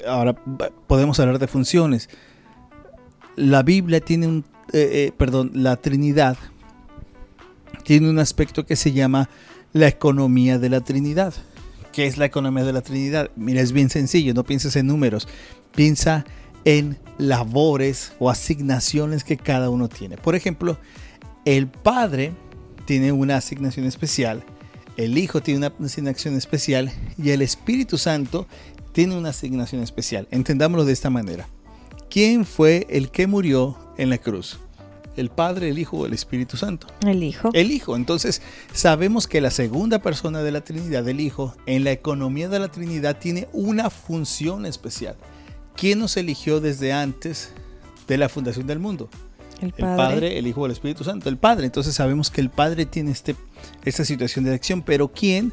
Ahora 0.07 0.35
podemos 0.87 1.19
hablar 1.21 1.39
de 1.39 1.47
funciones. 1.47 2.09
La 3.37 3.63
Biblia 3.63 4.01
tiene 4.01 4.27
un, 4.27 4.45
eh, 4.73 4.91
eh, 4.93 5.13
perdón, 5.17 5.51
la 5.55 5.77
Trinidad 5.77 6.37
tiene 7.85 8.09
un 8.09 8.19
aspecto 8.19 8.65
que 8.67 8.77
se 8.77 8.93
llama 8.93 9.29
la 9.75 9.89
economía 9.89 10.59
de 10.59 10.71
la 10.71 10.81
Trinidad. 10.81 11.35
¿Qué 11.93 12.07
es 12.07 12.17
la 12.17 12.25
economía 12.25 12.65
de 12.65 12.73
la 12.73 12.81
Trinidad? 12.81 13.31
Mira, 13.37 13.61
es 13.61 13.73
bien 13.73 13.91
sencillo, 13.91 14.33
no 14.33 14.45
pienses 14.45 14.77
en 14.77 14.87
números, 14.87 15.29
piensa 15.75 16.25
en 16.65 16.97
labores 17.19 18.13
o 18.19 18.31
asignaciones 18.31 19.25
que 19.25 19.37
cada 19.37 19.69
uno 19.71 19.89
tiene. 19.89 20.17
Por 20.17 20.37
ejemplo, 20.37 20.79
el 21.45 21.67
Padre 21.67 22.33
tiene 22.87 23.13
una 23.13 23.37
asignación 23.37 23.85
especial, 23.87 24.45
el 24.97 25.19
Hijo 25.19 25.43
tiene 25.43 25.59
una 25.59 25.73
asignación 25.85 26.37
especial 26.37 26.93
y 27.19 27.31
el 27.31 27.43
Espíritu 27.43 27.99
Santo 27.99 28.47
tiene 28.93 29.17
una 29.17 29.31
asignación 29.31 29.83
especial. 29.83 30.29
Entendámoslo 30.31 30.85
de 30.85 30.93
esta 30.93 31.11
manera. 31.11 31.49
¿Quién 32.09 32.45
fue 32.45 32.87
el 32.89 33.11
que 33.11 33.27
murió 33.27 33.77
en 33.99 34.11
la 34.11 34.19
cruz? 34.19 34.61
El 35.17 35.31
Padre, 35.31 35.69
el 35.69 35.79
Hijo 35.79 35.99
o 35.99 36.07
el 36.07 36.13
Espíritu 36.13 36.57
Santo. 36.57 36.87
El 37.07 37.23
Hijo. 37.23 37.51
El 37.53 37.71
Hijo. 37.71 37.97
Entonces, 37.97 38.43
sabemos 38.73 39.27
que 39.27 39.41
la 39.41 39.51
segunda 39.51 40.01
persona 40.01 40.43
de 40.43 40.53
la 40.53 40.63
Trinidad, 40.63 41.09
el 41.09 41.21
Hijo, 41.21 41.55
en 41.67 41.85
la 41.85 41.93
economía 41.93 42.49
de 42.49 42.59
la 42.59 42.69
Trinidad 42.69 43.19
tiene 43.19 43.49
una 43.53 43.91
función 43.91 44.67
especial. 44.67 45.17
¿Quién 45.77 45.99
nos 45.99 46.17
eligió 46.17 46.61
desde 46.61 46.93
antes 46.93 47.53
de 48.07 48.19
la 48.19 48.29
fundación 48.29 48.67
del 48.67 48.79
mundo? 48.79 49.09
El 49.61 49.73
Padre. 49.73 50.39
el 50.39 50.47
Hijo, 50.47 50.67
el 50.67 50.73
Espíritu 50.73 51.05
Santo. 51.05 51.29
El 51.29 51.37
Padre. 51.37 51.67
Entonces 51.67 51.95
sabemos 51.95 52.31
que 52.31 52.41
el 52.41 52.51
Padre 52.51 52.87
tiene 52.87 53.11
este, 53.11 53.35
esta 53.85 54.05
situación 54.05 54.45
de 54.45 54.55
acción, 54.55 54.83
pero 54.83 55.09
¿quién 55.09 55.53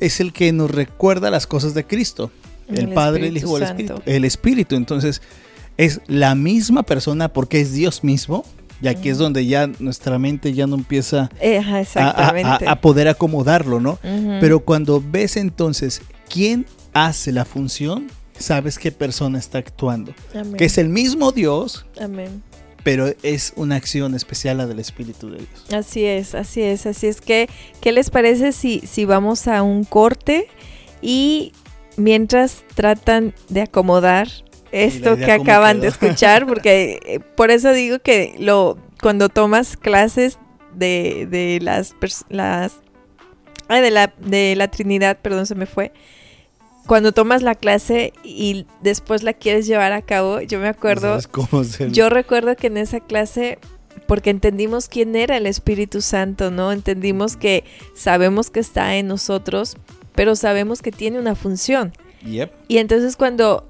es 0.00 0.20
el 0.20 0.32
que 0.32 0.52
nos 0.52 0.70
recuerda 0.70 1.30
las 1.30 1.46
cosas 1.46 1.74
de 1.74 1.86
Cristo? 1.86 2.30
El, 2.68 2.92
Padre, 2.92 3.28
el 3.28 3.36
Hijo, 3.36 3.56
el 3.56 3.62
Espíritu. 3.62 4.02
El 4.04 4.24
Espíritu. 4.24 4.74
Entonces, 4.74 5.22
es 5.76 6.00
la 6.06 6.34
misma 6.34 6.82
persona 6.82 7.28
porque 7.28 7.60
es 7.60 7.72
Dios 7.72 8.02
mismo, 8.02 8.44
y 8.82 8.88
aquí 8.88 9.08
es 9.08 9.18
donde 9.18 9.46
ya 9.46 9.66
nuestra 9.78 10.18
mente 10.18 10.52
ya 10.52 10.66
no 10.66 10.74
empieza 10.76 11.30
a, 11.94 12.80
poder 12.80 13.08
acomodarlo, 13.08 13.80
¿no? 13.80 13.98
Pero 14.40 14.60
cuando 14.60 15.02
ves 15.04 15.36
entonces 15.36 16.02
quién 16.28 16.66
hace 16.92 17.32
la 17.32 17.44
función, 17.44 18.08
sabes 18.38 18.78
qué 18.78 18.92
persona 18.92 19.38
está 19.38 19.58
actuando. 19.58 20.14
Que 20.56 20.66
es 20.66 20.78
el 20.78 20.88
mismo 20.88 21.32
Dios. 21.32 21.86
Pero 22.82 23.12
es 23.24 23.52
una 23.56 23.74
acción 23.74 24.14
especial 24.14 24.58
la 24.58 24.66
del 24.66 24.78
Espíritu 24.78 25.28
de 25.28 25.38
Dios. 25.38 25.72
Así 25.72 26.04
es, 26.04 26.36
así 26.36 26.62
es, 26.62 26.86
así 26.86 27.08
es 27.08 27.20
que, 27.20 27.48
¿qué 27.80 27.90
les 27.90 28.10
parece 28.10 28.52
si, 28.52 28.80
si 28.80 29.04
vamos 29.04 29.48
a 29.48 29.62
un 29.64 29.82
corte 29.82 30.46
y 31.02 31.52
mientras 31.96 32.62
tratan 32.74 33.34
de 33.48 33.62
acomodar 33.62 34.28
esto 34.84 35.16
que 35.16 35.32
acaban 35.32 35.80
de 35.80 35.88
escuchar, 35.88 36.46
porque 36.48 37.00
eh, 37.04 37.20
por 37.20 37.50
eso 37.50 37.72
digo 37.72 37.98
que 37.98 38.34
lo 38.38 38.78
cuando 39.00 39.28
tomas 39.28 39.76
clases 39.76 40.38
de, 40.74 41.26
de 41.30 41.58
las, 41.60 41.94
las 42.28 42.80
de 43.68 43.90
la, 43.90 44.12
de 44.18 44.54
la 44.56 44.68
Trinidad, 44.68 45.18
perdón, 45.20 45.46
se 45.46 45.54
me 45.54 45.66
fue. 45.66 45.92
Cuando 46.86 47.12
tomas 47.12 47.42
la 47.42 47.56
clase 47.56 48.12
y 48.22 48.66
después 48.80 49.24
la 49.24 49.32
quieres 49.32 49.66
llevar 49.66 49.92
a 49.92 50.02
cabo, 50.02 50.40
yo 50.40 50.60
me 50.60 50.68
acuerdo, 50.68 51.18
yo 51.90 52.08
recuerdo 52.08 52.54
que 52.54 52.68
en 52.68 52.76
esa 52.76 53.00
clase 53.00 53.58
porque 54.06 54.30
entendimos 54.30 54.88
quién 54.88 55.16
era 55.16 55.36
el 55.36 55.46
Espíritu 55.46 56.00
Santo, 56.00 56.50
¿no? 56.50 56.70
Entendimos 56.70 57.36
que 57.36 57.64
sabemos 57.94 58.50
que 58.50 58.60
está 58.60 58.96
en 58.96 59.08
nosotros, 59.08 59.76
pero 60.14 60.36
sabemos 60.36 60.80
que 60.80 60.92
tiene 60.92 61.18
una 61.18 61.34
función. 61.34 61.92
Y 62.68 62.78
entonces 62.78 63.16
cuando, 63.16 63.68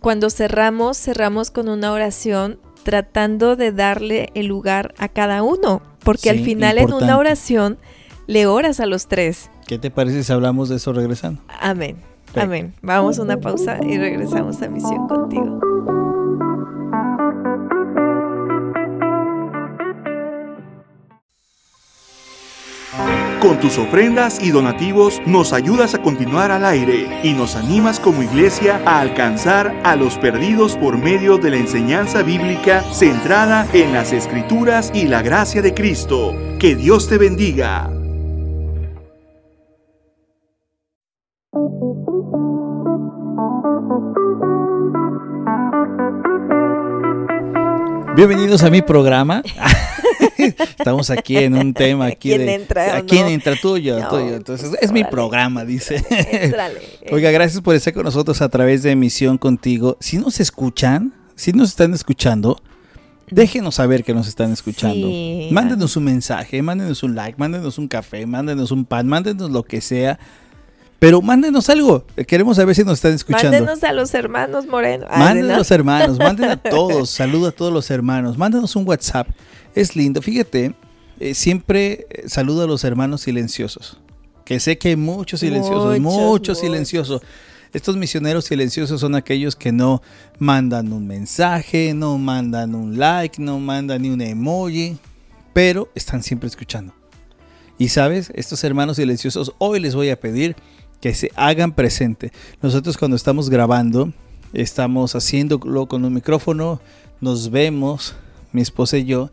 cuando 0.00 0.30
cerramos, 0.30 0.98
cerramos 0.98 1.50
con 1.50 1.68
una 1.68 1.92
oración 1.92 2.58
tratando 2.82 3.56
de 3.56 3.72
darle 3.72 4.30
el 4.34 4.46
lugar 4.46 4.94
a 4.98 5.08
cada 5.08 5.42
uno, 5.42 5.82
porque 6.04 6.30
al 6.30 6.40
final 6.40 6.78
en 6.78 6.92
una 6.92 7.18
oración 7.18 7.78
le 8.26 8.46
oras 8.46 8.80
a 8.80 8.86
los 8.86 9.08
tres. 9.08 9.50
¿Qué 9.66 9.78
te 9.78 9.90
parece 9.90 10.22
si 10.22 10.32
hablamos 10.32 10.68
de 10.68 10.76
eso 10.76 10.92
regresando? 10.92 11.42
Amén. 11.60 11.96
Amén. 12.34 12.74
Vamos 12.82 13.18
a 13.18 13.22
una 13.22 13.38
pausa 13.38 13.78
y 13.82 13.98
regresamos 13.98 14.62
a 14.62 14.68
Misión 14.68 15.08
contigo. 15.08 15.60
Con 23.40 23.60
tus 23.60 23.76
ofrendas 23.76 24.42
y 24.42 24.50
donativos 24.50 25.20
nos 25.26 25.52
ayudas 25.52 25.94
a 25.94 26.00
continuar 26.00 26.50
al 26.50 26.64
aire 26.64 27.20
y 27.22 27.34
nos 27.34 27.54
animas 27.54 28.00
como 28.00 28.22
iglesia 28.22 28.80
a 28.86 29.00
alcanzar 29.00 29.78
a 29.84 29.94
los 29.94 30.16
perdidos 30.16 30.76
por 30.76 30.96
medio 30.96 31.36
de 31.36 31.50
la 31.50 31.56
enseñanza 31.58 32.22
bíblica 32.22 32.82
centrada 32.94 33.68
en 33.74 33.92
las 33.92 34.12
escrituras 34.12 34.90
y 34.94 35.06
la 35.06 35.20
gracia 35.20 35.60
de 35.60 35.74
Cristo. 35.74 36.34
Que 36.58 36.74
Dios 36.74 37.08
te 37.08 37.18
bendiga. 37.18 37.90
Bienvenidos 48.16 48.62
a 48.62 48.70
mi 48.70 48.80
programa. 48.80 49.42
Estamos 50.78 51.10
aquí 51.10 51.36
en 51.36 51.54
un 51.54 51.74
tema 51.74 52.06
aquí 52.06 52.30
¿Quién 52.30 52.48
entra? 52.48 52.96
¿A 52.96 53.02
quién 53.02 53.26
entra? 53.26 53.54
Tuyo, 53.56 54.06
tuyo. 54.08 54.36
Entonces, 54.36 54.72
es 54.80 54.92
mi 54.92 55.04
programa, 55.04 55.64
dice. 55.64 56.04
Oiga, 57.10 57.30
gracias 57.30 57.60
por 57.62 57.74
estar 57.74 57.92
con 57.92 58.04
nosotros 58.04 58.40
a 58.42 58.48
través 58.48 58.82
de 58.82 58.92
Emisión 58.92 59.38
Contigo. 59.38 59.96
Si 60.00 60.18
nos 60.18 60.40
escuchan, 60.40 61.12
si 61.34 61.52
nos 61.52 61.70
están 61.70 61.94
escuchando, 61.94 62.60
déjenos 63.30 63.76
saber 63.76 64.04
que 64.04 64.14
nos 64.14 64.28
están 64.28 64.52
escuchando. 64.52 65.08
Mándenos 65.50 65.96
un 65.96 66.04
mensaje, 66.04 66.62
mándenos 66.62 67.02
un 67.02 67.14
like, 67.14 67.38
mándenos 67.38 67.78
un 67.78 67.88
café, 67.88 68.26
mándenos 68.26 68.70
un 68.70 68.84
pan, 68.84 69.06
mándenos 69.06 69.50
lo 69.50 69.62
que 69.62 69.80
sea 69.80 70.18
pero 70.98 71.20
mándenos 71.20 71.68
algo. 71.68 72.04
Queremos 72.26 72.56
saber 72.56 72.74
si 72.74 72.82
nos 72.82 72.94
están 72.94 73.12
escuchando. 73.12 73.50
Mándenos 73.50 73.84
a 73.84 73.92
los 73.92 74.14
hermanos 74.14 74.66
Moreno. 74.66 75.06
mándenos 75.10 75.52
a 75.52 75.58
los 75.58 75.70
hermanos, 75.70 76.18
mándenos 76.18 76.54
a 76.54 76.56
todos. 76.70 77.10
Saludo 77.10 77.48
a 77.48 77.52
todos 77.52 77.72
los 77.72 77.90
hermanos. 77.90 78.38
Mándenos 78.38 78.74
un 78.76 78.88
WhatsApp. 78.88 79.28
Es 79.76 79.94
lindo. 79.94 80.22
Fíjate, 80.22 80.74
eh, 81.20 81.34
siempre 81.34 82.06
eh, 82.08 82.28
saludo 82.28 82.62
a 82.62 82.66
los 82.66 82.82
hermanos 82.82 83.20
silenciosos. 83.20 83.98
Que 84.46 84.58
sé 84.58 84.78
que 84.78 84.88
hay 84.88 84.96
muchos 84.96 85.40
silenciosos, 85.40 86.00
muchos, 86.00 86.58
silenciosos. 86.58 87.20
Estos 87.74 87.96
misioneros 87.98 88.46
silenciosos 88.46 88.98
son 89.00 89.14
aquellos 89.14 89.54
que 89.54 89.72
no 89.72 90.00
mandan 90.38 90.94
un 90.94 91.06
mensaje, 91.06 91.92
no 91.92 92.16
mandan 92.16 92.74
un 92.74 92.98
like, 92.98 93.42
no 93.42 93.58
mandan 93.58 94.00
ni 94.00 94.08
un 94.08 94.22
emoji, 94.22 94.96
pero 95.52 95.90
están 95.94 96.22
siempre 96.22 96.48
escuchando. 96.48 96.94
Y 97.76 97.88
sabes, 97.88 98.32
estos 98.34 98.64
hermanos 98.64 98.96
silenciosos, 98.96 99.52
hoy 99.58 99.78
les 99.80 99.94
voy 99.94 100.08
a 100.08 100.18
pedir 100.18 100.56
que 101.02 101.12
se 101.12 101.30
hagan 101.36 101.74
presente. 101.74 102.32
Nosotros 102.62 102.96
cuando 102.96 103.16
estamos 103.16 103.50
grabando, 103.50 104.10
estamos 104.54 105.14
haciéndolo 105.14 105.86
con 105.86 106.02
un 106.06 106.14
micrófono, 106.14 106.80
nos 107.20 107.50
vemos, 107.50 108.14
mi 108.52 108.62
esposa 108.62 108.96
y 108.96 109.04
yo, 109.04 109.30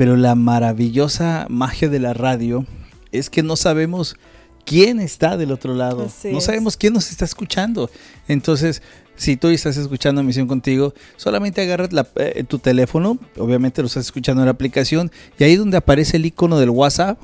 pero 0.00 0.16
la 0.16 0.34
maravillosa 0.34 1.44
magia 1.50 1.90
de 1.90 1.98
la 1.98 2.14
radio 2.14 2.64
es 3.12 3.28
que 3.28 3.42
no 3.42 3.54
sabemos 3.54 4.16
quién 4.64 4.98
está 4.98 5.36
del 5.36 5.52
otro 5.52 5.74
lado. 5.74 6.08
no 6.24 6.40
sabemos 6.40 6.78
quién 6.78 6.94
nos 6.94 7.10
está 7.10 7.26
escuchando. 7.26 7.90
Entonces, 8.26 8.80
si 9.16 9.36
tú 9.36 9.48
estás 9.48 9.76
escuchando 9.76 10.22
Misión 10.22 10.48
contigo, 10.48 10.94
solamente 11.18 11.60
agarras 11.60 11.90
eh, 12.16 12.44
tu 12.48 12.58
teléfono, 12.58 13.18
obviamente 13.36 13.82
lo 13.82 13.88
estás 13.88 14.06
escuchando 14.06 14.40
en 14.40 14.46
la 14.46 14.52
aplicación, 14.52 15.12
y 15.38 15.44
ahí 15.44 15.56
donde 15.56 15.76
aparece 15.76 16.16
el 16.16 16.24
icono 16.24 16.58
del 16.58 16.70
WhatsApp, 16.70 17.18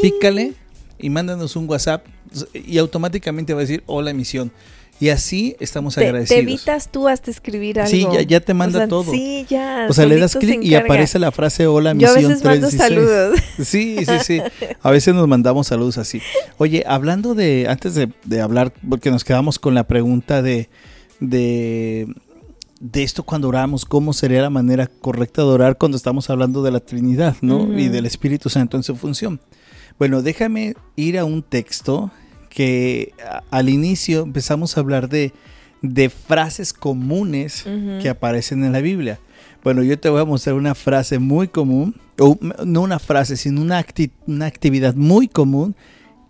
pícale 0.00 0.54
y 0.98 1.10
mándanos 1.10 1.56
un 1.56 1.68
WhatsApp 1.68 2.06
y 2.54 2.78
automáticamente 2.78 3.52
va 3.52 3.60
a 3.60 3.64
decir 3.64 3.82
hola 3.84 4.12
emisión. 4.12 4.50
Y 5.00 5.08
así 5.08 5.56
estamos 5.58 5.98
agradecidos. 5.98 6.28
Te 6.28 6.38
evitas 6.38 6.88
tú 6.88 7.08
hasta 7.08 7.30
escribir 7.30 7.80
algo. 7.80 7.90
Sí, 7.90 8.06
ya, 8.28 8.40
te 8.40 8.54
manda 8.54 8.86
todo. 8.86 9.10
Sí, 9.10 9.44
ya. 9.48 9.86
O 9.88 9.92
sea, 9.92 10.06
le 10.06 10.16
das 10.16 10.36
clic 10.36 10.62
y 10.62 10.76
aparece 10.76 11.18
la 11.18 11.32
frase 11.32 11.66
hola 11.66 11.92
misión 11.92 12.14
Yo 12.20 12.26
a 12.26 12.28
veces 12.28 12.44
mando 12.44 12.70
saludos. 12.70 13.38
Sí, 13.62 13.96
sí, 14.06 14.12
sí. 14.22 14.42
A 14.80 14.90
veces 14.90 15.14
nos 15.14 15.26
mandamos 15.26 15.66
saludos 15.66 15.98
así. 15.98 16.20
Oye, 16.58 16.84
hablando 16.86 17.34
de, 17.34 17.66
antes 17.68 17.94
de, 17.94 18.40
hablar, 18.40 18.72
porque 18.88 19.10
nos 19.10 19.24
quedamos 19.24 19.58
con 19.58 19.74
la 19.74 19.88
pregunta 19.88 20.40
de, 20.40 20.68
de, 21.18 22.06
de 22.78 23.02
esto 23.02 23.24
cuando 23.24 23.48
oramos, 23.48 23.84
cómo 23.84 24.12
sería 24.12 24.40
la 24.42 24.50
manera 24.50 24.86
correcta 24.86 25.42
de 25.42 25.48
orar 25.48 25.78
cuando 25.78 25.96
estamos 25.96 26.30
hablando 26.30 26.62
de 26.62 26.70
la 26.70 26.80
Trinidad, 26.80 27.36
¿no? 27.40 27.76
Y 27.76 27.88
del 27.88 28.06
Espíritu 28.06 28.48
Santo 28.48 28.76
en 28.76 28.84
su 28.84 28.94
función. 28.94 29.40
Bueno, 29.98 30.22
déjame 30.22 30.74
ir 30.96 31.18
a 31.18 31.24
un 31.24 31.42
texto 31.42 32.10
que 32.52 33.14
al 33.50 33.68
inicio 33.70 34.22
empezamos 34.22 34.76
a 34.76 34.80
hablar 34.80 35.08
de, 35.08 35.32
frases 36.28 36.72
comunes 36.72 37.64
que 38.00 38.08
aparecen 38.08 38.62
en 38.62 38.72
la 38.72 38.80
Biblia. 38.80 39.18
Bueno, 39.64 39.82
yo 39.82 39.98
te 39.98 40.08
voy 40.08 40.20
a 40.20 40.24
mostrar 40.24 40.54
una 40.54 40.74
frase 40.74 41.18
muy 41.18 41.48
común, 41.48 41.96
o 42.18 42.38
no 42.64 42.82
una 42.82 42.98
frase, 42.98 43.36
sino 43.36 43.62
una, 43.62 43.84
una 44.26 44.46
actividad 44.46 44.94
muy 44.94 45.28
común 45.28 45.74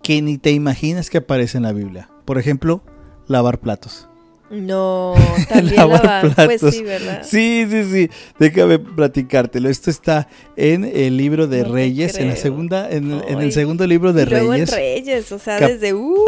que 0.03 0.23
ni 0.23 0.39
te 0.39 0.53
imaginas 0.53 1.11
que 1.11 1.19
aparece 1.19 1.57
en 1.57 1.65
la 1.65 1.73
Biblia. 1.73 2.09
Por 2.25 2.39
ejemplo, 2.39 2.83
lavar 3.27 3.59
platos. 3.59 4.09
No, 4.53 5.15
también 5.49 5.77
lavar, 5.77 6.35
Pues 6.35 6.61
sí, 6.61 6.83
¿verdad? 6.83 7.23
Sí, 7.25 7.67
sí, 7.71 7.85
sí. 7.91 8.11
Déjame 8.39 8.79
platicártelo. 8.79 9.71
Esto 9.71 9.91
está 9.91 10.29
en 10.57 10.85
el 10.85 11.17
libro 11.17 11.47
de 11.47 11.65
Reyes, 11.65 12.19
en 12.19 12.29
la 12.29 12.37
segunda, 12.37 12.91
en, 12.91 13.11
el 13.11 13.53
segundo 13.53 13.87
libro 13.87 14.13
de 14.13 14.27
Reyes. 14.27 14.71
en 14.71 14.77
Reyes, 14.77 15.33
o 15.33 15.39
sea, 15.39 15.59
desde 15.59 15.95
uh. 15.95 16.25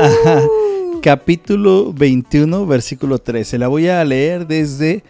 capítulo 1.03 1.93
21, 1.93 2.67
versículo 2.67 3.19
13. 3.19 3.59
La 3.59 3.69
voy 3.69 3.89
a 3.89 4.03
leer 4.05 4.47
desde 4.47 5.05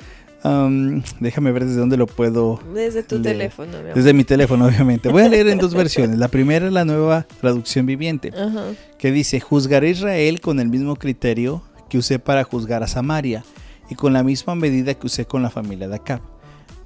déjame 1.21 1.53
ver 1.53 1.65
desde 1.65 1.79
dónde 1.79 1.97
lo 1.97 2.07
puedo. 2.07 2.61
Desde 2.75 3.03
tu 3.03 3.23
teléfono. 3.23 3.79
desde 3.95 4.13
mi 4.13 4.25
teléfono, 4.25 4.67
obviamente. 4.67 5.09
Voy 5.09 5.23
a 5.23 5.29
leer 5.29 5.49
en 5.49 5.59
dos 5.59 5.73
versiones. 5.73 6.19
La 6.19 6.29
primera 6.29 6.67
es 6.67 6.73
la 6.73 6.85
nueva 6.85 7.27
traducción 7.41 7.87
viviente, 7.87 8.33
que 8.99 9.11
dice, 9.13 9.41
juzgaré 9.41 9.89
a 9.89 9.91
Israel 9.91 10.41
con 10.41 10.61
el 10.61 10.69
mismo 10.69 10.97
criterio 10.97 11.63
que 11.95 11.99
usé 11.99 12.19
para 12.19 12.43
juzgar 12.43 12.83
a 12.83 12.89
Samaria 12.89 13.45
y 13.89 13.95
con 13.95 14.13
la 14.13 14.25
misma 14.25 14.57
medida 14.57 14.95
que 14.95 15.07
usé 15.07 15.27
con 15.27 15.45
la 15.45 15.51
familia 15.51 15.87
de 15.87 15.95
Acab. 15.95 16.21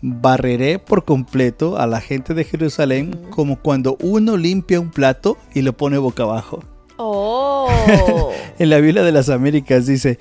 Barreré 0.03 0.79
por 0.79 1.07
completo 1.07 1.79
a 1.79 1.87
la 1.87 2.03
gente 2.03 2.35
de 2.35 2.45
Jerusalén 2.45 3.19
como 3.31 3.59
cuando 3.59 3.97
uno 4.03 4.37
limpia 4.37 4.79
un 4.79 4.91
plato 4.91 5.39
y 5.55 5.63
lo 5.63 5.75
pone 5.75 5.97
boca 5.97 6.25
abajo. 6.25 6.63
Oh. 6.99 7.71
en 8.59 8.69
la 8.69 8.81
Biblia 8.81 9.03
de 9.03 9.13
las 9.13 9.31
Américas 9.31 9.87
dice, 9.87 10.19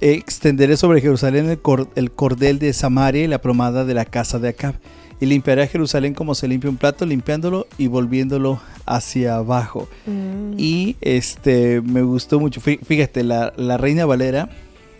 extenderé 0.00 0.76
sobre 0.76 1.00
Jerusalén 1.00 1.48
el, 1.94 2.10
cordel 2.10 2.58
de 2.58 2.72
Samaria 2.72 3.22
y 3.22 3.28
la 3.28 3.40
plomada 3.40 3.84
de 3.84 3.94
la 3.94 4.04
casa 4.04 4.40
de 4.40 4.48
Acab. 4.48 4.74
Y 5.20 5.26
limpiaré 5.26 5.62
a 5.62 5.66
Jerusalén 5.66 6.14
como 6.14 6.34
se 6.34 6.46
limpia 6.46 6.70
un 6.70 6.76
plato, 6.76 7.04
limpiándolo 7.04 7.66
y 7.76 7.88
volviéndolo 7.88 8.60
hacia 8.86 9.36
abajo. 9.36 9.88
Mm. 10.06 10.54
Y 10.58 10.96
este 11.00 11.80
me 11.80 12.02
gustó 12.02 12.38
mucho. 12.38 12.60
Fíjate, 12.60 13.24
la, 13.24 13.50
Reina 13.78 14.06
Valera 14.06 14.48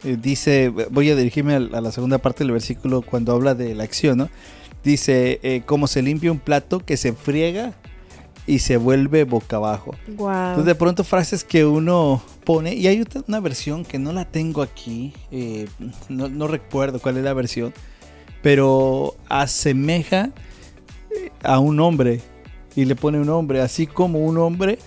eh, 0.04 0.16
dice, 0.20 0.72
voy 0.90 1.10
a 1.10 1.16
dirigirme 1.16 1.54
a, 1.54 1.60
la 1.60 1.92
segunda 1.92 2.18
parte 2.18 2.44
del 2.44 2.52
versículo 2.52 3.02
cuando 3.02 3.32
habla 3.32 3.54
de 3.54 3.74
la 3.74 3.84
acción, 3.84 4.18
¿no? 4.18 4.28
Dice, 4.82 5.40
eh, 5.42 5.62
como 5.66 5.86
se 5.86 6.02
limpia 6.02 6.32
un 6.32 6.38
plato 6.38 6.80
que 6.80 6.96
se 6.96 7.12
friega 7.12 7.74
y 8.48 8.60
se 8.60 8.78
vuelve 8.78 9.24
boca 9.24 9.56
abajo. 9.56 9.94
Entonces 10.08 10.64
de 10.64 10.74
pronto 10.74 11.04
frases 11.04 11.44
que 11.44 11.66
uno 11.66 12.22
pone, 12.44 12.74
y 12.74 12.86
hay 12.86 13.04
una 13.26 13.40
versión 13.40 13.84
que 13.84 13.98
no 13.98 14.12
la 14.14 14.24
tengo 14.24 14.62
aquí, 14.62 15.12
eh, 15.30 15.68
no, 16.08 16.28
no 16.28 16.48
recuerdo 16.48 16.98
cuál 16.98 17.18
es 17.18 17.24
la 17.24 17.34
versión, 17.34 17.74
pero 18.42 19.16
asemeja 19.28 20.30
a 21.42 21.58
un 21.58 21.80
hombre 21.80 22.20
y 22.76 22.84
le 22.84 22.94
pone 22.94 23.18
un 23.18 23.28
hombre, 23.30 23.60
así 23.60 23.86
como 23.86 24.20
un 24.20 24.38
hombre 24.38 24.78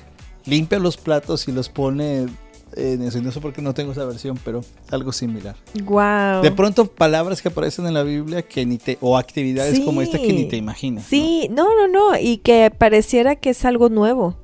limpia 0.45 0.79
los 0.79 0.97
platos 0.97 1.47
y 1.47 1.51
los 1.51 1.69
pone 1.69 2.27
en 2.75 3.01
eso. 3.03 3.17
Y 3.17 3.21
no 3.21 3.31
sé 3.31 3.39
por 3.41 3.53
qué 3.53 3.61
no 3.61 3.73
tengo 3.73 3.91
esa 3.91 4.05
versión, 4.05 4.37
pero 4.43 4.61
algo 4.89 5.11
similar. 5.11 5.55
Wow. 5.83 6.41
De 6.41 6.51
pronto, 6.51 6.85
palabras 6.87 7.41
que 7.41 7.49
aparecen 7.49 7.85
en 7.87 7.93
la 7.93 8.03
Biblia 8.03 8.41
que 8.43 8.65
ni 8.65 8.77
te, 8.77 8.97
o 9.01 9.17
actividades 9.17 9.77
Sí. 9.77 9.85
como 9.85 10.01
esta 10.01 10.17
que 10.17 10.33
ni 10.33 10.45
te 10.45 10.57
imaginas. 10.57 11.05
Sí, 11.05 11.47
no, 11.51 11.67
no, 11.75 11.87
no, 11.87 12.17
y 12.19 12.37
que 12.37 12.71
pareciera 12.75 13.35
que 13.35 13.51
es 13.51 13.65
algo 13.65 13.89
nuevo. 13.89 14.35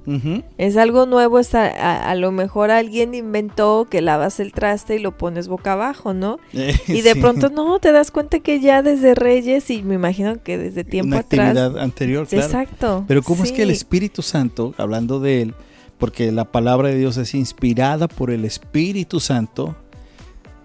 Es 0.58 0.78
algo 0.78 1.06
nuevo, 1.06 1.40
es 1.40 1.54
a, 1.56 1.66
a- 1.68 2.10
a 2.12 2.16
lo 2.16 2.32
mejor 2.32 2.72
alguien 2.72 3.14
inventó 3.14 3.88
que 3.90 4.02
lavas 4.02 4.40
el 4.40 4.54
traste 4.54 4.96
y 4.96 5.00
lo 5.00 5.18
pones 5.18 5.48
boca 5.48 5.74
abajo, 5.74 6.14
¿no? 6.14 6.40
Y 6.54 7.02
de 7.02 7.14
Sí. 7.14 7.20
pronto 7.20 7.50
no, 7.50 7.80
te 7.80 7.92
das 7.92 8.12
cuenta 8.12 8.40
que 8.40 8.60
ya 8.60 8.82
desde 8.82 9.16
Reyes 9.16 9.70
y 9.70 9.82
me 9.84 9.96
imagino 9.96 10.42
que 10.44 10.58
desde 10.58 10.84
tiempo 10.84 11.08
Una 11.10 11.20
atrás. 11.20 11.48
actividad 11.50 11.78
anterior, 11.80 12.28
claro. 12.28 12.46
Exacto. 12.46 13.06
Pero 13.08 13.22
cómo 13.24 13.44
es 13.44 13.52
que 13.52 13.64
el. 13.64 13.72
Espíritu 13.72 14.22
Santo, 14.22 14.74
hablando 14.78 15.20
de 15.20 15.42
él, 15.44 15.54
porque 15.98 16.32
la 16.32 16.46
palabra 16.46 16.90
de 16.90 16.98
Dios 16.98 17.18
es 17.18 17.34
inspirada 17.34 18.08
por 18.08 18.32
el 18.32 18.46
Espíritu 18.46 19.20
Santo, 19.20 19.76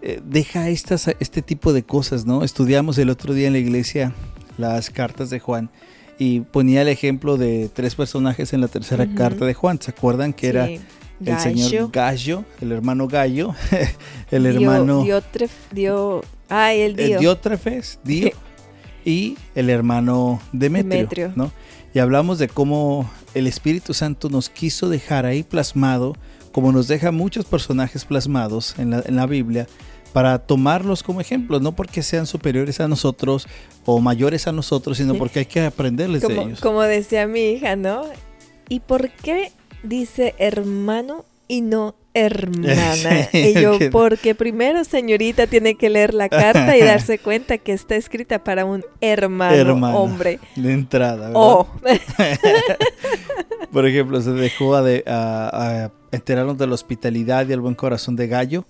eh, 0.02 0.20
deja 0.24 0.68
estas, 0.68 1.08
este 1.20 1.42
tipo 1.42 1.72
de 1.72 1.82
cosas, 1.82 2.26
¿no? 2.26 2.42
Estudiamos 2.44 2.98
el 2.98 3.08
otro 3.10 3.34
día 3.34 3.46
en 3.46 3.52
la 3.52 3.58
iglesia 3.60 4.12
las 4.58 4.90
cartas 4.90 5.30
de 5.30 5.38
Juan 5.40 5.70
y 6.18 6.40
ponía 6.40 6.82
el 6.82 6.88
ejemplo 6.88 7.36
de 7.36 7.70
tres 7.72 7.94
personajes 7.94 8.52
en 8.52 8.60
la 8.60 8.68
tercera 8.68 9.06
carta 9.14 9.44
de 9.46 9.54
Juan. 9.54 9.80
¿Se 9.80 9.90
acuerdan 9.92 10.32
que 10.32 10.48
era 10.48 10.66
el 11.24 11.38
señor 11.38 11.90
Gallo, 11.92 12.44
el 12.60 12.72
hermano 12.72 13.06
Gallo, 13.08 13.54
el 14.30 14.42
Dio- 14.42 14.50
hermano 14.52 15.04
Diotref- 15.04 15.50
dio, 15.72 16.22
ay, 16.48 16.80
el 16.80 16.98
eh, 17.00 17.06
dio. 17.06 17.18
Diótrefes, 17.20 18.00
Dio, 18.04 18.30
y 19.04 19.36
el 19.54 19.70
hermano 19.70 20.40
Demetrio, 20.52 20.90
Demetrio. 20.96 21.32
¿no? 21.36 21.52
Y 21.94 21.98
hablamos 21.98 22.38
de 22.38 22.48
cómo 22.48 23.10
el 23.34 23.46
Espíritu 23.46 23.94
Santo 23.94 24.28
nos 24.28 24.48
quiso 24.48 24.88
dejar 24.88 25.26
ahí 25.26 25.42
plasmado, 25.42 26.16
como 26.52 26.72
nos 26.72 26.88
deja 26.88 27.12
muchos 27.12 27.44
personajes 27.44 28.04
plasmados 28.04 28.78
en 28.78 28.90
la, 28.90 29.02
en 29.06 29.16
la 29.16 29.26
Biblia, 29.26 29.66
para 30.12 30.38
tomarlos 30.38 31.02
como 31.02 31.20
ejemplos, 31.20 31.62
no 31.62 31.72
porque 31.72 32.02
sean 32.02 32.26
superiores 32.26 32.80
a 32.80 32.88
nosotros 32.88 33.46
o 33.84 34.00
mayores 34.00 34.46
a 34.46 34.52
nosotros, 34.52 34.98
sino 34.98 35.14
porque 35.14 35.40
hay 35.40 35.46
que 35.46 35.60
aprenderles 35.64 36.22
de 36.22 36.34
ellos. 36.34 36.60
como 36.60 36.82
decía 36.82 37.26
mi 37.26 37.40
hija, 37.40 37.76
¿no? 37.76 38.04
¿Y 38.68 38.80
por 38.80 39.10
qué 39.10 39.52
dice 39.82 40.34
hermano 40.38 41.24
y 41.52 41.60
no 41.60 41.94
hermana? 42.14 43.28
Y 43.32 43.54
yo, 43.60 43.78
porque 43.90 44.34
primero, 44.34 44.84
señorita, 44.84 45.46
tiene 45.46 45.74
que 45.76 45.88
leer 45.90 46.14
la 46.14 46.28
carta 46.28 46.76
y 46.76 46.80
darse 46.82 47.18
cuenta 47.22 47.58
que 47.58 47.72
está 47.72 47.96
escrita 47.96 48.42
para 48.44 48.64
un 48.64 48.84
hermano, 49.00 49.54
Hermano. 49.56 49.98
hombre. 49.98 50.38
De 50.56 50.72
entrada, 50.72 51.28
¿verdad? 51.28 51.32
O. 51.34 51.66
Por 53.72 53.86
ejemplo, 53.86 54.20
se 54.20 54.32
dejó 54.32 54.74
a, 54.74 54.82
de- 54.82 55.04
a- 55.06 55.86
a 55.86 55.92
enterarnos 56.14 56.58
de 56.58 56.66
la 56.66 56.74
hospitalidad 56.74 57.48
y 57.48 57.52
el 57.52 57.60
buen 57.60 57.74
corazón 57.74 58.16
de 58.16 58.26
Gallo. 58.28 58.64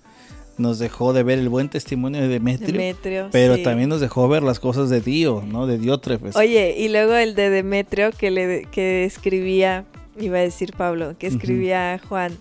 Nos 0.57 0.77
dejó 0.79 1.13
de 1.13 1.23
ver 1.23 1.39
el 1.39 1.49
buen 1.49 1.67
testimonio 1.67 2.21
de 2.21 2.27
Demetrio. 2.27 2.67
Demetrio. 2.73 3.29
Pero 3.31 3.55
sí. 3.55 3.63
también 3.63 3.89
nos 3.89 3.99
dejó 4.01 4.27
ver 4.29 4.43
las 4.43 4.59
cosas 4.59 4.89
de 4.89 5.01
Dio, 5.01 5.43
¿no? 5.45 5.65
De 5.67 5.77
Diótrefes. 5.79 6.35
Oye, 6.35 6.75
y 6.77 6.89
luego 6.89 7.15
el 7.15 7.33
de 7.33 7.49
Demetrio 7.49 8.11
que 8.11 8.29
le 8.29 8.65
que 8.71 9.03
escribía, 9.03 9.85
iba 10.19 10.37
a 10.37 10.41
decir 10.41 10.73
Pablo, 10.77 11.15
que 11.17 11.25
escribía 11.27 11.99
Juan, 12.07 12.33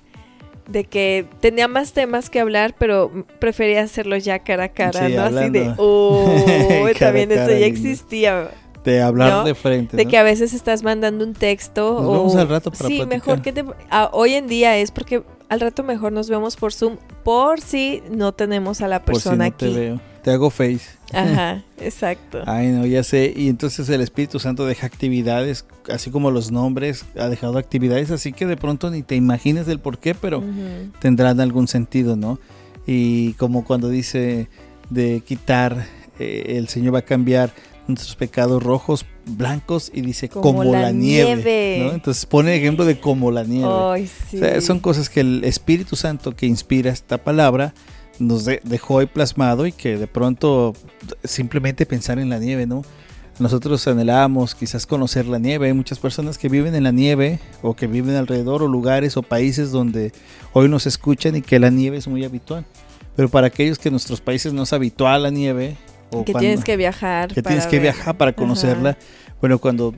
de 0.68 0.84
que 0.84 1.26
tenía 1.40 1.68
más 1.68 1.92
temas 1.92 2.30
que 2.30 2.40
hablar, 2.40 2.74
pero 2.78 3.10
prefería 3.40 3.82
hacerlo 3.82 4.16
ya 4.16 4.38
cara 4.40 4.64
a 4.64 4.68
cara, 4.68 5.08
Sí, 5.08 5.14
¿no? 5.14 5.22
Así 5.22 5.50
de, 5.50 5.74
oh, 5.78 6.26
también 6.98 7.30
eso 7.32 7.40
cara, 7.40 7.52
ya 7.58 7.66
lindo. 7.66 7.66
existía. 7.66 8.50
de 8.84 9.00
hablar 9.02 9.30
¿no? 9.32 9.44
de 9.44 9.54
frente. 9.54 9.96
De 9.96 10.04
¿no? 10.04 10.10
que 10.10 10.18
a 10.18 10.22
veces 10.22 10.54
estás 10.54 10.82
mandando 10.82 11.24
un 11.24 11.34
texto 11.34 11.94
Nos 12.00 12.04
o 12.08 12.12
vemos 12.12 12.36
al 12.36 12.48
rato 12.48 12.70
para 12.70 12.88
sí, 12.88 12.96
platicar. 12.96 13.08
mejor 13.08 13.42
que 13.42 13.52
te 13.52 13.64
ah, 13.90 14.10
hoy 14.12 14.34
en 14.34 14.46
día 14.46 14.76
es 14.78 14.90
porque 14.90 15.22
al 15.48 15.60
rato 15.60 15.82
mejor 15.82 16.12
nos 16.12 16.28
vemos 16.30 16.56
por 16.56 16.72
Zoom 16.72 16.96
por 17.24 17.60
si 17.60 18.02
no 18.10 18.32
tenemos 18.32 18.80
a 18.80 18.88
la 18.88 19.00
Por 19.04 19.14
si 19.16 19.20
persona 19.28 19.48
no 19.48 19.52
te 19.54 19.66
aquí. 19.66 19.74
veo. 19.74 20.00
Te 20.22 20.30
hago 20.30 20.50
face. 20.50 20.82
Ajá, 21.12 21.62
exacto. 21.78 22.42
Ay, 22.46 22.68
no, 22.68 22.86
ya 22.86 23.02
sé. 23.02 23.32
Y 23.36 23.48
entonces 23.48 23.88
el 23.88 24.00
Espíritu 24.00 24.38
Santo 24.38 24.66
deja 24.66 24.86
actividades, 24.86 25.66
así 25.90 26.10
como 26.10 26.30
los 26.30 26.52
nombres, 26.52 27.04
ha 27.18 27.28
dejado 27.28 27.58
actividades, 27.58 28.10
así 28.10 28.32
que 28.32 28.46
de 28.46 28.56
pronto 28.56 28.90
ni 28.90 29.02
te 29.02 29.16
imagines 29.16 29.66
el 29.68 29.80
por 29.80 29.98
qué, 29.98 30.14
pero 30.14 30.42
tendrán 31.00 31.40
algún 31.40 31.66
sentido, 31.68 32.16
¿no? 32.16 32.38
Y 32.86 33.32
como 33.34 33.64
cuando 33.64 33.88
dice 33.88 34.48
de 34.90 35.22
quitar, 35.26 35.86
eh, 36.18 36.54
el 36.56 36.68
Señor 36.68 36.94
va 36.94 37.00
a 37.00 37.02
cambiar 37.02 37.52
nuestros 37.88 38.14
pecados 38.14 38.62
rojos, 38.62 39.04
blancos, 39.26 39.90
y 39.92 40.02
dice 40.02 40.28
como, 40.28 40.42
Como 40.42 40.64
la, 40.64 40.82
la 40.82 40.92
nieve. 40.92 41.34
nieve. 41.36 41.84
¿no? 41.84 41.92
Entonces 41.92 42.26
pone 42.26 42.54
ejemplo 42.56 42.84
de 42.84 43.00
como 43.00 43.30
la 43.30 43.44
nieve. 43.44 43.68
Ay, 43.68 44.06
sí. 44.06 44.36
O 44.36 44.40
sea, 44.40 44.60
son 44.60 44.78
cosas 44.80 45.08
que 45.08 45.20
el 45.20 45.42
Espíritu 45.44 45.96
Santo 45.96 46.34
que 46.36 46.46
inspira 46.46 46.90
esta 46.90 47.18
palabra 47.18 47.74
nos 48.18 48.44
de- 48.44 48.60
dejó 48.64 48.98
ahí 48.98 49.06
plasmado 49.06 49.66
y 49.66 49.72
que 49.72 49.96
de 49.98 50.06
pronto 50.06 50.74
simplemente 51.24 51.86
pensar 51.86 52.18
en 52.18 52.28
la 52.28 52.38
nieve, 52.38 52.66
¿no? 52.66 52.82
Nosotros 53.38 53.86
anhelamos 53.88 54.54
quizás 54.54 54.86
conocer 54.86 55.26
la 55.26 55.38
nieve. 55.38 55.66
Hay 55.66 55.72
muchas 55.72 55.98
personas 55.98 56.36
que 56.38 56.48
viven 56.48 56.74
en 56.74 56.84
la 56.84 56.92
nieve 56.92 57.40
o 57.62 57.74
que 57.74 57.86
viven 57.86 58.14
alrededor 58.14 58.62
o 58.62 58.68
lugares 58.68 59.16
o 59.16 59.22
países 59.22 59.70
donde 59.72 60.12
hoy 60.52 60.68
nos 60.68 60.86
escuchan 60.86 61.34
y 61.36 61.42
que 61.42 61.58
la 61.58 61.70
nieve 61.70 61.96
es 61.96 62.06
muy 62.06 62.24
habitual. 62.24 62.64
Pero 63.16 63.28
para 63.30 63.46
aquellos 63.48 63.78
que 63.78 63.88
en 63.88 63.94
nuestros 63.94 64.20
países 64.20 64.52
no 64.52 64.62
es 64.64 64.72
habitual 64.72 65.22
la 65.22 65.30
nieve 65.30 65.76
o 66.10 66.24
que 66.24 66.32
cuando- 66.32 66.46
tienes 66.46 66.64
que 66.64 66.76
viajar. 66.76 67.32
que 67.32 67.42
para 67.42 67.54
tienes 67.54 67.66
que 67.66 67.78
viajar 67.78 68.16
para 68.18 68.32
conocerla, 68.34 68.90
Ajá. 68.90 68.98
bueno, 69.40 69.58
cuando 69.58 69.94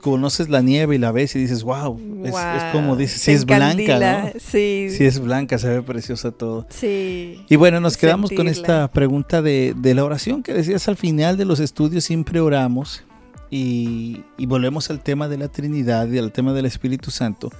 conoces 0.00 0.48
la 0.48 0.62
nieve 0.62 0.96
y 0.96 0.98
la 0.98 1.12
ves 1.12 1.36
y 1.36 1.38
dices, 1.38 1.62
wow, 1.62 1.98
es, 2.24 2.34
como 2.72 2.96
dices, 2.96 3.20
si 3.20 3.32
es 3.32 3.44
blanca, 3.44 3.70
encandila, 3.72 4.32
¿no? 4.34 4.40
Sí. 4.40 4.88
Si 4.90 5.04
es 5.04 5.20
blanca, 5.20 5.58
se 5.58 5.68
ve 5.68 5.82
preciosa 5.82 6.30
todo. 6.30 6.66
Sí. 6.70 7.44
Y 7.48 7.56
bueno, 7.56 7.80
nos 7.80 7.96
quedamos 7.96 8.30
con 8.30 8.48
esta 8.48 8.90
pregunta 8.90 9.42
de, 9.42 9.74
de 9.76 9.94
la 9.94 10.04
oración 10.04 10.42
que 10.42 10.54
decías 10.54 10.88
al 10.88 10.96
final 10.96 11.36
de 11.36 11.44
los 11.44 11.60
estudios, 11.60 12.04
siempre 12.04 12.40
oramos 12.40 13.04
y, 13.50 14.22
y 14.36 14.46
volvemos 14.46 14.90
al 14.90 15.00
tema 15.00 15.28
de 15.28 15.38
la 15.38 15.48
Trinidad 15.48 16.08
y 16.08 16.18
al 16.18 16.32
tema 16.32 16.52
del 16.52 16.66
Espíritu 16.66 17.10
Santo 17.10 17.50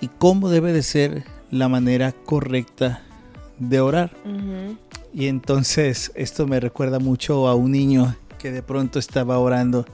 y 0.00 0.08
cómo 0.08 0.50
debe 0.50 0.72
de 0.72 0.82
ser 0.82 1.24
la 1.50 1.68
manera 1.68 2.12
correcta 2.12 3.02
de 3.58 3.80
orar. 3.80 4.10
Y 5.12 5.26
entonces 5.28 6.12
esto 6.14 6.46
me 6.46 6.60
recuerda 6.60 6.98
mucho 6.98 7.46
a 7.48 7.54
un 7.54 7.72
niño 7.72 8.14
que 8.38 8.50
de 8.50 8.62
pronto 8.62 8.98
estaba 8.98 9.38
orando, 9.38 9.86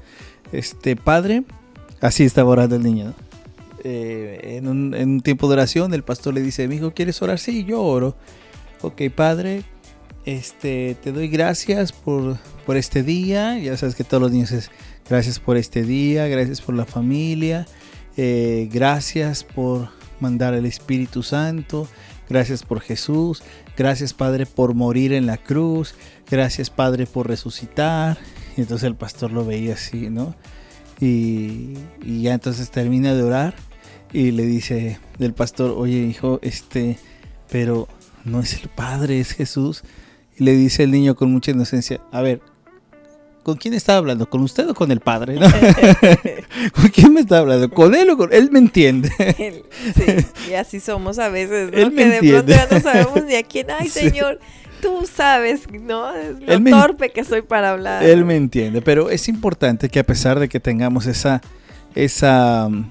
este 0.53 0.97
padre, 0.97 1.45
así 2.01 2.25
estaba 2.25 2.51
orando 2.51 2.77
el 2.77 2.83
niño. 2.83 3.15
Eh, 3.83 4.57
en, 4.59 4.69
un, 4.69 4.95
en 4.95 5.09
un 5.09 5.21
tiempo 5.21 5.49
de 5.49 5.55
oración 5.55 5.95
el 5.95 6.03
pastor 6.03 6.35
le 6.35 6.43
dice, 6.43 6.69
mi 6.69 6.77
hijo, 6.77 6.93
¿quieres 6.93 7.21
orar? 7.23 7.39
Sí, 7.39 7.65
yo 7.65 7.83
oro. 7.83 8.17
Ok, 8.83 9.03
padre, 9.15 9.63
este, 10.25 10.97
te 11.03 11.13
doy 11.13 11.29
gracias 11.29 11.93
por, 11.93 12.39
por 12.67 12.77
este 12.77 13.03
día. 13.03 13.59
Ya 13.59 13.77
sabes 13.77 13.95
que 13.95 14.05
todos 14.05 14.23
los 14.23 14.33
niños 14.33 14.53
es 14.53 14.71
gracias 15.09 15.41
por 15.41 15.57
este 15.57 15.83
día, 15.83 16.29
gracias 16.29 16.61
por 16.61 16.75
la 16.75 16.87
familia, 16.87 17.67
eh, 18.17 18.69
gracias 18.73 19.43
por 19.43 19.89
mandar 20.21 20.55
el 20.55 20.67
Espíritu 20.67 21.25
Santo, 21.25 21.89
gracias 22.29 22.63
por 22.63 22.81
Jesús, 22.81 23.43
gracias 23.77 24.15
Padre 24.15 24.47
por 24.47 24.75
morir 24.75 25.13
en 25.13 25.27
la 25.27 25.37
cruz, 25.37 25.95
gracias 26.31 26.71
Padre 26.71 27.07
por 27.07 27.27
resucitar. 27.27 28.19
Y 28.57 28.63
entonces 28.63 28.87
el 28.87 28.95
pastor 28.95 29.33
lo 29.33 29.45
veía 29.45 29.75
así, 29.75 30.11
¿no? 30.11 30.35
Y, 31.01 31.75
y 32.03 32.23
ya 32.23 32.35
entonces 32.35 32.71
termina 32.71 33.15
de 33.15 33.23
orar 33.23 33.55
y 34.13 34.33
le 34.33 34.45
dice 34.45 34.99
del 35.19 35.33
pastor, 35.35 35.75
oye 35.77 35.99
hijo, 35.99 36.41
este, 36.43 36.99
pero 37.51 37.89
no 38.25 38.41
es 38.41 38.55
el 38.55 38.69
Padre, 38.69 39.21
es 39.21 39.33
Jesús. 39.33 39.83
Y 40.39 40.45
le 40.45 40.53
dice 40.53 40.83
el 40.83 40.91
niño 40.91 41.15
con 41.15 41.31
mucha 41.31 41.51
inocencia, 41.51 42.01
a 42.13 42.21
ver, 42.23 42.41
¿con 43.43 43.57
quién 43.57 43.75
estaba 43.75 43.99
hablando? 43.99 44.29
¿Con 44.29 44.43
usted 44.43 44.69
o 44.69 44.75
con 44.75 44.91
el 44.91 45.01
Padre? 45.01 45.35
no? 45.35 45.47
¿Con 46.73 46.89
quién 46.89 47.13
me 47.13 47.21
está 47.21 47.39
hablando? 47.39 47.71
¿Con 47.71 47.95
él 47.95 48.11
o 48.11 48.17
con 48.17 48.33
él? 48.33 48.51
me 48.51 48.59
entiende. 48.59 49.11
Sí, 49.95 50.51
y 50.51 50.55
así 50.55 50.81
somos 50.81 51.19
a 51.19 51.29
veces, 51.29 51.71
¿no? 51.71 51.79
Él 51.79 51.93
me 51.93 52.05
que 52.05 52.21
de 52.21 52.33
pronto 52.33 52.53
ya 52.53 52.69
no 52.71 52.81
sabemos 52.81 53.25
ni 53.25 53.35
a 53.35 53.43
quién. 53.43 53.71
Ay, 53.71 53.89
Sí. 53.91 54.11
Señor, 54.11 54.41
tú 54.83 55.07
sabes, 55.13 55.63
¿no? 55.71 56.13
Es 56.15 56.41
lo 56.41 56.53
Él 56.53 56.61
me- 56.61 56.71
torpe 56.71 57.11
que 57.11 57.25
soy 57.25 57.43
para 57.43 57.71
hablar. 57.73 58.03
Él 58.03 58.25
me 58.25 58.37
entiende, 58.37 58.83
pero 58.83 59.11
es 59.11 59.29
importante 59.29 59.89
que 59.89 59.99
a 59.99 60.05
pesar 60.05 60.39
de 60.41 60.49
que 60.49 60.61
tengamos 60.61 61.07
esa, 61.07 61.41
esa, 61.95 62.69
mm, 62.69 62.91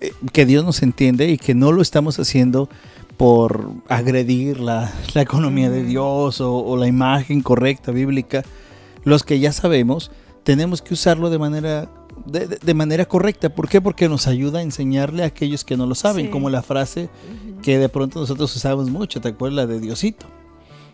eh, 0.00 0.12
que 0.32 0.46
Dios 0.46 0.64
nos 0.64 0.82
entiende 0.82 1.28
y 1.28 1.38
que 1.38 1.54
no 1.54 1.72
lo 1.72 1.82
estamos 1.82 2.18
haciendo 2.18 2.68
por 3.16 3.70
agredir 3.88 4.60
la, 4.60 4.92
la 5.14 5.22
economía 5.22 5.70
de. 5.70 5.82
Dios 5.84 6.40
o, 6.40 6.54
o 6.64 6.76
la 6.76 6.86
imagen 6.86 7.42
correcta 7.42 7.90
bíblica, 7.90 8.42
los 9.04 9.22
que 9.24 9.38
ya 9.40 9.52
sabemos, 9.52 10.10
tenemos 10.44 10.82
que 10.82 10.94
usarlo 10.94 11.28
de 11.30 11.38
manera, 11.38 11.88
de, 12.26 12.74
manera 12.74 13.06
correcta. 13.06 13.48
¿Por 13.48 13.68
qué? 13.68 13.80
Porque 13.80 14.08
nos 14.08 14.26
ayuda 14.28 14.60
a 14.60 14.62
enseñarle 14.62 15.24
a 15.24 15.26
aquellos 15.26 15.64
que 15.64 15.76
no 15.76 15.86
lo 15.86 15.94
saben, 15.96 16.26
Sí. 16.26 16.30
como 16.30 16.48
la 16.48 16.62
frase 16.62 17.08
que 17.62 17.78
de 17.78 17.88
pronto 17.88 18.20
nosotros 18.20 18.54
usamos 18.54 18.88
mucho, 18.88 19.20
¿te 19.20 19.28
acuerdas? 19.30 19.56
La 19.56 19.66
de 19.66 19.80
Diosito 19.80 20.26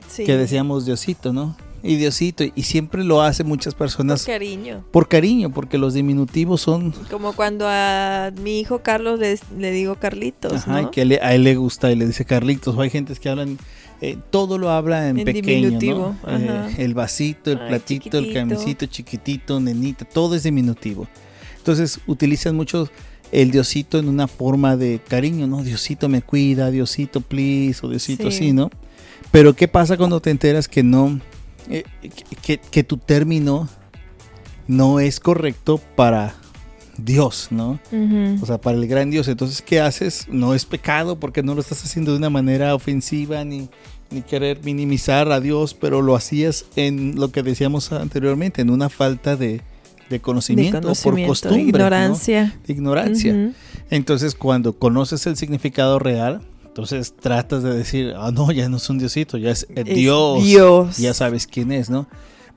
Sí. 0.08 0.24
que 0.24 0.36
decíamos 0.36 0.86
Diosito, 0.86 1.32
¿no? 1.32 1.56
y 1.86 1.96
Diosito. 1.96 2.44
Y 2.54 2.62
siempre 2.62 3.04
lo 3.04 3.20
hace 3.20 3.44
muchas 3.44 3.74
personas 3.74 4.22
Por 4.24 4.32
cariño. 4.32 4.84
por 4.90 5.06
cariño, 5.06 5.50
porque 5.52 5.76
los 5.76 5.92
diminutivos 5.92 6.62
son... 6.62 6.92
Como 7.10 7.34
cuando 7.34 7.66
a 7.68 8.32
mi 8.42 8.58
hijo 8.60 8.78
Carlos 8.78 9.20
le, 9.20 9.38
le 9.58 9.70
digo 9.70 9.96
Carlitos, 9.96 10.54
Ajá, 10.66 10.90
que 10.90 11.00
a 11.00 11.04
él- 11.04 11.18
a 11.20 11.34
él 11.34 11.44
le 11.44 11.56
gusta 11.56 11.92
y 11.92 11.96
le 11.96 12.06
dice 12.06 12.24
Carlitos. 12.24 12.74
O 12.74 12.80
hay 12.80 12.88
gentes 12.88 13.20
que 13.20 13.28
hablan, 13.28 13.58
eh, 14.00 14.16
todo 14.30 14.56
lo 14.56 14.70
habla 14.70 15.10
en, 15.10 15.18
En 15.18 15.24
pequeño, 15.26 15.46
diminutivo, 15.46 16.16
¿no? 16.22 16.38
Eh, 16.38 16.74
el 16.78 16.94
vasito, 16.94 17.50
el 17.52 17.58
Ay, 17.60 17.68
platito, 17.68 18.16
el 18.16 18.32
camisito, 18.32 18.86
chiquitito, 18.86 19.60
nenita, 19.60 20.06
todo 20.06 20.36
es 20.36 20.44
diminutivo. 20.44 21.06
Entonces 21.58 22.00
utilizan 22.06 22.56
mucho 22.56 22.88
el 23.30 23.50
Diosito 23.50 23.98
en 23.98 24.08
una 24.08 24.26
forma 24.26 24.76
de 24.78 25.00
cariño, 25.06 25.46
¿no? 25.46 25.62
Diosito 25.62 26.08
me 26.08 26.22
cuida, 26.22 26.70
Diosito 26.70 27.20
please, 27.20 27.84
o 27.84 27.90
Diosito 27.90 28.30
Sí. 28.30 28.36
así, 28.36 28.52
¿no? 28.54 28.70
Pero 29.34 29.56
¿qué 29.56 29.66
pasa 29.66 29.96
cuando 29.96 30.20
te 30.20 30.30
enteras 30.30 30.68
que 30.68 30.84
no, 30.84 31.18
eh, 31.68 31.82
que, 32.40 32.58
que 32.58 32.84
tu 32.84 32.98
término 32.98 33.68
no 34.68 35.00
es 35.00 35.18
correcto 35.18 35.80
para 35.96 36.36
Dios, 36.98 37.48
¿no? 37.50 37.80
O 38.40 38.46
sea, 38.46 38.58
para 38.58 38.76
el 38.76 38.86
gran 38.86 39.10
Dios. 39.10 39.26
Entonces, 39.26 39.60
¿qué 39.60 39.80
haces? 39.80 40.28
No 40.30 40.54
es 40.54 40.64
pecado 40.64 41.18
porque 41.18 41.42
no 41.42 41.56
lo 41.56 41.62
estás 41.62 41.84
haciendo 41.84 42.12
de 42.12 42.18
una 42.18 42.30
manera 42.30 42.76
ofensiva 42.76 43.44
ni, 43.44 43.68
ni 44.12 44.22
querer 44.22 44.60
minimizar 44.62 45.32
a 45.32 45.40
Dios, 45.40 45.74
pero 45.74 46.00
lo 46.00 46.14
hacías 46.14 46.66
en 46.76 47.16
lo 47.16 47.32
que 47.32 47.42
decíamos 47.42 47.90
anteriormente, 47.90 48.62
en 48.62 48.70
una 48.70 48.88
falta 48.88 49.34
de, 49.34 49.62
de 50.10 50.20
conocimiento, 50.20 50.76
de 50.76 50.82
conocimiento, 50.82 51.20
por 51.20 51.26
costumbre. 51.26 51.60
¿no? 51.60 51.68
ignorancia. 51.70 52.56
De 52.64 52.72
ignorancia. 52.72 53.52
Entonces, 53.90 54.36
cuando 54.36 54.74
conoces 54.74 55.26
el 55.26 55.36
significado 55.36 55.98
real, 55.98 56.40
entonces 56.74 57.14
tratas 57.14 57.62
de 57.62 57.72
decir, 57.72 58.14
ah, 58.16 58.32
no, 58.34 58.50
ya 58.50 58.68
no 58.68 58.78
es 58.78 58.90
un 58.90 58.98
Diosito, 58.98 59.38
ya 59.38 59.52
es, 59.52 59.64
Dios. 59.84 60.42
Dios. 60.42 60.96
Ya 60.96 61.14
sabes 61.14 61.46
quién 61.46 61.70
es, 61.70 61.88
¿no? 61.88 62.08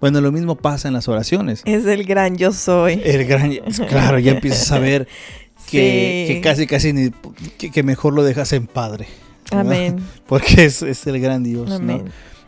Bueno, 0.01 0.21
lo 0.21 0.31
mismo 0.31 0.55
pasa 0.55 0.87
en 0.87 0.95
las 0.95 1.07
oraciones. 1.07 1.61
Es 1.65 1.85
el 1.85 2.03
gran 2.03 2.35
yo 2.35 2.51
soy. 2.51 2.99
El 3.03 3.25
gran, 3.25 3.51
claro, 3.87 4.17
ya 4.17 4.31
empiezas 4.31 4.71
a 4.71 4.79
ver 4.79 5.07
que, 5.69 6.25
Sí. 6.27 6.33
que 6.33 6.41
casi, 6.41 6.65
casi 6.65 6.93
ni, 6.93 7.11
que, 7.59 7.69
que 7.69 7.83
mejor 7.83 8.15
lo 8.15 8.23
dejas 8.23 8.53
en 8.53 8.65
Padre. 8.65 9.07
¿no? 9.51 9.59
Amén. 9.59 9.97
Porque 10.25 10.65
es, 10.65 10.81
es 10.81 11.05
el 11.05 11.19
gran 11.19 11.43
Dios. 11.43 11.69
¿no? 11.69 11.75
Amén. 11.75 12.05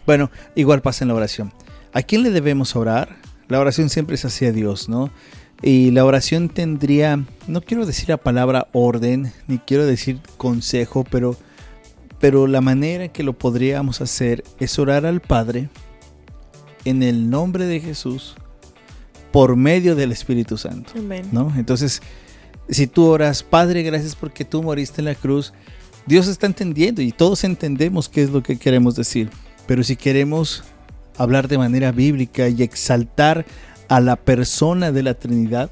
Bueno, 0.08 0.32
igual 0.56 0.82
pasa 0.82 1.04
en 1.04 1.10
la 1.10 1.14
oración. 1.14 1.54
¿A 1.94 2.02
quién 2.02 2.24
le 2.24 2.32
debemos 2.32 2.76
orar? 2.76 3.18
La 3.48 3.60
oración 3.60 3.92
siempre 3.92 4.16
es 4.16 4.26
hacia 4.26 4.52
Dios, 4.52 4.90
¿no? 4.90 5.12
Y 5.62 5.92
la 5.92 6.04
oración 6.04 6.50
tendría, 6.50 7.24
no 7.48 7.62
quiero 7.62 7.86
decir 7.86 8.10
la 8.10 8.18
palabra 8.18 8.68
orden, 8.72 9.32
ni 9.48 9.60
quiero 9.60 9.86
decir 9.86 10.20
consejo, 10.38 11.06
pero, 11.12 11.36
pero 12.20 12.48
la 12.48 12.62
manera 12.62 13.06
en 13.06 13.12
que 13.12 13.24
lo 13.24 13.38
podríamos 13.38 14.02
hacer 14.02 14.44
es 14.60 14.78
orar 14.78 15.06
al 15.06 15.22
Padre 15.22 15.70
en 16.86 17.04
el 17.04 17.30
nombre 17.30 17.66
de 17.66 17.80
Jesús 17.80 18.36
por 19.32 19.56
medio 19.56 19.96
del 19.96 20.12
Espíritu 20.12 20.58
Santo. 20.58 20.92
Amén. 20.98 21.28
¿no? 21.32 21.54
Entonces, 21.56 22.02
si 22.70 22.88
tú 22.88 23.06
oras, 23.06 23.44
Padre, 23.44 23.84
gracias 23.84 24.16
porque 24.16 24.46
tú 24.46 24.62
moriste 24.64 25.02
en 25.02 25.06
la 25.06 25.16
cruz, 25.16 25.54
Dios 26.06 26.28
está 26.28 26.48
entendiendo 26.48 27.02
y 27.02 27.12
todos 27.12 27.44
entendemos 27.44 28.10
qué 28.10 28.24
es 28.24 28.32
lo 28.32 28.44
que 28.44 28.58
queremos 28.58 28.96
decir. 28.96 29.30
Pero 29.68 29.84
si 29.84 29.96
queremos 29.96 30.64
hablar 31.18 31.48
de 31.48 31.58
manera 31.58 31.92
bíblica 31.92 32.50
y 32.50 32.64
exaltar 32.64 33.46
a 33.88 34.00
la 34.00 34.16
persona 34.16 34.92
de 34.92 35.04
la 35.04 35.14
Trinidad, 35.14 35.70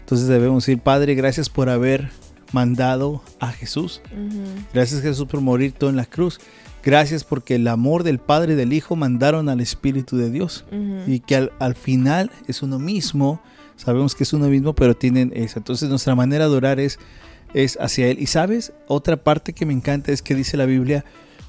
entonces 0.00 0.28
debemos 0.28 0.66
decir, 0.66 0.80
Padre, 0.80 1.14
gracias 1.14 1.48
por 1.48 1.68
haber 1.68 2.10
mandado 2.56 3.22
a 3.38 3.52
Jesús. 3.52 4.00
Gracias 4.72 5.02
Jesús 5.02 5.26
por 5.26 5.42
morir 5.42 5.72
tú 5.72 5.88
en 5.88 5.96
la 5.96 6.06
cruz. 6.06 6.40
Gracias 6.82 7.22
porque 7.22 7.56
el 7.56 7.68
amor 7.68 8.02
del 8.02 8.18
Padre 8.18 8.54
y 8.54 8.56
del 8.56 8.72
Hijo 8.72 8.96
mandaron 8.96 9.50
al 9.50 9.60
Espíritu 9.60 10.16
de 10.16 10.30
Dios 10.30 10.64
y 11.06 11.20
que 11.20 11.36
al, 11.36 11.52
al 11.58 11.74
final 11.74 12.30
es 12.48 12.62
uno 12.62 12.78
mismo, 12.78 13.42
sabemos 13.76 14.14
que 14.14 14.22
es 14.24 14.32
uno 14.32 14.48
mismo, 14.48 14.74
pero 14.74 14.96
tienen 14.96 15.32
eso. 15.34 15.58
Entonces 15.58 15.90
nuestra 15.90 16.14
manera 16.14 16.48
de 16.48 16.56
orar 16.56 16.80
es, 16.80 16.98
es 17.52 17.76
hacia 17.78 18.08
Él. 18.08 18.18
Y 18.18 18.26
sabes, 18.26 18.72
otra 18.88 19.18
parte 19.18 19.52
que 19.52 19.66
me 19.66 19.74
encanta 19.74 20.12
es 20.12 20.22
que 20.22 20.34
dice 20.34 20.56
la 20.56 20.64
Biblia 20.64 21.04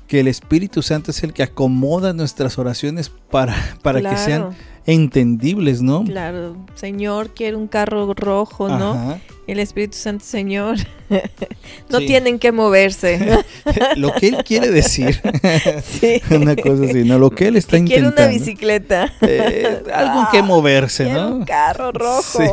que 0.08 0.20
el 0.22 0.28
Espíritu 0.28 0.82
Santo 0.82 1.12
es 1.12 1.24
el 1.24 1.34
que 1.34 1.44
acomoda 1.44 2.14
nuestras 2.14 2.58
oraciones 2.58 3.10
para, 3.30 3.56
para 3.82 4.02
que 4.02 4.18
sean 4.18 4.50
entendibles, 4.86 5.82
¿no? 5.82 6.04
Claro, 6.06 6.56
Señor 6.76 7.32
quiere 7.34 7.58
un 7.58 7.68
carro 7.68 8.14
rojo, 8.14 8.70
¿no? 8.70 8.92
Ajá. 8.94 9.20
El 9.46 9.60
Espíritu 9.60 9.98
Santo, 9.98 10.24
Señor, 10.26 10.78
no 11.90 12.00
Sí. 12.00 12.06
tienen 12.08 12.40
que 12.40 12.52
moverse. 12.52 13.44
Lo 13.98 14.14
que 14.14 14.30
Él 14.30 14.38
quiere 14.46 14.70
decir, 14.72 15.22
sí. 15.84 16.22
una 16.32 16.56
cosa 16.56 16.84
así, 16.86 17.04
¿no? 17.04 17.20
Lo 17.20 17.30
que 17.30 17.48
Él 17.48 17.56
está 17.58 17.78
Que 17.78 17.84
quiere 17.86 18.02
intentando. 18.08 18.30
una 18.30 18.40
bicicleta. 18.40 19.14
Eh, 19.22 19.84
algo 19.94 20.22
en 20.22 20.26
que 20.32 20.42
moverse, 20.42 21.12
¿no? 21.12 21.36
un 21.36 21.46
carro 21.46 21.92
rojo. 21.92 22.22
Sí, 22.40 22.46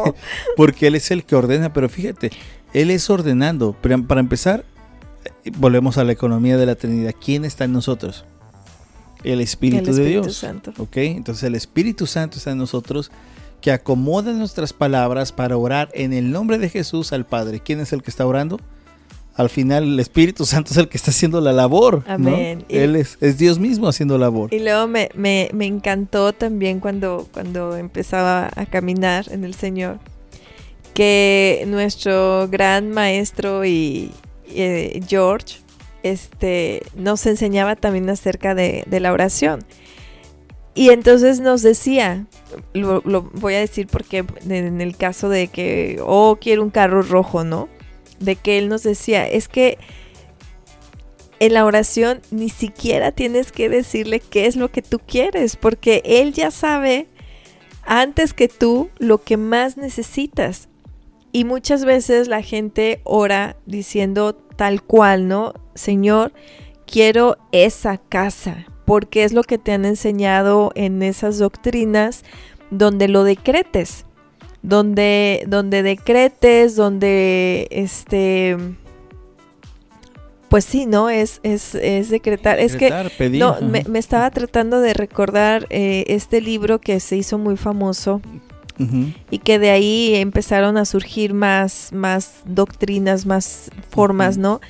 porque 0.56 0.88
Él 0.88 0.96
es 0.96 1.10
el 1.12 1.24
que 1.24 1.36
ordena, 1.36 1.72
pero 1.72 1.88
fíjate, 1.88 2.30
Él 2.72 2.90
es 2.90 3.08
ordenando. 3.10 3.74
Para 3.80 4.20
empezar, 4.20 4.60
eh, 4.60 4.73
volvemos 5.58 5.98
a 5.98 6.04
la 6.04 6.12
economía 6.12 6.56
de 6.56 6.66
la 6.66 6.74
Trinidad. 6.74 7.14
¿Quién 7.22 7.44
está 7.44 7.64
en 7.64 7.72
nosotros? 7.72 8.24
El 9.22 9.40
Espíritu, 9.40 9.78
El 9.90 9.96
de 9.96 10.02
Espíritu 10.02 10.22
Dios. 10.24 10.36
Santo. 10.36 10.72
¿Ok? 10.78 10.96
Entonces 10.98 11.44
el 11.44 11.54
Espíritu 11.54 12.06
Santo 12.06 12.38
está 12.38 12.50
en 12.52 12.58
nosotros 12.58 13.10
que 13.60 13.72
acomoda 13.72 14.32
nuestras 14.34 14.72
palabras 14.74 15.32
para 15.32 15.56
orar 15.56 15.88
en 15.94 16.12
el 16.12 16.30
nombre 16.30 16.58
de 16.58 16.68
Jesús 16.68 17.12
al 17.14 17.24
Padre. 17.24 17.60
¿Quién 17.60 17.80
es 17.80 17.92
el 17.94 18.02
que 18.02 18.10
está 18.10 18.26
orando? 18.26 18.60
Al 19.36 19.48
final 19.48 19.84
el 19.84 19.98
Espíritu 20.00 20.44
Santo 20.46 20.72
es 20.72 20.76
el 20.76 20.88
que 20.90 20.98
está 20.98 21.10
haciendo 21.10 21.40
la 21.40 21.52
labor. 21.54 22.04
¿no? 22.06 22.12
Amén. 22.14 22.66
Y- 22.68 22.76
Él 22.76 22.96
es, 22.96 23.16
es 23.22 23.38
Dios 23.38 23.58
mismo 23.58 23.88
haciendo 23.88 24.18
labor. 24.18 24.52
Y 24.52 24.58
luego 24.60 24.86
me, 24.86 25.08
me, 25.14 25.48
me 25.54 25.64
encantó 25.66 26.34
también 26.34 26.80
cuando, 26.80 27.26
cuando 27.32 27.76
empezaba 27.76 28.50
a 28.54 28.66
caminar 28.66 29.26
en 29.32 29.44
el 29.44 29.54
Señor, 29.54 29.98
que 30.92 31.64
nuestro 31.66 32.46
gran 32.48 32.90
maestro 32.90 33.64
y 33.64 34.10
eh, 34.54 35.00
George 35.06 35.58
este, 36.02 36.82
nos 36.96 37.26
enseñaba 37.26 37.76
también 37.76 38.08
acerca 38.10 38.54
de, 38.54 38.84
la 38.88 39.12
oración. 39.12 39.60
Y 40.74 40.90
entonces 40.90 41.40
nos 41.40 41.62
decía, 41.62 42.26
lo, 42.72 43.00
lo 43.04 43.22
voy 43.22 43.54
a 43.54 43.60
decir 43.60 43.86
porque 43.86 44.24
en 44.48 44.80
el 44.80 44.96
caso 44.96 45.28
de 45.28 45.48
que, 45.48 46.00
oh, 46.04 46.38
quiero 46.40 46.62
un 46.62 46.70
carro 46.70 47.02
rojo, 47.02 47.44
¿no? 47.44 47.68
De 48.18 48.36
que 48.36 48.58
él 48.58 48.68
nos 48.68 48.82
decía, 48.82 49.26
es 49.26 49.48
que 49.48 49.78
en 51.40 51.54
la 51.54 51.64
oración 51.64 52.20
ni 52.30 52.48
siquiera 52.48 53.12
tienes 53.12 53.52
que 53.52 53.68
decirle 53.68 54.20
qué 54.20 54.46
es 54.46 54.56
lo 54.56 54.70
que 54.70 54.82
tú 54.82 54.98
quieres, 54.98 55.56
porque 55.56 56.02
Él 56.04 56.32
ya 56.32 56.50
sabe 56.50 57.08
antes 57.82 58.32
que 58.32 58.48
tú 58.48 58.88
lo 58.98 59.22
que 59.22 59.36
más 59.36 59.76
necesitas. 59.76 60.68
Y 61.32 61.44
muchas 61.44 61.84
veces 61.84 62.28
la 62.28 62.42
gente 62.42 63.00
ora 63.04 63.56
diciendo 63.66 64.43
tal 64.56 64.82
cual, 64.82 65.28
¿no? 65.28 65.54
Señor, 65.74 66.32
quiero 66.86 67.36
esa 67.52 67.98
casa, 67.98 68.66
porque 68.84 69.24
es 69.24 69.32
lo 69.32 69.42
que 69.42 69.58
te 69.58 69.72
han 69.72 69.84
enseñado 69.84 70.72
en 70.74 71.02
esas 71.02 71.38
doctrinas 71.38 72.24
donde 72.70 73.08
lo 73.08 73.24
decretes, 73.24 74.04
donde, 74.62 75.44
donde 75.46 75.82
decretes, 75.82 76.76
donde 76.76 77.68
este 77.70 78.56
pues 80.48 80.64
sí, 80.64 80.86
¿no? 80.86 81.10
Es, 81.10 81.40
es, 81.42 81.74
es 81.74 82.10
decretar. 82.10 82.60
Es 82.60 82.76
que 82.76 82.84
Decretar, 82.84 83.10
pedir, 83.18 83.40
no, 83.40 83.56
me 83.60 83.98
estaba 83.98 84.30
tratando 84.30 84.80
de 84.80 84.94
recordar 84.94 85.66
eh, 85.70 86.04
este 86.06 86.40
libro 86.40 86.80
que 86.80 87.00
se 87.00 87.16
hizo 87.16 87.38
muy 87.38 87.56
famoso 87.56 88.20
Y 89.30 89.38
que 89.38 89.58
de 89.58 89.70
ahí 89.70 90.14
empezaron 90.16 90.76
a 90.76 90.84
surgir 90.84 91.32
más, 91.34 91.90
más 91.92 92.42
doctrinas, 92.44 93.24
más 93.26 93.70
formas. 93.90 94.36
¿no? 94.36 94.60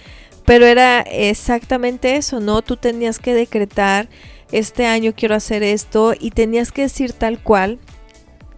Pero 0.44 0.66
era 0.66 1.00
exactamente 1.00 2.16
eso, 2.16 2.40
¿no? 2.40 2.62
Tú 2.62 2.76
tenías 2.76 3.18
que 3.18 3.34
decretar, 3.34 4.08
este 4.52 4.86
año 4.86 5.14
quiero 5.16 5.34
hacer 5.34 5.62
esto 5.62 6.12
y 6.18 6.30
tenías 6.32 6.70
que 6.70 6.82
decir 6.82 7.12
tal 7.12 7.38
cual. 7.38 7.78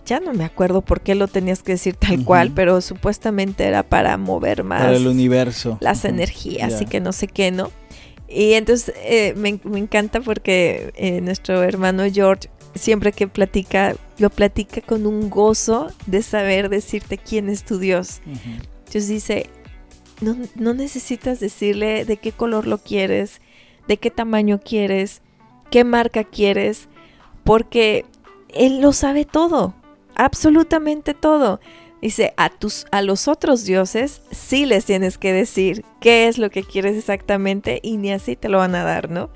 Ya 0.05 0.21
no 0.21 0.33
me 0.35 0.45
acuerdo 0.45 0.83
por 0.83 1.01
qué 1.01 1.17
lo 1.17 1.27
tenías 1.27 1.65
que 1.65 1.73
decir 1.73 1.97
tal 1.97 2.25
cual, 2.25 2.53
pero 2.55 2.81
supuestamente 2.81 3.65
era 3.65 3.83
para 3.83 4.17
mover 4.17 4.63
más 4.63 4.83
Para 4.83 4.97
el 4.97 5.09
universo. 5.09 5.79
las 5.81 6.05
energías 6.05 6.81
y 6.81 6.87
que 6.87 7.01
no 7.01 7.13
sé 7.13 7.27
qué, 7.27 7.51
¿no? 7.51 7.73
Y 8.29 8.53
entonces 8.53 8.95
eh, 9.03 9.35
me, 9.37 9.59
me 9.65 9.79
encanta 9.81 10.21
porque 10.21 10.93
eh, 10.97 11.21
nuestro 11.23 11.63
hermano 11.65 12.05
George 12.13 12.49
siempre 12.77 13.12
que 13.12 13.29
platica, 13.29 13.96
lo 14.18 14.31
platica 14.31 14.81
con 14.81 15.06
un 15.06 15.31
gozo 15.31 15.88
de 16.06 16.22
saber 16.22 16.68
decirte 16.68 17.18
quién 17.18 17.48
es 17.48 17.64
tu 17.64 17.79
Dios. 17.79 18.20
Entonces 18.27 19.08
dice, 19.08 19.50
no, 20.20 20.37
no 20.54 20.74
necesitas 20.74 21.40
decirle 21.40 22.04
de 22.04 22.16
qué 22.16 22.33
color 22.33 22.66
lo 22.66 22.79
quieres, 22.79 23.40
de 23.88 23.98
qué 23.98 24.10
tamaño 24.10 24.60
quieres, 24.60 25.22
qué 25.70 25.85
marca 25.85 26.24
quieres, 26.24 26.88
porque 27.44 28.04
Él 28.48 28.81
lo 28.81 28.92
sabe 28.92 29.24
todo, 29.24 29.74
absolutamente 30.14 31.14
todo. 31.14 31.60
Dice, 32.03 32.35
a, 32.37 32.51
tus, 32.51 32.87
a 32.92 33.01
los 33.01 33.27
otros 33.27 33.65
dioses 33.65 34.21
sí 34.31 34.67
les 34.67 34.85
tienes 34.85 35.17
que 35.17 35.33
decir 35.33 35.85
qué 36.01 36.29
es 36.29 36.37
lo 36.37 36.51
que 36.51 36.63
quieres 36.63 36.97
exactamente 36.97 37.81
y 37.83 37.97
ni 37.97 38.13
así 38.13 38.37
te 38.37 38.49
lo 38.49 38.59
van 38.59 38.75
a 38.75 38.85
dar, 38.85 39.11
¿no? 39.11 39.31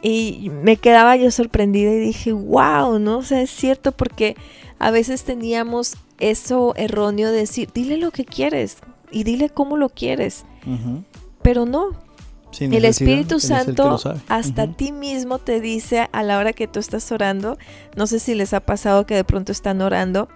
Y 0.00 0.50
me 0.62 0.76
quedaba 0.76 1.16
yo 1.16 1.30
sorprendida 1.30 1.92
y 1.92 1.98
dije, 1.98 2.32
wow, 2.32 2.98
¿no? 2.98 3.18
O 3.18 3.22
sea, 3.22 3.42
es 3.42 3.50
cierto 3.50 3.92
porque 3.92 4.36
a 4.78 4.90
veces 4.90 5.24
teníamos 5.24 5.96
eso 6.18 6.74
erróneo 6.76 7.30
de 7.30 7.38
decir, 7.38 7.68
dile 7.74 7.96
lo 7.96 8.10
que 8.12 8.24
quieres 8.24 8.78
y 9.10 9.24
dile 9.24 9.50
cómo 9.50 9.76
lo 9.76 9.88
quieres. 9.88 10.44
Pero 11.42 11.66
no. 11.66 11.90
el 12.58 12.84
Espíritu 12.84 13.40
Santo 13.40 13.98
hasta 14.28 14.72
ti 14.72 14.92
mismo 14.92 15.38
te 15.38 15.60
dice 15.60 16.08
a 16.12 16.22
la 16.22 16.38
hora 16.38 16.52
que 16.52 16.68
tú 16.68 16.78
estás 16.78 17.10
orando, 17.12 17.58
no 17.96 18.06
sé 18.06 18.20
si 18.20 18.34
les 18.34 18.54
ha 18.54 18.60
pasado 18.60 19.06
que 19.06 19.14
de 19.14 19.24
pronto 19.24 19.52
están 19.52 19.82
orando 19.82 20.28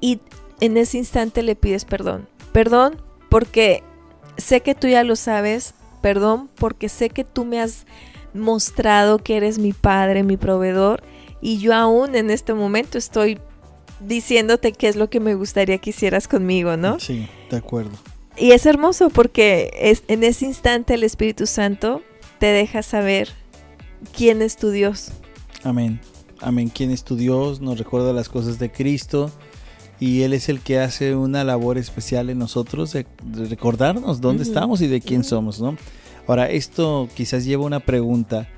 y 0.00 0.20
en 0.60 0.76
ese 0.76 0.98
instante 0.98 1.42
le 1.42 1.56
pides 1.56 1.84
perdón. 1.84 2.28
Perdón 2.52 3.00
porque 3.28 3.82
sé 4.36 4.60
que 4.60 4.74
tú 4.74 4.88
ya 4.88 5.04
lo 5.04 5.16
sabes, 5.16 5.74
perdón 6.00 6.48
porque 6.56 6.88
sé 6.88 7.10
que 7.10 7.24
tú 7.24 7.44
me 7.44 7.60
has 7.60 7.86
mostrado 8.32 9.18
que 9.18 9.36
eres 9.36 9.58
mi 9.58 9.72
padre, 9.72 10.22
mi 10.22 10.36
proveedor 10.36 11.02
y 11.40 11.58
yo 11.58 11.74
aún 11.74 12.14
en 12.14 12.30
este 12.30 12.54
momento 12.54 12.98
estoy 12.98 13.38
diciéndote 14.00 14.72
qué 14.72 14.88
es 14.88 14.96
lo 14.96 15.08
que 15.08 15.20
me 15.20 15.34
gustaría 15.34 15.78
que 15.78 15.90
hicieras 15.90 16.28
conmigo, 16.28 16.76
¿no? 16.76 16.98
Sí, 16.98 17.28
de 17.50 17.56
acuerdo. 17.56 17.92
Y 18.36 18.50
es 18.50 18.66
hermoso 18.66 19.10
porque 19.10 19.70
es, 19.78 20.02
en 20.08 20.24
ese 20.24 20.46
instante 20.46 20.94
el 20.94 21.04
Espíritu 21.04 21.46
Santo 21.46 22.02
te 22.38 22.46
deja 22.46 22.82
saber 22.82 23.28
quién 24.16 24.42
es 24.42 24.56
tu 24.56 24.70
Dios. 24.70 25.12
Amén. 25.62 26.00
Amén. 26.40 26.68
¿Quién 26.68 26.90
es 26.90 27.04
tu 27.04 27.16
Dios? 27.16 27.60
Nos 27.60 27.78
recuerda 27.78 28.12
las 28.12 28.28
cosas 28.28 28.58
de 28.58 28.70
Cristo. 28.70 29.30
Y 30.00 30.22
Él 30.22 30.32
es 30.32 30.48
el 30.48 30.60
que 30.60 30.80
hace 30.80 31.14
una 31.14 31.44
labor 31.44 31.78
especial 31.78 32.30
en 32.30 32.38
nosotros 32.38 32.92
de, 32.92 33.06
recordarnos 33.48 34.20
dónde 34.20 34.42
estamos 34.42 34.80
y 34.80 34.86
de 34.86 35.00
quién 35.00 35.24
somos, 35.24 35.60
¿no? 35.60 35.76
Ahora, 36.26 36.50
esto 36.50 37.08
quizás 37.14 37.44
lleva 37.44 37.64
una 37.64 37.80
pregunta 37.80 38.48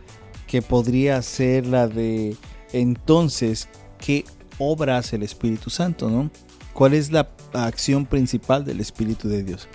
que 0.47 0.63
podría 0.63 1.21
ser 1.23 1.67
la 1.67 1.89
de 1.89 2.37
entonces, 2.73 3.69
¿qué 3.99 4.25
obra 4.59 4.99
hace 4.99 5.17
el 5.17 5.23
Espíritu 5.23 5.71
Santo, 5.71 6.09
no? 6.09 6.31
¿Cuál 6.73 6.95
es 6.95 7.11
la 7.11 7.31
acción 7.53 8.07
principal 8.07 8.65
del 8.65 8.81
Espíritu 8.81 9.29
de 9.29 9.43
Dios? 9.43 9.69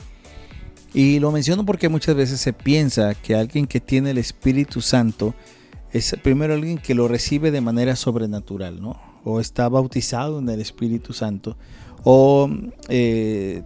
Y 0.94 1.20
lo 1.20 1.32
menciono 1.32 1.66
porque 1.66 1.90
muchas 1.90 2.16
veces 2.16 2.42
se 2.42 2.54
piensa 2.54 3.14
que 3.16 3.36
alguien 3.36 3.66
que 3.66 3.80
tiene 3.80 4.12
el 4.12 4.18
Espíritu 4.18 4.82
Santo 4.82 5.34
es 5.92 6.16
primero 6.22 6.54
alguien 6.54 6.78
que 6.78 6.96
lo 6.96 7.08
recibe 7.08 7.52
de 7.52 7.62
manera 7.62 7.96
sobrenatural, 7.96 8.82
¿no? 8.82 9.11
O 9.24 9.40
está 9.40 9.70
bautizado 9.70 10.40
en 10.40 10.50
el 10.50 10.62
Espíritu 10.62 11.14
Santo. 11.14 11.58
O 12.04 12.50
eh, 12.90 13.64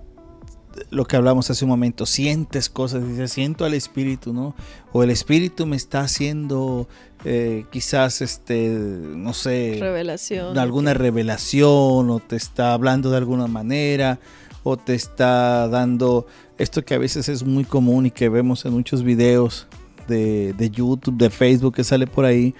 lo 0.89 1.06
que 1.06 1.16
hablamos 1.16 1.49
hace 1.49 1.66
un 1.66 1.70
momento, 1.70 2.06
sientes 2.06 2.70
cosas, 2.70 3.08
dices, 3.08 3.32
siento 3.32 3.66
al 3.66 3.74
Espíritu, 3.74 4.34
¿no? 4.34 4.56
O 4.91 5.03
el 5.03 5.10
Espíritu 5.10 5.66
me 5.66 5.76
está 5.76 6.01
haciendo 6.01 6.88
eh, 7.24 7.66
quizás, 7.72 8.22
este, 8.22 8.70
no 8.70 9.34
sé, 9.34 9.78
revelación. 9.80 10.58
Alguna 10.58 10.93
revelación, 10.93 12.10
o 12.10 12.20
te 12.20 12.36
está 12.36 12.74
hablando 12.74 13.10
de 13.10 13.18
alguna 13.18 13.47
manera, 13.47 14.20
o 14.64 14.78
te 14.78 14.95
está 14.95 15.68
dando 15.68 16.28
esto 16.58 16.84
que 16.84 16.93
a 16.93 16.97
veces 16.97 17.30
es 17.30 17.43
muy 17.43 17.66
común 17.66 18.08
y 18.08 18.12
que 18.12 18.30
vemos 18.30 18.66
en 18.66 18.74
muchos 18.74 19.03
videos 19.03 19.68
de, 20.08 20.53
de 20.53 20.70
YouTube, 20.70 21.18
de 21.18 21.30
Facebook 21.30 21.76
que 21.76 21.84
sale 21.84 22.08
por 22.08 22.26
ahí, 22.26 22.53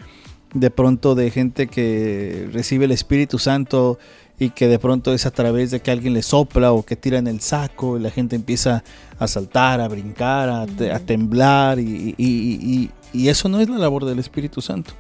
de 0.54 0.70
pronto 0.72 1.16
de 1.16 1.32
gente 1.32 1.68
que 1.68 2.50
recibe 2.52 2.86
el 2.86 2.92
Espíritu 2.92 3.40
Santo 3.40 4.00
y 4.38 4.50
que 4.50 4.68
de 4.68 4.80
pronto 4.80 5.14
es 5.14 5.26
a 5.26 5.32
través 5.32 5.72
de 5.72 5.82
que 5.82 5.92
alguien 5.92 6.14
le 6.14 6.22
sopla 6.22 6.72
o 6.72 6.84
que 6.84 6.96
tira 6.96 7.18
en 7.18 7.28
el 7.28 7.42
saco 7.42 7.98
y 7.98 8.02
la 8.02 8.12
gente 8.12 8.36
empieza 8.36 8.84
a 9.18 9.28
saltar, 9.28 9.80
a 9.80 9.88
brincar, 9.88 10.50
a, 10.50 11.00
temblar 11.00 11.80
y, 11.80 12.90
eso 13.14 13.48
no 13.48 13.62
es 13.62 13.70
la 13.70 13.78
labor 13.78 14.06
del 14.06 14.20
Espíritu 14.20 14.62
Santo. 14.62 14.94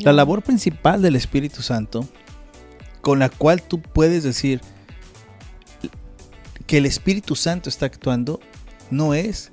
La 0.00 0.14
labor 0.14 0.42
principal 0.42 1.02
del 1.02 1.14
Espíritu 1.14 1.60
Santo, 1.60 2.06
con 3.02 3.18
la 3.18 3.28
cual 3.28 3.60
tú 3.62 3.82
puedes 3.82 4.24
decir 4.24 4.62
que 6.66 6.78
el 6.78 6.86
Espíritu 6.86 7.36
Santo 7.36 7.68
está 7.68 7.84
actuando, 7.84 8.40
no 8.90 9.12
es, 9.12 9.52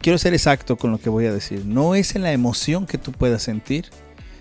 quiero 0.00 0.18
ser 0.18 0.34
exacto 0.34 0.76
con 0.76 0.90
lo 0.90 0.98
que 0.98 1.10
voy 1.10 1.26
a 1.26 1.32
decir, 1.32 1.64
no 1.64 1.94
es 1.94 2.14
en 2.14 2.22
la 2.22 2.32
emoción 2.32 2.86
que 2.86 2.98
tú 2.98 3.12
puedas 3.12 3.42
sentir, 3.42 3.86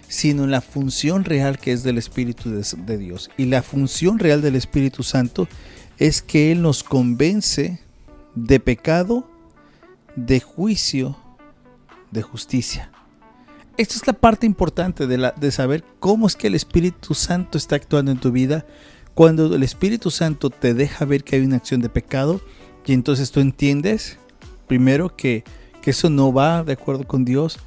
sino 0.08 0.44
en 0.44 0.52
la 0.52 0.62
función 0.62 1.24
real 1.24 1.60
que 1.60 1.72
es 1.72 1.84
del 1.84 1.98
Espíritu 1.98 2.50
de, 2.50 2.98
Dios. 2.98 3.30
Y 3.38 3.46
la 3.46 3.62
función 3.62 4.20
real 4.20 4.42
del 4.42 4.56
Espíritu 4.56 5.04
Santo 5.04 5.48
es 5.98 6.22
que 6.22 6.52
Él 6.52 6.62
nos 6.62 6.84
convence 6.84 7.80
de 8.36 8.60
pecado, 8.60 9.30
de 10.16 10.40
juicio, 10.40 11.18
de 12.12 12.22
justicia. 12.24 12.92
Esta 13.78 13.96
es 13.96 14.08
la 14.08 14.14
parte 14.14 14.46
importante 14.46 15.08
de, 15.08 15.52
saber 15.52 15.84
cómo 16.00 16.28
es 16.28 16.36
que 16.36 16.48
el 16.48 16.56
Espíritu 16.56 17.14
Santo 17.14 17.58
está 17.58 17.76
actuando 17.76 18.12
en 18.12 18.20
tu 18.20 18.32
vida. 18.32 18.66
Cuando 19.14 19.56
el 19.56 19.64
Espíritu 19.64 20.12
Santo 20.12 20.50
te 20.50 20.74
deja 20.74 21.06
ver 21.06 21.24
que 21.24 21.36
hay 21.36 21.44
una 21.44 21.58
acción 21.58 21.82
de 21.82 21.90
pecado 21.90 22.42
y 22.86 22.94
entonces 22.94 23.32
tú 23.32 23.40
entiendes, 23.40 24.18
primero, 24.70 25.14
que, 25.14 25.44
que 25.82 25.90
eso 25.90 26.10
no 26.10 26.32
va 26.32 26.64
de 26.64 26.72
acuerdo 26.72 27.06
con 27.06 27.26
Dios 27.26 27.60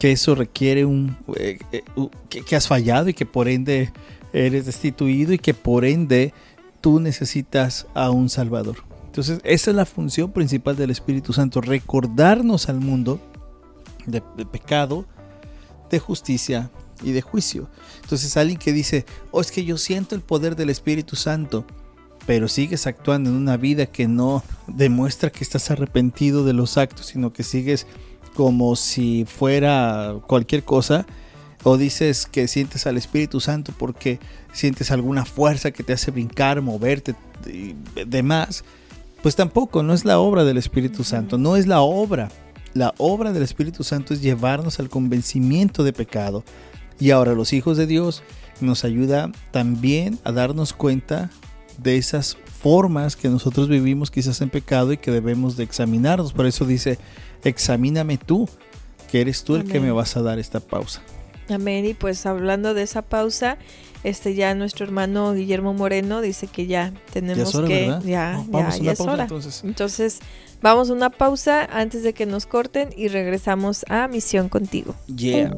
que 0.00 0.12
eso 0.12 0.34
requiere 0.34 0.86
un 0.86 1.14
eh, 1.36 1.58
eh, 1.72 1.84
que, 2.30 2.56
has 2.56 2.66
fallado 2.66 3.10
y 3.10 3.14
que 3.14 3.26
por 3.26 3.48
ende 3.48 3.92
eres 4.32 4.64
destituido 4.64 5.34
y 5.34 5.38
que 5.38 5.52
por 5.52 5.84
ende 5.84 6.32
tú 6.80 7.00
necesitas 7.00 7.86
a 7.92 8.10
un 8.10 8.30
Salvador. 8.30 8.78
Entonces, 9.04 9.40
esa 9.44 9.70
es 9.70 9.76
la 9.76 9.84
función 9.84 10.32
principal 10.32 10.74
del 10.74 10.90
Espíritu 10.90 11.34
Santo, 11.34 11.60
recordarnos 11.60 12.70
al 12.70 12.80
mundo 12.80 13.20
de, 14.06 14.22
pecado, 14.46 15.04
de 15.90 15.98
justicia 15.98 16.70
y 17.02 17.12
de 17.12 17.20
juicio. 17.20 17.68
Entonces, 18.02 18.38
alguien 18.38 18.58
que 18.58 18.72
dice, 18.72 19.04
oh, 19.32 19.42
es 19.42 19.52
que 19.52 19.66
yo 19.66 19.76
siento 19.76 20.14
el 20.14 20.22
poder 20.22 20.56
del 20.56 20.70
Espíritu 20.70 21.14
Santo, 21.14 21.66
pero 22.30 22.46
sigues 22.46 22.86
actuando 22.86 23.28
en 23.28 23.34
una 23.34 23.56
vida 23.56 23.86
que 23.86 24.06
no 24.06 24.44
demuestra 24.68 25.30
que 25.30 25.42
estás 25.42 25.72
arrepentido 25.72 26.44
de 26.44 26.52
los 26.52 26.78
actos, 26.78 27.06
sino 27.06 27.32
que 27.32 27.42
sigues 27.42 27.88
como 28.36 28.76
si 28.76 29.24
fuera 29.24 30.14
cualquier 30.28 30.62
cosa, 30.62 31.06
o 31.64 31.76
dices 31.76 32.26
que 32.26 32.46
sientes 32.46 32.86
al 32.86 32.98
Espíritu 32.98 33.40
Santo 33.40 33.72
porque 33.76 34.20
sientes 34.52 34.92
alguna 34.92 35.24
fuerza 35.24 35.72
que 35.72 35.82
te 35.82 35.92
hace 35.92 36.12
brincar, 36.12 36.62
moverte 36.62 37.16
y 37.52 37.74
demás, 38.06 38.62
pues 39.24 39.34
tampoco, 39.34 39.82
no 39.82 39.92
es 39.92 40.04
la 40.04 40.20
obra 40.20 40.44
del 40.44 40.56
Espíritu 40.56 41.02
Santo, 41.02 41.36
no 41.36 41.56
es 41.56 41.66
la 41.66 41.80
obra. 41.80 42.28
La 42.74 42.94
obra 42.98 43.32
del 43.32 43.42
Espíritu 43.42 43.82
Santo 43.82 44.14
es 44.14 44.22
llevarnos 44.22 44.78
al 44.78 44.88
convencimiento 44.88 45.82
de 45.82 45.92
pecado. 45.92 46.44
Y 47.00 47.10
ahora 47.10 47.34
los 47.34 47.52
hijos 47.52 47.76
de 47.76 47.88
Dios 47.88 48.22
nos 48.60 48.84
ayuda 48.84 49.32
también 49.50 50.20
a 50.22 50.30
darnos 50.30 50.72
cuenta 50.72 51.28
de 51.82 51.96
esas 51.96 52.36
formas 52.60 53.16
que 53.16 53.28
nosotros 53.28 53.68
vivimos 53.68 54.10
quizás 54.10 54.40
en 54.40 54.50
pecado 54.50 54.92
y 54.92 54.98
que 54.98 55.10
debemos 55.10 55.56
de 55.56 55.64
examinarnos. 55.64 56.32
Por 56.32 56.46
eso 56.46 56.64
dice, 56.64 56.98
examíname 57.44 58.18
tú, 58.18 58.48
que 59.10 59.20
eres 59.20 59.44
tú 59.44 59.56
el 59.56 59.64
que 59.64 59.80
me 59.80 59.90
vas 59.90 60.16
a 60.16 60.22
dar 60.22 60.38
esta 60.38 60.60
pausa. 60.60 61.02
Amén. 61.48 61.84
Y 61.84 61.94
pues 61.94 62.26
hablando 62.26 62.74
de 62.74 62.82
esa 62.82 63.02
pausa, 63.02 63.58
este 64.04 64.34
ya 64.34 64.54
nuestro 64.54 64.84
hermano 64.84 65.34
Guillermo 65.34 65.74
Moreno 65.74 66.20
dice 66.20 66.46
que 66.46 66.66
ya 66.66 66.92
tenemos 67.12 67.58
que 67.62 67.86
ya 68.04 68.44
ya, 68.52 68.70
ya 68.78 68.92
es 68.92 69.00
hora. 69.00 69.24
Entonces. 69.24 69.62
entonces. 69.64 70.20
vamos 70.62 70.90
a 70.90 70.92
una 70.92 71.10
pausa 71.10 71.64
antes 71.64 72.02
de 72.02 72.12
que 72.12 72.26
nos 72.26 72.46
corten 72.46 72.90
y 72.96 73.08
regresamos 73.08 73.84
a 73.88 74.06
Misión 74.06 74.48
contigo. 74.48 74.94
Yeah. 75.06 75.52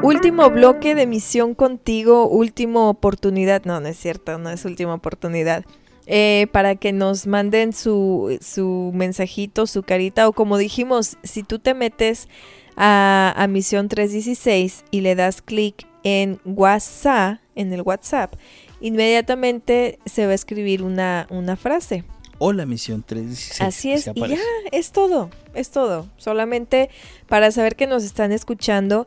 Último 0.04 0.50
bloque 0.50 0.94
de 0.94 1.06
misión 1.06 1.54
contigo, 1.54 2.28
última 2.28 2.88
oportunidad. 2.88 3.64
No, 3.64 3.80
no 3.80 3.88
es 3.88 3.96
cierto, 3.98 4.38
no 4.38 4.50
es 4.50 4.64
última 4.64 4.94
oportunidad. 4.94 5.64
eh, 6.06 6.48
para 6.52 6.76
que 6.76 6.92
nos 6.92 7.26
manden 7.26 7.72
su, 7.72 8.36
su 8.42 8.90
mensajito, 8.94 9.66
su 9.66 9.82
carita, 9.82 10.28
o 10.28 10.34
como 10.34 10.58
dijimos, 10.58 11.16
si 11.22 11.42
tú 11.42 11.58
te 11.58 11.72
metes 11.72 12.28
a, 12.76 13.32
a 13.34 13.46
Misión 13.46 13.88
316 13.88 14.84
y 14.90 15.00
le 15.00 15.14
das 15.14 15.40
clic 15.40 15.86
en 16.02 16.38
WhatsApp, 16.44 17.38
en 17.54 17.72
el 17.72 17.80
WhatsApp, 17.80 18.34
inmediatamente 18.82 19.98
se 20.04 20.26
va 20.26 20.32
a 20.32 20.34
escribir 20.34 20.82
una, 20.82 21.26
una 21.30 21.56
frase. 21.56 22.04
Hola 22.38 22.66
Misión 22.66 23.02
316. 23.02 23.60
Así 23.62 23.92
es, 23.92 24.10
y 24.14 24.28
ya, 24.28 24.36
es 24.72 24.92
todo, 24.92 25.30
es 25.54 25.70
todo. 25.70 26.08
Solamente 26.18 26.90
para 27.28 27.50
saber 27.50 27.76
que 27.76 27.86
nos 27.86 28.04
están 28.04 28.32
escuchando. 28.32 29.06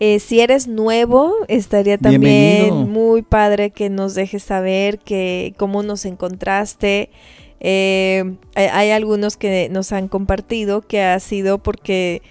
Eh, 0.00 0.20
si 0.20 0.38
eres 0.38 0.68
nuevo, 0.68 1.34
estaría 1.48 1.98
también 1.98 2.20
Bienvenido. 2.20 2.86
muy 2.86 3.22
padre 3.22 3.70
que 3.70 3.90
nos 3.90 4.14
dejes 4.14 4.44
saber 4.44 5.00
que 5.00 5.54
cómo 5.56 5.82
nos 5.82 6.04
encontraste. 6.04 7.10
Eh, 7.58 8.36
hay, 8.54 8.66
hay 8.66 8.90
algunos 8.92 9.36
que 9.36 9.68
nos 9.70 9.90
han 9.90 10.06
compartido 10.06 10.82
que 10.82 11.02
ha 11.02 11.18
sido 11.18 11.58
porque 11.58 12.22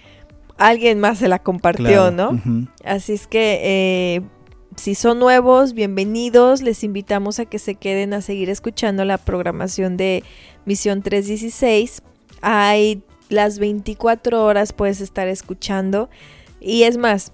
alguien 0.56 0.98
más 0.98 1.18
se 1.18 1.28
la 1.28 1.40
compartió, 1.40 2.10
Claro, 2.10 2.10
¿no? 2.10 2.68
Así 2.84 3.12
es 3.12 3.26
que 3.26 3.60
eh, 3.62 4.22
si 4.76 4.94
son 4.94 5.18
nuevos, 5.18 5.74
bienvenidos. 5.74 6.62
Les 6.62 6.82
invitamos 6.84 7.38
a 7.38 7.44
que 7.44 7.58
se 7.58 7.74
queden 7.74 8.14
a 8.14 8.22
seguir 8.22 8.48
escuchando 8.48 9.04
la 9.04 9.18
programación 9.18 9.98
de 9.98 10.24
Misión 10.64 11.02
316. 11.02 12.00
Hay 12.40 13.02
las 13.28 13.58
24 13.58 14.42
horas 14.42 14.72
puedes 14.72 15.02
estar 15.02 15.28
escuchando. 15.28 16.08
Y 16.60 16.84
es 16.84 16.96
más, 16.96 17.32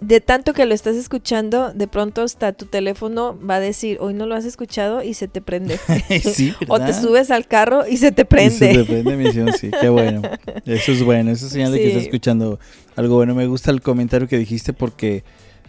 de 0.00 0.20
tanto 0.20 0.52
que 0.52 0.66
lo 0.66 0.74
estás 0.74 0.96
escuchando, 0.96 1.72
de 1.72 1.86
pronto 1.86 2.22
hasta 2.22 2.52
tu 2.52 2.66
teléfono 2.66 3.38
va 3.48 3.56
a 3.56 3.60
decir, 3.60 3.98
hoy 4.00 4.12
no 4.14 4.26
lo 4.26 4.34
has 4.34 4.44
escuchado 4.44 5.02
y 5.02 5.14
se 5.14 5.28
te 5.28 5.40
prende. 5.40 5.78
sí, 6.22 6.52
o 6.68 6.78
te 6.80 6.92
subes 6.92 7.30
al 7.30 7.46
carro 7.46 7.86
y 7.88 7.96
se 7.96 8.12
te 8.12 8.22
Y 8.22 8.24
se 8.24 8.24
prende. 8.26 8.68
te 8.74 8.84
prende 8.84 9.16
misión, 9.16 9.52
sí, 9.52 9.70
qué 9.80 9.88
bueno. 9.88 10.22
Eso 10.66 10.92
es 10.92 11.02
bueno, 11.02 11.30
eso 11.30 11.46
es 11.46 11.52
señal 11.52 11.72
de 11.72 11.78
que 11.78 11.84
Sí. 11.84 11.90
está 11.90 12.02
escuchando 12.02 12.58
algo 12.96 13.16
bueno. 13.16 13.34
Me 13.34 13.46
gusta 13.46 13.70
el 13.70 13.80
comentario 13.82 14.28
que 14.28 14.38
dijiste 14.38 14.72
porque 14.72 15.24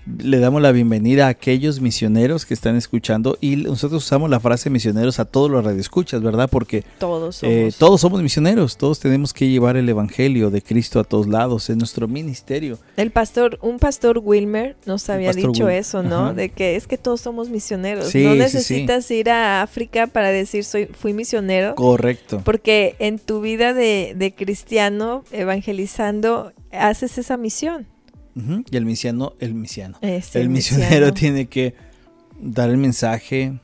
le 0.05 0.39
damos 0.39 0.61
la 0.61 0.71
bienvenida 0.71 1.25
a 1.25 1.29
aquellos 1.29 1.81
misioneros 1.81 2.45
que 2.45 2.53
están 2.53 2.75
escuchando 2.75 3.37
y 3.41 3.55
nosotros 3.55 4.03
usamos 4.03 4.29
la 4.29 4.39
frase 4.39 4.69
misioneros 4.69 5.19
a 5.19 5.25
todos 5.25 5.49
los 5.49 5.63
radioescuchas, 5.65 6.21
¿verdad? 6.21 6.49
Porque 6.49 6.83
Todos 6.99 7.41
eh, 7.43 7.71
somos. 7.71 7.77
todos 7.77 8.01
somos 8.01 8.21
misioneros, 8.21 8.77
todos 8.77 8.99
tenemos 8.99 9.33
que 9.33 9.47
llevar 9.49 9.77
el 9.77 9.89
evangelio 9.89 10.51
de 10.51 10.61
Cristo 10.61 10.99
a 10.99 11.03
todos 11.03 11.27
lados, 11.27 11.69
es 11.69 11.77
nuestro 11.77 12.07
ministerio. 12.07 12.77
El 12.97 13.11
pastor, 13.11 13.57
un 13.61 13.79
pastor 13.79 14.19
Wilmer 14.23 14.75
nos 14.85 15.09
había 15.09 15.31
dicho 15.33 15.65
Wil- 15.67 15.71
eso, 15.79 16.03
¿no? 16.03 16.25
Ajá. 16.25 16.33
De 16.33 16.49
que 16.49 16.75
es 16.75 16.85
que 16.87 16.97
todos 16.97 17.21
somos 17.21 17.49
misioneros. 17.49 18.07
Sí, 18.09 18.23
no 18.23 18.31
sí, 18.31 18.35
sí. 18.35 18.39
necesitas 18.39 19.09
ir 19.11 19.29
a 19.29 19.61
África 19.63 20.07
para 20.07 20.29
decir 20.29 20.63
soy 20.65 20.85
fui 20.85 21.13
misionero, 21.13 21.73
Correcto. 21.75 22.41
porque 22.45 22.95
en 22.99 23.17
tu 23.19 23.41
vida 23.41 23.73
de, 23.73 24.13
de 24.15 24.33
cristiano 24.35 25.23
evangelizando 25.31 26.53
haces 26.71 27.17
esa 27.17 27.37
misión. 27.37 27.87
Y 28.69 28.75
el 28.77 28.85
misiano, 28.85 29.33
el 29.39 29.53
misiano. 29.53 29.97
Es 30.01 30.35
el 30.35 30.49
misionero 30.49 31.13
tiene 31.13 31.45
que 31.47 31.73
dar 32.39 32.69
el 32.69 32.77
mensaje, 32.77 33.59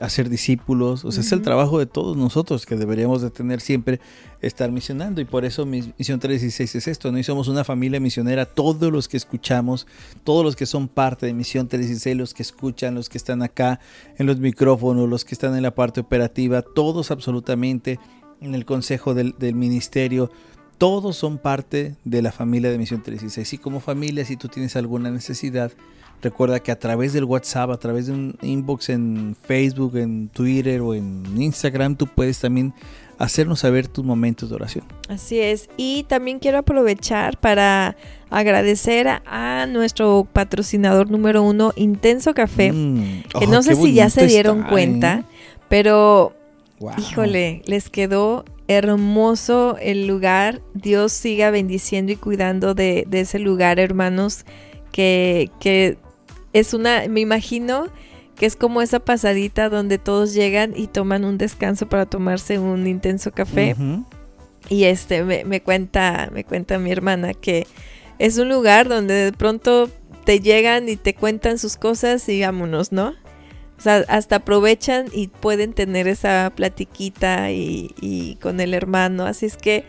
hacer 0.00 0.28
discípulos, 0.28 1.04
o 1.04 1.12
sea, 1.12 1.20
es 1.22 1.30
el 1.30 1.42
trabajo 1.42 1.78
de 1.78 1.86
todos 1.86 2.16
nosotros 2.16 2.66
que 2.66 2.74
deberíamos 2.74 3.22
de 3.22 3.30
tener 3.30 3.60
siempre 3.60 4.00
estar 4.40 4.72
misionando. 4.72 5.20
Y 5.20 5.24
por 5.24 5.44
eso 5.44 5.64
mi- 5.64 5.92
Misión 5.96 6.18
316 6.18 6.74
es 6.74 6.88
esto, 6.88 7.12
¿no? 7.12 7.18
Y 7.18 7.22
somos 7.22 7.46
una 7.46 7.62
familia 7.62 8.00
misionera, 8.00 8.44
todos 8.44 8.90
los 8.90 9.06
que 9.06 9.16
escuchamos, 9.16 9.86
todos 10.24 10.44
los 10.44 10.56
que 10.56 10.66
son 10.66 10.88
parte 10.88 11.26
de 11.26 11.34
Misión 11.34 11.68
316, 11.68 12.16
los 12.16 12.34
que 12.34 12.42
escuchan, 12.42 12.96
los 12.96 13.08
que 13.08 13.18
están 13.18 13.42
acá 13.42 13.78
en 14.18 14.26
los 14.26 14.38
micrófonos, 14.40 15.08
los 15.08 15.24
que 15.24 15.36
están 15.36 15.54
en 15.54 15.62
la 15.62 15.72
parte 15.76 16.00
operativa, 16.00 16.62
todos 16.62 17.12
absolutamente 17.12 18.00
en 18.40 18.56
el 18.56 18.64
consejo 18.64 19.14
del, 19.14 19.36
del 19.38 19.54
ministerio, 19.54 20.32
todos 20.82 21.16
son 21.16 21.38
parte 21.38 21.94
de 22.02 22.22
la 22.22 22.32
familia 22.32 22.68
de 22.68 22.76
Misión 22.76 23.04
316 23.04 23.52
y 23.52 23.58
como 23.58 23.78
familia 23.78 24.24
si 24.24 24.36
tú 24.36 24.48
tienes 24.48 24.74
alguna 24.74 25.12
necesidad, 25.12 25.70
Recuerda 26.22 26.60
que 26.60 26.70
a 26.70 26.78
través 26.78 27.12
del 27.12 27.24
WhatsApp, 27.24 27.70
a 27.70 27.78
través 27.78 28.06
de 28.06 28.12
un 28.12 28.36
inbox 28.42 28.90
en 28.90 29.36
Facebook, 29.42 29.96
en 29.96 30.28
Twitter 30.28 30.80
o 30.80 30.94
en 30.94 31.24
Instagram, 31.36 31.96
tú 31.96 32.06
puedes 32.06 32.38
también 32.38 32.72
hacernos 33.18 33.58
saber 33.58 33.88
tus 33.88 34.04
momentos 34.04 34.48
de 34.48 34.54
oración. 34.54 34.84
Así 35.08 35.40
es. 35.40 35.68
Y 35.76 36.04
también 36.04 36.38
quiero 36.38 36.58
aprovechar 36.58 37.38
para 37.38 37.96
agradecer 38.30 39.08
a, 39.08 39.66
nuestro 39.66 40.28
patrocinador 40.32 41.10
número 41.10 41.42
uno, 41.42 41.72
Intenso 41.74 42.34
Café. 42.34 42.70
Mm. 42.70 43.22
que 43.40 43.46
Oh, 43.46 43.50
no 43.50 43.64
sé 43.64 43.74
si 43.74 43.92
ya 43.92 44.08
se 44.08 44.24
dieron 44.24 44.58
está, 44.58 44.70
cuenta, 44.70 45.14
¿eh? 45.14 45.24
pero 45.68 46.34
Wow. 46.82 46.94
Híjole, 46.98 47.62
les 47.66 47.88
quedó 47.90 48.44
hermoso 48.72 49.76
el 49.80 50.06
lugar. 50.06 50.60
Dios 50.74 51.12
siga 51.12 51.50
bendiciendo 51.50 52.12
y 52.12 52.16
cuidando 52.16 52.74
de, 52.74 53.04
de 53.08 53.20
ese 53.20 53.38
lugar, 53.38 53.78
hermanos. 53.78 54.44
Que, 54.90 55.50
que 55.58 55.96
es 56.52 56.74
una, 56.74 57.08
me 57.08 57.20
imagino 57.20 57.86
que 58.36 58.46
es 58.46 58.56
como 58.56 58.82
esa 58.82 59.00
pasadita 59.00 59.68
donde 59.68 59.98
todos 59.98 60.34
llegan 60.34 60.74
y 60.76 60.86
toman 60.86 61.24
un 61.24 61.38
descanso 61.38 61.88
para 61.88 62.06
tomarse 62.06 62.58
un 62.58 62.86
intenso 62.86 63.30
café. 63.32 63.76
Y 64.68 64.84
este 64.84 65.22
me, 65.22 65.44
me 65.44 65.62
cuenta, 65.62 66.30
me 66.32 66.44
cuenta 66.44 66.78
mi 66.78 66.90
hermana 66.90 67.34
que 67.34 67.66
es 68.18 68.38
un 68.38 68.48
lugar 68.48 68.88
donde 68.88 69.14
de 69.14 69.32
pronto 69.32 69.90
te 70.24 70.40
llegan 70.40 70.88
y 70.88 70.96
te 70.96 71.14
cuentan 71.14 71.58
sus 71.58 71.76
cosas 71.76 72.28
y 72.28 72.40
vámonos, 72.40 72.92
¿no? 72.92 73.14
O 73.82 73.84
sea, 73.84 74.04
hasta 74.06 74.36
aprovechan 74.36 75.06
y 75.12 75.26
pueden 75.26 75.72
tener 75.72 76.06
esa 76.06 76.52
platiquita 76.54 77.50
y, 77.50 78.38
con 78.40 78.60
el 78.60 78.74
hermano. 78.74 79.26
Así 79.26 79.46
es 79.46 79.56
que, 79.56 79.84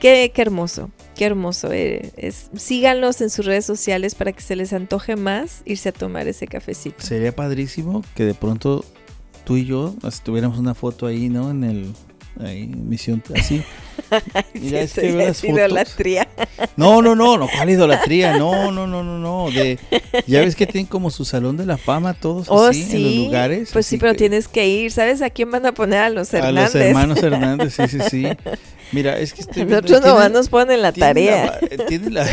qué, 0.00 0.32
qué 0.34 0.42
hermoso, 0.42 0.90
qué 1.14 1.26
hermoso. 1.26 1.70
eh, 1.70 2.10
es, 2.16 2.50
síganlos 2.56 3.20
en 3.20 3.30
sus 3.30 3.46
redes 3.46 3.64
sociales 3.64 4.16
para 4.16 4.32
que 4.32 4.40
se 4.40 4.56
les 4.56 4.72
antoje 4.72 5.14
más 5.14 5.62
irse 5.66 5.90
a 5.90 5.92
tomar 5.92 6.26
ese 6.26 6.48
cafecito. 6.48 6.96
Sería 6.98 7.32
padrísimo 7.32 8.02
que 8.16 8.24
de 8.24 8.34
pronto 8.34 8.84
tú 9.44 9.56
y 9.56 9.66
yo 9.66 9.94
pues, 10.00 10.20
tuviéramos 10.22 10.58
una 10.58 10.74
foto 10.74 11.06
ahí, 11.06 11.28
¿no? 11.28 11.52
En 11.52 11.62
el 11.62 11.92
ahí, 12.42 12.66
misión 12.66 13.22
así. 13.34 13.62
Mira, 14.54 14.80
es 14.82 14.92
que 14.94 15.06
eso 15.08 15.16
veo 15.16 15.26
las 15.28 15.40
fotos. 15.40 15.56
idolatría. 15.58 16.28
No, 16.76 17.02
no, 17.02 17.14
no, 17.14 17.36
no, 17.38 17.48
¿cuál 17.48 17.70
idolatría? 17.70 18.36
No, 18.36 18.70
no, 18.72 18.86
no, 18.86 19.02
no, 19.02 19.18
no. 19.18 19.50
De, 19.50 19.78
ya 20.26 20.40
ves 20.40 20.54
que 20.56 20.66
tienen 20.66 20.86
como 20.86 21.10
su 21.10 21.24
salón 21.24 21.56
de 21.56 21.66
la 21.66 21.76
fama 21.78 22.14
todos 22.14 22.46
Oh, 22.50 22.66
así 22.66 22.82
sí. 22.82 22.96
en 22.96 23.02
los 23.04 23.14
lugares. 23.26 23.70
Pues 23.72 23.86
sí, 23.86 23.96
pero 23.98 24.12
que- 24.12 24.18
tienes 24.18 24.48
que 24.48 24.66
ir. 24.68 24.90
¿Sabes 24.92 25.22
a 25.22 25.30
quién 25.30 25.50
van 25.50 25.66
a 25.66 25.72
poner? 25.72 26.00
A 26.00 26.10
los 26.10 26.32
A 26.34 26.38
Hernández. 26.38 26.74
los 26.74 26.82
hermanos 26.82 27.18
Hernández, 27.22 27.74
sí, 27.74 27.82
sí, 27.88 27.98
sí. 28.10 28.26
Mira, 28.92 29.18
es 29.18 29.32
que 29.32 29.42
viendo- 29.54 29.80
Nosotros 29.80 30.02
nomás 30.04 30.30
nos 30.30 30.48
ponen 30.48 30.82
la 30.82 30.92
tarea. 30.92 31.58
la- 31.60 31.66
eh, 31.68 31.78
tienen 31.88 32.14
la- 32.14 32.26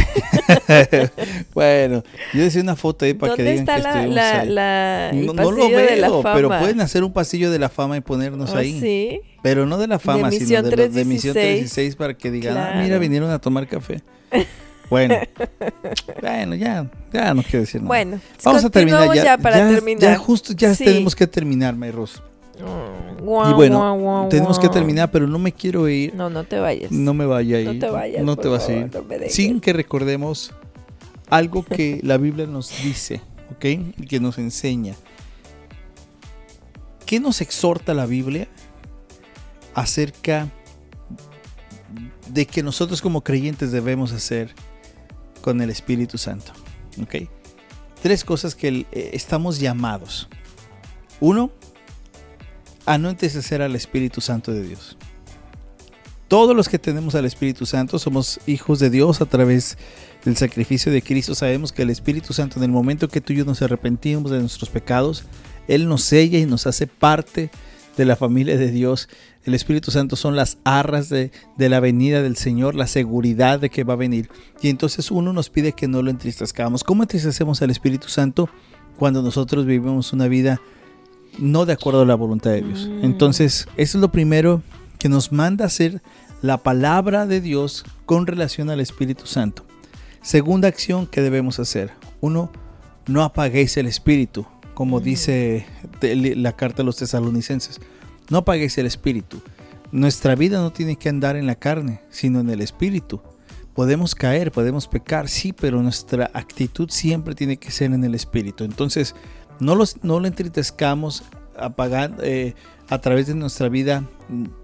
bueno, 1.54 2.04
yo 2.34 2.42
decía 2.42 2.62
una 2.62 2.76
foto 2.76 3.06
ahí 3.06 3.14
para 3.14 3.36
que 3.36 3.44
¿Dónde 3.44 3.62
digan 3.62 3.64
está 3.64 3.76
que 3.78 3.82
la, 3.82 3.90
estuvimos 3.90 4.16
la, 4.16 4.40
ahí. 4.42 4.50
la- 4.50 5.12
no, 5.14 5.34
no 5.34 5.52
lo 5.52 5.68
de 5.70 5.96
la 5.98 6.08
veo, 6.10 6.22
fama? 6.22 6.36
pero 6.36 6.50
pueden 6.50 6.82
hacer 6.82 7.04
un 7.04 7.14
pasillo 7.14 7.50
de 7.52 7.60
la 7.60 7.70
fama 7.70 7.98
y 7.98 8.02
ponernos 8.02 8.52
Oh, 8.52 8.58
ahí. 8.58 8.80
sí. 8.80 9.22
Pero 9.42 9.66
no 9.66 9.78
de 9.78 9.88
la 9.88 10.00
fama, 10.00 10.32
sino 10.32 10.62
de, 10.64 10.76
los 10.76 10.94
de 10.94 11.06
Misión 11.06 11.34
316. 11.34 11.34
316 11.34 11.96
para 11.96 12.14
que 12.14 12.30
digan, 12.32 12.58
ah, 12.58 12.74
mira, 12.84 12.98
vinieron 12.98 13.32
a 13.32 13.40
tomar 13.40 13.68
café. 13.68 14.02
Bueno, 14.90 15.16
bueno, 16.22 16.56
ya, 16.56 16.90
ya 17.14 17.34
no 17.34 17.44
quiero 17.44 17.60
decir 17.60 17.80
nada. 17.80 17.88
Bueno, 17.88 18.20
Vamos 18.44 18.66
a 18.66 18.70
terminar 18.70 19.08
ya. 19.16 19.24
ya, 19.24 19.38
para 19.38 19.60
ya, 19.60 19.70
terminar. 19.70 20.02
ya 20.02 20.18
justo 20.18 20.52
ya 20.54 20.74
Sí. 20.76 20.84
tenemos 20.84 21.16
que 21.16 21.28
terminar, 21.28 21.76
Mayros. 21.76 22.22
Y 22.60 23.54
bueno, 23.54 24.28
tenemos 24.30 24.60
que 24.60 24.70
terminar, 24.70 25.10
pero 25.12 25.28
no 25.28 25.40
me 25.40 25.52
quiero 25.52 25.88
ir. 25.88 26.14
No, 26.16 26.30
no 26.30 26.44
te 26.44 26.60
vayas. 26.60 26.92
No 26.92 27.14
me 27.14 27.26
vaya 27.26 27.58
a 27.58 27.60
ir. 27.62 27.68
No 27.68 27.80
te 27.80 27.90
vayas. 27.90 28.24
No 28.24 28.36
te 28.36 28.48
vas 28.48 28.68
a 28.68 28.74
ir. 28.74 28.92
no. 28.94 29.04
Sin 29.30 29.62
que 29.62 29.74
recordemos 29.74 30.54
algo 31.30 31.64
que 31.64 32.00
la 32.04 32.18
Biblia 32.18 32.48
nos 32.48 32.70
dice, 32.84 33.22
¿ok? 33.52 33.66
Y 33.98 34.06
que 34.08 34.20
nos 34.20 34.38
enseña. 34.38 34.96
¿Qué 37.06 37.20
nos 37.20 37.42
exhorta 37.42 37.94
la 37.94 38.06
Biblia 38.06 38.48
acerca 39.74 40.48
de 42.28 42.46
que 42.46 42.62
nosotros 42.62 43.02
como 43.02 43.22
creyentes 43.22 43.72
debemos 43.72 44.12
hacer 44.12 44.54
con 45.42 45.62
el 45.62 45.70
Espíritu 45.70 46.18
Santo? 46.18 46.52
¿Ok? 47.02 47.30
Tres 48.02 48.24
cosas 48.24 48.54
que 48.54 48.86
eh, 48.92 49.10
estamos 49.14 49.60
llamados. 49.60 50.30
Uno, 51.20 51.52
a 52.90 52.98
no 52.98 53.12
entristecer 53.12 53.62
al 53.62 53.76
Espíritu 53.76 54.20
Santo 54.20 54.52
de 54.52 54.64
Dios. 54.64 54.98
Todos 56.28 56.56
los 56.56 56.68
que 56.68 56.80
tenemos 56.80 57.14
al 57.14 57.26
Espíritu 57.26 57.68
Santo 57.68 58.00
somos 58.00 58.40
hijos 58.48 58.80
de 58.80 58.90
Dios 58.90 59.22
a 59.22 59.28
través 59.28 59.78
del 60.26 60.36
sacrificio 60.36 60.92
de 60.92 61.04
Cristo. 61.04 61.36
Sabemos 61.36 61.72
que 61.72 61.84
el 61.84 61.92
Espíritu 61.92 62.34
Santo, 62.34 62.58
en 62.58 62.64
el 62.64 62.72
momento 62.72 63.08
que 63.08 63.22
tú 63.22 63.32
y 63.32 63.36
yo 63.36 63.46
nos 63.46 63.62
arrepentimos 63.62 64.32
de 64.32 64.40
nuestros 64.40 64.72
pecados, 64.72 65.24
Él 65.68 65.88
nos 65.88 66.02
sella 66.02 66.40
y 66.40 66.48
nos 66.48 66.66
hace 66.66 66.88
parte 66.88 67.52
de 67.96 68.06
la 68.06 68.16
familia 68.16 68.58
de 68.58 68.72
Dios. 68.72 69.08
El 69.44 69.54
Espíritu 69.54 69.92
Santo 69.92 70.16
son 70.16 70.36
las 70.36 70.58
arras 70.64 71.10
de, 71.10 71.32
de 71.60 71.70
la 71.70 71.80
venida 71.80 72.24
del 72.24 72.38
Señor, 72.38 72.74
la 72.74 72.88
seguridad 72.88 73.60
de 73.60 73.70
que 73.70 73.84
va 73.84 73.94
a 73.94 73.98
venir. 73.98 74.32
Y 74.64 74.70
entonces 74.70 75.12
uno 75.12 75.32
nos 75.32 75.52
pide 75.52 75.74
que 75.74 75.88
no 75.88 76.02
lo 76.02 76.10
entristezcamos. 76.10 76.84
¿Cómo 76.84 77.04
entristecemos 77.04 77.62
al 77.62 77.70
Espíritu 77.70 78.08
Santo? 78.08 78.50
Cuando 78.98 79.22
nosotros 79.22 79.68
vivimos 79.68 80.12
una 80.12 80.28
vida 80.28 80.60
no 81.40 81.66
de 81.66 81.74
acuerdo 81.74 82.02
a 82.02 82.06
la 82.06 82.16
voluntad 82.16 82.52
de 82.52 82.62
Dios. 82.62 82.88
Mm. 82.88 83.06
Entonces, 83.06 83.68
eso 83.78 83.98
es 83.98 84.02
lo 84.02 84.12
primero 84.12 84.62
que 84.98 85.10
nos 85.10 85.32
manda 85.32 85.66
hacer 85.66 86.02
la 86.42 86.58
palabra 86.58 87.26
de 87.26 87.42
Dios 87.42 87.86
con 88.06 88.28
relación 88.28 88.70
al 88.70 88.80
Espíritu 88.80 89.26
Santo. 89.26 89.66
Segunda 90.22 90.68
acción 90.68 91.08
que 91.08 91.22
debemos 91.22 91.60
hacer. 91.60 91.92
Uno, 92.22 92.52
no 93.08 93.24
apaguéis 93.24 93.78
el 93.78 93.86
Espíritu, 93.88 94.46
como 94.74 95.00
Mm. 95.00 95.04
dice 95.04 95.66
la 96.02 96.56
carta 96.56 96.82
a 96.82 96.86
los 96.86 96.98
tesalonicenses. 96.98 97.80
No 98.30 98.40
apaguéis 98.40 98.78
el 98.78 98.86
Espíritu. 98.86 99.42
Nuestra 99.92 100.36
vida 100.36 100.60
no 100.60 100.72
tiene 100.72 100.98
que 100.98 101.10
andar 101.10 101.36
en 101.36 101.48
la 101.48 101.56
carne, 101.56 102.02
sino 102.10 102.40
en 102.42 102.50
el 102.50 102.62
Espíritu. 102.62 103.22
Podemos 103.74 104.14
caer, 104.14 104.52
podemos 104.52 104.88
pecar, 104.88 105.30
sí, 105.30 105.54
pero 105.54 105.82
nuestra 105.82 106.30
actitud 106.34 106.90
siempre 106.90 107.34
tiene 107.34 107.58
que 107.58 107.72
ser 107.72 107.94
en 107.94 108.04
el 108.04 108.14
Espíritu. 108.14 108.64
Entonces, 108.66 109.16
no, 109.60 109.76
los, 109.76 110.04
no 110.04 110.20
lo 110.20 110.28
entristezcamos 110.28 111.24
apagando, 111.58 112.24
eh, 112.24 112.56
a 112.90 113.00
través 113.00 113.28
de 113.28 113.36
nuestra 113.36 113.70
vida 113.70 114.04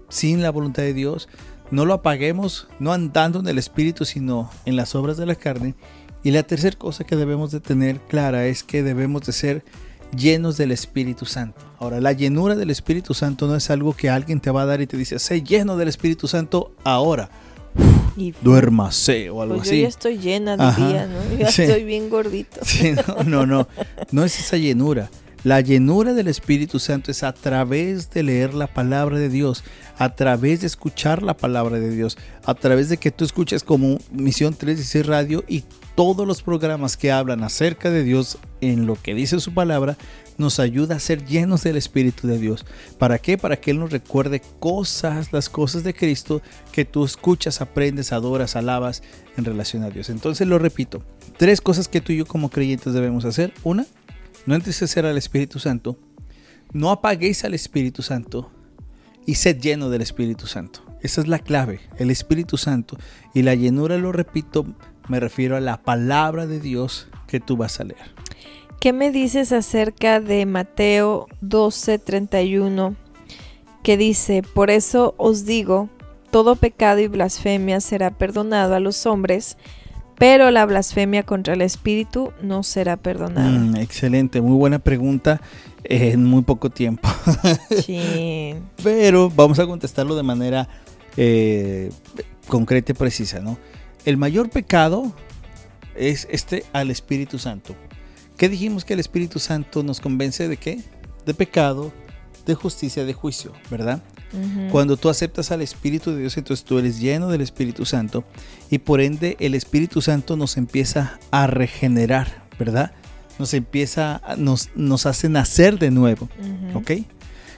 sin 0.08 0.42
la 0.42 0.50
voluntad 0.50 0.82
de 0.82 0.94
Dios. 0.94 1.28
No 1.70 1.84
lo 1.84 1.94
apaguemos, 1.94 2.68
no 2.78 2.92
andando 2.92 3.40
en 3.40 3.48
el 3.48 3.58
Espíritu, 3.58 4.04
sino 4.04 4.50
en 4.64 4.76
las 4.76 4.94
obras 4.94 5.16
de 5.16 5.26
la 5.26 5.34
carne. 5.34 5.74
Y 6.22 6.30
la 6.30 6.42
tercera 6.42 6.76
cosa 6.76 7.04
que 7.04 7.16
debemos 7.16 7.50
de 7.50 7.60
tener 7.60 8.00
clara 8.00 8.46
es 8.46 8.62
que 8.62 8.82
debemos 8.82 9.22
de 9.22 9.32
ser 9.32 9.64
llenos 10.16 10.56
del 10.56 10.72
Espíritu 10.72 11.24
Santo. 11.24 11.60
Ahora, 11.78 12.00
la 12.00 12.12
llenura 12.12 12.54
del 12.54 12.70
Espíritu 12.70 13.14
Santo 13.14 13.46
no 13.46 13.56
es 13.56 13.70
algo 13.70 13.94
que 13.94 14.10
alguien 14.10 14.40
te 14.40 14.50
va 14.50 14.62
a 14.62 14.66
dar 14.66 14.80
y 14.80 14.86
te 14.86 14.96
dice, 14.96 15.18
sé 15.18 15.42
lleno 15.42 15.76
del 15.76 15.88
Espíritu 15.88 16.28
Santo 16.28 16.74
ahora, 16.84 17.30
Y 18.16 18.32
duérmase 18.42 19.28
o 19.30 19.42
algo 19.42 19.56
pues 19.56 19.66
yo 19.68 19.72
así. 19.72 19.82
ya 19.82 19.88
estoy 19.88 20.18
llena, 20.18 20.54
Ajá. 20.58 20.86
diría, 20.86 21.06
¿no? 21.06 21.38
Ya 21.38 21.50
Sí. 21.50 21.62
estoy 21.62 21.84
bien 21.84 22.08
gordito. 22.08 22.60
Sí, 22.64 22.92
no, 22.92 23.24
no, 23.24 23.46
no. 23.46 23.68
No 24.10 24.24
es 24.24 24.38
esa 24.38 24.56
llenura. 24.56 25.10
La 25.44 25.60
llenura 25.60 26.12
del 26.14 26.26
Espíritu 26.26 26.78
Santo 26.80 27.10
es 27.12 27.22
a 27.22 27.32
través 27.32 28.10
de 28.10 28.22
leer 28.24 28.52
la 28.54 28.66
palabra 28.66 29.16
de 29.18 29.28
Dios, 29.28 29.62
a 29.96 30.14
través 30.14 30.62
de 30.62 30.66
escuchar 30.66 31.22
la 31.22 31.36
palabra 31.36 31.78
de 31.78 31.90
Dios, 31.90 32.18
a 32.44 32.54
través 32.54 32.88
de 32.88 32.96
que 32.96 33.12
tú 33.12 33.24
escuches 33.24 33.62
como 33.62 33.98
Misión 34.10 34.54
316 34.54 35.06
Radio 35.06 35.44
y 35.46 35.62
todos 35.94 36.26
los 36.26 36.42
programas 36.42 36.96
que 36.96 37.12
hablan 37.12 37.44
acerca 37.44 37.90
de 37.90 38.02
Dios 38.02 38.38
en 38.60 38.86
lo 38.86 38.96
que 39.00 39.14
dice 39.14 39.38
su 39.38 39.54
palabra, 39.54 39.96
nos 40.38 40.60
ayuda 40.60 40.96
a 40.96 41.00
ser 41.00 41.24
llenos 41.24 41.62
del 41.62 41.76
Espíritu 41.76 42.26
de 42.26 42.38
Dios. 42.38 42.64
¿Para 42.98 43.18
qué? 43.18 43.38
Para 43.38 43.56
que 43.56 43.70
Él 43.70 43.78
nos 43.78 43.90
recuerde 43.90 44.42
cosas, 44.58 45.32
las 45.32 45.48
cosas 45.48 45.84
de 45.84 45.94
Cristo 45.94 46.42
que 46.72 46.84
tú 46.84 47.04
escuchas, 47.04 47.60
aprendes, 47.60 48.12
adoras, 48.12 48.56
alabas 48.56 49.02
en 49.36 49.44
relación 49.44 49.82
a 49.82 49.90
Dios. 49.90 50.10
Entonces 50.10 50.46
lo 50.46 50.58
repito, 50.58 51.02
tres 51.36 51.60
cosas 51.60 51.88
que 51.88 52.00
tú 52.00 52.12
y 52.12 52.18
yo 52.18 52.26
como 52.26 52.50
creyentes 52.50 52.92
debemos 52.92 53.24
hacer. 53.24 53.52
Una, 53.64 53.86
no 54.46 54.54
entristecer 54.54 55.06
al 55.06 55.18
Espíritu 55.18 55.58
Santo. 55.58 55.98
No 56.72 56.90
apaguéis 56.90 57.44
al 57.44 57.54
Espíritu 57.54 58.02
Santo 58.02 58.50
y 59.24 59.36
sed 59.36 59.60
lleno 59.60 59.90
del 59.90 60.02
Espíritu 60.02 60.46
Santo. 60.46 60.84
Esa 61.02 61.20
es 61.20 61.28
la 61.28 61.38
clave, 61.38 61.80
el 61.98 62.10
Espíritu 62.10 62.56
Santo. 62.56 62.98
Y 63.34 63.42
la 63.42 63.54
llenura, 63.54 63.96
lo 63.98 64.12
repito, 64.12 64.66
me 65.08 65.20
refiero 65.20 65.56
a 65.56 65.60
la 65.60 65.82
palabra 65.82 66.46
de 66.46 66.60
Dios 66.60 67.08
que 67.26 67.40
tú 67.40 67.56
vas 67.56 67.80
a 67.80 67.84
leer. 67.84 68.14
¿Qué 68.80 68.92
me 68.92 69.10
dices 69.10 69.52
acerca 69.52 70.20
de 70.20 70.46
Mateo 70.46 71.26
12:31 71.42 72.94
que 73.82 73.96
dice, 73.96 74.42
por 74.42 74.70
eso 74.70 75.14
os 75.16 75.44
digo, 75.44 75.88
todo 76.30 76.56
pecado 76.56 77.00
y 77.00 77.06
blasfemia 77.06 77.80
será 77.80 78.10
perdonado 78.10 78.74
a 78.74 78.80
los 78.80 79.06
hombres, 79.06 79.56
pero 80.18 80.50
la 80.50 80.66
blasfemia 80.66 81.22
contra 81.22 81.54
el 81.54 81.62
Espíritu 81.62 82.32
no 82.42 82.62
será 82.62 82.96
perdonada? 82.96 83.48
Mm, 83.48 83.76
excelente, 83.76 84.40
muy 84.40 84.56
buena 84.56 84.78
pregunta 84.78 85.40
en 85.84 86.24
muy 86.24 86.42
poco 86.42 86.70
tiempo. 86.70 87.08
Sí. 87.84 88.54
Pero 88.82 89.30
vamos 89.30 89.58
a 89.58 89.66
contestarlo 89.66 90.16
de 90.16 90.22
manera 90.22 90.68
eh, 91.16 91.90
concreta 92.48 92.92
y 92.92 92.94
precisa, 92.94 93.40
¿no? 93.40 93.58
El 94.04 94.16
mayor 94.16 94.50
pecado 94.50 95.12
es 95.94 96.26
este 96.30 96.64
al 96.72 96.90
Espíritu 96.90 97.38
Santo. 97.38 97.74
¿Qué 98.36 98.48
dijimos 98.48 98.84
que 98.84 98.94
el 98.94 99.00
Espíritu 99.00 99.38
Santo 99.38 99.82
nos 99.82 100.00
convence 100.00 100.48
de 100.48 100.56
qué? 100.56 100.82
De 101.24 101.34
pecado, 101.34 101.92
de 102.44 102.54
justicia, 102.54 103.04
de 103.04 103.12
juicio, 103.12 103.52
¿verdad? 103.70 104.02
Cuando 104.70 104.96
tú 104.96 105.08
aceptas 105.08 105.50
al 105.50 105.62
Espíritu 105.62 106.10
de 106.10 106.20
Dios, 106.20 106.36
entonces 106.36 106.64
tú 106.64 106.78
eres 106.78 107.00
lleno 107.00 107.28
del 107.28 107.40
Espíritu 107.40 107.86
Santo 107.86 108.24
y 108.70 108.78
por 108.78 109.00
ende 109.00 109.36
el 109.40 109.54
Espíritu 109.54 110.02
Santo 110.02 110.36
nos 110.36 110.56
empieza 110.58 111.18
a 111.30 111.46
regenerar, 111.46 112.44
¿verdad? 112.58 112.92
Nos 113.38 113.54
empieza, 113.54 114.20
nos, 114.36 114.70
nos 114.74 115.06
hace 115.06 115.28
nacer 115.28 115.78
de 115.78 115.90
nuevo. 115.90 116.28
¿Ok? 116.74 116.92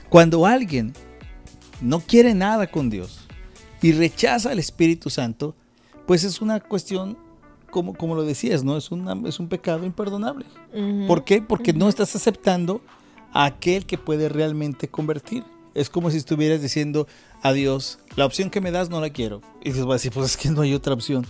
Cuando 0.09 0.45
alguien 0.45 0.93
no 1.81 1.99
quiere 1.99 2.33
nada 2.33 2.67
con 2.67 2.89
Dios 2.89 3.27
y 3.81 3.91
rechaza 3.91 4.51
al 4.51 4.59
Espíritu 4.59 5.09
Santo, 5.09 5.55
pues 6.07 6.23
es 6.23 6.41
una 6.41 6.59
cuestión, 6.59 7.17
como, 7.69 7.93
como 7.93 8.15
lo 8.15 8.23
decías, 8.23 8.63
¿no? 8.63 8.77
Es, 8.77 8.91
una, 8.91 9.15
es 9.27 9.39
un 9.39 9.47
pecado 9.47 9.85
imperdonable. 9.85 10.45
¿Por 11.07 11.23
qué? 11.23 11.41
Porque 11.41 11.73
no 11.73 11.89
estás 11.89 12.15
aceptando 12.15 12.81
a 13.33 13.45
aquel 13.45 13.85
que 13.85 13.97
puede 13.97 14.29
realmente 14.29 14.87
convertir. 14.87 15.43
Es 15.75 15.89
como 15.89 16.09
si 16.11 16.17
estuvieras 16.17 16.61
diciendo 16.61 17.07
a 17.41 17.53
Dios, 17.53 17.99
la 18.15 18.25
opción 18.25 18.49
que 18.49 18.59
me 18.59 18.71
das 18.71 18.89
no 18.89 18.99
la 18.99 19.11
quiero. 19.11 19.41
Y 19.63 19.71
Dios 19.71 19.87
va 19.87 19.91
a 19.91 19.95
decir, 19.95 20.11
pues 20.11 20.31
es 20.31 20.37
que 20.37 20.49
no 20.49 20.61
hay 20.61 20.73
otra 20.73 20.93
opción. 20.93 21.25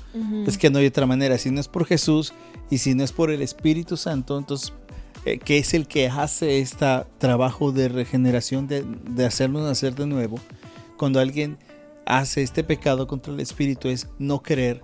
Es 0.47 0.57
que 0.57 0.69
no 0.69 0.79
hay 0.79 0.87
otra 0.87 1.05
manera. 1.05 1.37
Si 1.37 1.51
no 1.51 1.59
es 1.59 1.67
por 1.67 1.85
Jesús 1.85 2.33
y 2.69 2.79
si 2.79 2.95
no 2.95 3.03
es 3.03 3.11
por 3.11 3.31
el 3.31 3.41
Espíritu 3.41 3.97
Santo, 3.97 4.37
entonces, 4.37 4.73
eh, 5.25 5.37
que 5.37 5.57
es 5.57 5.73
el 5.73 5.87
que 5.87 6.07
hace 6.07 6.59
este 6.59 7.03
trabajo 7.17 7.71
de 7.71 7.89
regeneración, 7.89 8.67
de, 8.67 8.83
de 8.83 9.25
hacernos 9.25 9.63
nacer 9.63 9.93
de 9.95 10.07
nuevo, 10.07 10.39
cuando 10.97 11.19
alguien 11.19 11.57
hace 12.05 12.41
este 12.41 12.63
pecado 12.63 13.07
contra 13.07 13.33
el 13.33 13.39
Espíritu, 13.39 13.89
es 13.89 14.07
no 14.17 14.41
querer 14.41 14.81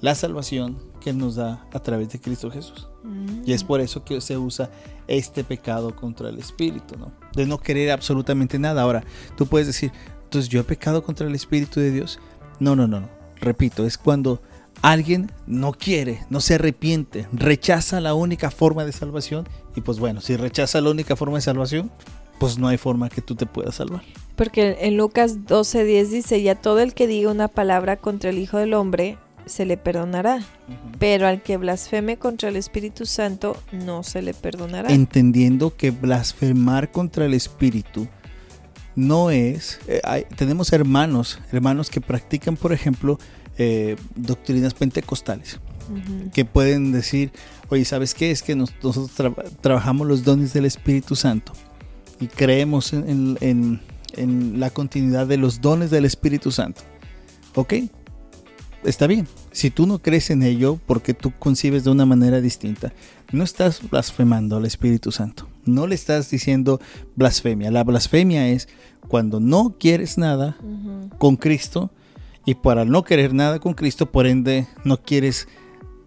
la 0.00 0.14
salvación 0.14 0.78
que 1.06 1.10
Él 1.10 1.18
nos 1.18 1.36
da 1.36 1.64
a 1.72 1.78
través 1.78 2.08
de 2.08 2.20
Cristo 2.20 2.50
Jesús. 2.50 2.88
Mm. 3.04 3.42
Y 3.46 3.52
es 3.52 3.62
por 3.62 3.80
eso 3.80 4.02
que 4.02 4.20
se 4.20 4.36
usa 4.36 4.70
este 5.06 5.44
pecado 5.44 5.94
contra 5.94 6.30
el 6.30 6.40
Espíritu, 6.40 6.96
¿no? 6.98 7.12
De 7.32 7.46
no 7.46 7.58
querer 7.58 7.92
absolutamente 7.92 8.58
nada. 8.58 8.82
Ahora, 8.82 9.04
tú 9.36 9.46
puedes 9.46 9.68
decir, 9.68 9.92
entonces 10.24 10.48
yo 10.48 10.58
he 10.58 10.64
pecado 10.64 11.04
contra 11.04 11.28
el 11.28 11.34
Espíritu 11.36 11.78
de 11.78 11.92
Dios. 11.92 12.18
No, 12.58 12.74
no, 12.74 12.88
no, 12.88 12.98
no. 12.98 13.08
Repito, 13.36 13.86
es 13.86 13.98
cuando 13.98 14.42
alguien 14.82 15.30
no 15.46 15.70
quiere, 15.74 16.26
no 16.28 16.40
se 16.40 16.54
arrepiente, 16.54 17.28
rechaza 17.32 18.00
la 18.00 18.14
única 18.14 18.50
forma 18.50 18.84
de 18.84 18.90
salvación. 18.90 19.48
Y 19.76 19.82
pues 19.82 20.00
bueno, 20.00 20.20
si 20.20 20.34
rechaza 20.36 20.80
la 20.80 20.90
única 20.90 21.14
forma 21.14 21.36
de 21.36 21.42
salvación, 21.42 21.92
pues 22.40 22.58
no 22.58 22.66
hay 22.66 22.78
forma 22.78 23.10
que 23.10 23.22
tú 23.22 23.36
te 23.36 23.46
puedas 23.46 23.76
salvar. 23.76 24.02
Porque 24.34 24.78
en 24.80 24.96
Lucas 24.96 25.38
12:10 25.46 26.08
dice, 26.08 26.42
ya 26.42 26.56
todo 26.56 26.80
el 26.80 26.94
que 26.94 27.06
diga 27.06 27.30
una 27.30 27.46
palabra 27.46 27.96
contra 27.96 28.30
el 28.30 28.38
Hijo 28.38 28.58
del 28.58 28.74
Hombre 28.74 29.18
se 29.46 29.64
le 29.64 29.76
perdonará, 29.76 30.40
pero 30.98 31.26
al 31.28 31.42
que 31.42 31.56
blasfeme 31.56 32.16
contra 32.18 32.48
el 32.48 32.56
Espíritu 32.56 33.06
Santo 33.06 33.56
no 33.72 34.02
se 34.02 34.20
le 34.22 34.34
perdonará. 34.34 34.92
entendiendo 34.92 35.76
que 35.76 35.90
blasfemar 35.92 36.90
contra 36.90 37.24
el 37.26 37.32
Espíritu 37.34 38.08
no 38.94 39.30
es... 39.30 39.78
eh, 39.88 40.00
hay- 40.04 40.24
tenemos 40.36 40.72
hermanos, 40.72 41.38
hermanos 41.52 41.90
que 41.90 42.00
practican, 42.00 42.56
por 42.56 42.72
ejemplo, 42.72 43.18
eh, 43.58 43.96
doctrinas 44.16 44.74
pentecostales, 44.74 45.60
que 46.34 46.44
pueden 46.44 46.90
decir, 46.92 47.30
oye, 47.68 47.84
¿sabes 47.84 48.14
qué? 48.14 48.30
Es 48.30 48.42
que 48.42 48.56
nos- 48.56 48.72
nosotros 48.82 49.16
tra- 49.16 49.50
trabajamos 49.60 50.06
los 50.06 50.24
dones 50.24 50.52
del 50.52 50.64
Espíritu 50.64 51.14
Santo 51.14 51.52
y 52.20 52.26
creemos 52.26 52.92
en, 52.92 53.08
en- 53.08 53.38
en- 53.40 53.80
en 54.14 54.58
la 54.60 54.70
continuidad 54.70 55.26
de 55.26 55.36
los 55.36 55.60
dones 55.60 55.90
del 55.90 56.04
Espíritu 56.06 56.50
Santo. 56.50 56.82
¿Ok? 57.54 57.74
Está 58.86 59.08
bien. 59.08 59.26
Si 59.50 59.70
tú 59.70 59.84
no 59.86 59.98
crees 59.98 60.30
en 60.30 60.44
ello 60.44 60.78
porque 60.86 61.12
tú 61.12 61.32
concibes 61.36 61.82
de 61.82 61.90
una 61.90 62.06
manera 62.06 62.40
distinta, 62.40 62.92
no 63.32 63.42
estás 63.42 63.80
blasfemando 63.90 64.56
al 64.56 64.64
Espíritu 64.64 65.10
Santo. 65.10 65.48
No 65.64 65.88
le 65.88 65.96
estás 65.96 66.30
diciendo 66.30 66.80
blasfemia. 67.16 67.72
La 67.72 67.82
blasfemia 67.82 68.48
es 68.48 68.68
cuando 69.08 69.40
no 69.40 69.74
quieres 69.78 70.18
nada 70.18 70.56
con 71.18 71.34
Cristo 71.34 71.90
y 72.44 72.54
para 72.54 72.84
no 72.84 73.02
querer 73.02 73.34
nada 73.34 73.58
con 73.58 73.74
Cristo, 73.74 74.06
por 74.06 74.28
ende, 74.28 74.68
no 74.84 75.02
quieres 75.02 75.48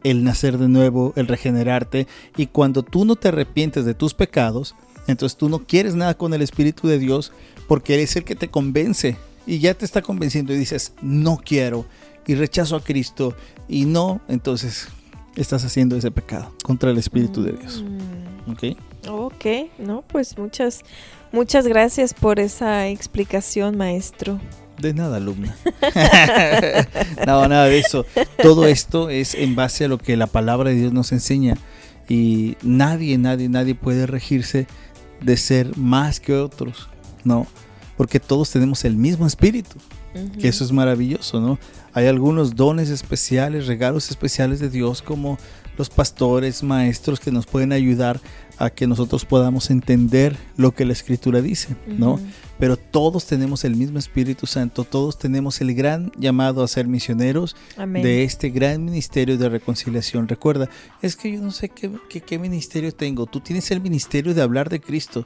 el 0.05 0.23
nacer 0.23 0.57
de 0.57 0.69
nuevo, 0.69 1.11
el 1.17 1.27
regenerarte. 1.27 2.07
Y 2.37 2.47
cuando 2.47 2.83
tú 2.83 3.03
no 3.03 3.17
te 3.17 3.27
arrepientes 3.27 3.83
de 3.83 3.93
tus 3.93 4.13
pecados, 4.13 4.73
entonces 5.05 5.37
tú 5.37 5.49
no 5.49 5.59
quieres 5.67 5.95
nada 5.95 6.13
con 6.13 6.33
el 6.33 6.41
Espíritu 6.41 6.87
de 6.87 6.97
Dios 6.97 7.33
porque 7.67 7.95
Él 7.95 7.99
es 7.99 8.15
el 8.15 8.23
que 8.23 8.35
te 8.35 8.47
convence 8.47 9.17
y 9.45 9.59
ya 9.59 9.73
te 9.73 9.83
está 9.83 10.01
convenciendo 10.01 10.53
y 10.53 10.57
dices, 10.57 10.93
no 11.01 11.37
quiero 11.43 11.85
y 12.29 12.35
rechazo 12.35 12.75
a 12.75 12.83
Cristo 12.83 13.33
y 13.67 13.85
no, 13.85 14.21
entonces 14.27 14.87
estás 15.35 15.65
haciendo 15.65 15.97
ese 15.97 16.11
pecado 16.11 16.53
contra 16.63 16.91
el 16.91 16.99
Espíritu 16.99 17.41
de 17.41 17.53
Dios. 17.53 17.83
Mm. 17.83 18.51
¿Ok? 18.51 18.77
Ok, 19.09 19.45
no, 19.79 20.03
pues 20.03 20.37
muchas, 20.37 20.81
muchas 21.31 21.65
gracias 21.65 22.13
por 22.13 22.39
esa 22.39 22.87
explicación, 22.87 23.77
maestro. 23.77 24.39
De 24.79 24.93
nada, 24.93 25.17
alumna. 25.17 25.57
no, 27.25 27.47
nada 27.47 27.65
de 27.65 27.79
eso. 27.79 28.05
Todo 28.43 28.67
esto 28.67 29.09
es 29.09 29.33
en 29.33 29.55
base 29.55 29.85
a 29.85 29.87
lo 29.87 29.97
que 29.97 30.15
la 30.15 30.27
palabra 30.27 30.69
de 30.69 30.75
Dios 30.75 30.93
nos 30.93 31.11
enseña. 31.11 31.57
Y 32.07 32.57
nadie, 32.61 33.17
nadie, 33.17 33.49
nadie 33.49 33.73
puede 33.73 34.05
regirse 34.05 34.67
de 35.19 35.35
ser 35.35 35.75
más 35.77 36.19
que 36.19 36.35
otros, 36.35 36.89
¿no? 37.23 37.47
Porque 37.97 38.19
todos 38.19 38.51
tenemos 38.51 38.85
el 38.85 38.95
mismo 38.97 39.25
espíritu, 39.25 39.79
que 40.39 40.47
eso 40.47 40.63
es 40.63 40.71
maravilloso, 40.71 41.39
¿no? 41.39 41.59
Hay 41.93 42.07
algunos 42.07 42.55
dones 42.55 42.89
especiales, 42.89 43.67
regalos 43.67 44.09
especiales 44.09 44.59
de 44.59 44.69
Dios 44.69 45.01
como 45.01 45.37
los 45.77 45.89
pastores, 45.89 46.61
maestros 46.61 47.19
que 47.19 47.31
nos 47.31 47.45
pueden 47.45 47.71
ayudar 47.71 48.19
a 48.57 48.69
que 48.69 48.85
nosotros 48.85 49.23
podamos 49.23 49.69
entender 49.69 50.35
lo 50.57 50.73
que 50.73 50.83
la 50.83 50.91
escritura 50.91 51.41
dice, 51.41 51.77
¿no? 51.87 52.19
Pero 52.59 52.75
todos 52.75 53.25
tenemos 53.25 53.63
el 53.63 53.77
mismo 53.77 53.97
Espíritu 53.97 54.45
Santo, 54.45 54.83
todos 54.83 55.17
tenemos 55.17 55.61
el 55.61 55.73
gran 55.73 56.11
llamado 56.17 56.61
a 56.61 56.67
ser 56.67 56.85
misioneros 56.87 57.55
de 57.77 58.25
este 58.25 58.49
gran 58.49 58.83
ministerio 58.83 59.37
de 59.37 59.47
reconciliación. 59.47 60.27
Recuerda, 60.27 60.69
es 61.01 61.15
que 61.15 61.31
yo 61.31 61.41
no 61.41 61.51
sé 61.51 61.69
qué, 61.69 61.89
qué, 62.09 62.37
ministerio 62.37 62.91
tengo, 62.91 63.25
tú 63.25 63.39
tienes 63.39 63.71
el 63.71 63.79
ministerio 63.79 64.33
de 64.33 64.41
hablar 64.41 64.67
de 64.67 64.81
Cristo, 64.81 65.25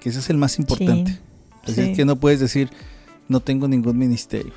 que 0.00 0.08
ese 0.08 0.18
es 0.18 0.28
el 0.28 0.36
más 0.36 0.58
importante. 0.58 1.16
Así 1.62 1.92
que 1.92 2.04
no 2.04 2.16
puedes 2.16 2.40
decir, 2.40 2.70
no 3.28 3.40
tengo 3.40 3.68
ningún 3.68 3.98
ministerio. 3.98 4.52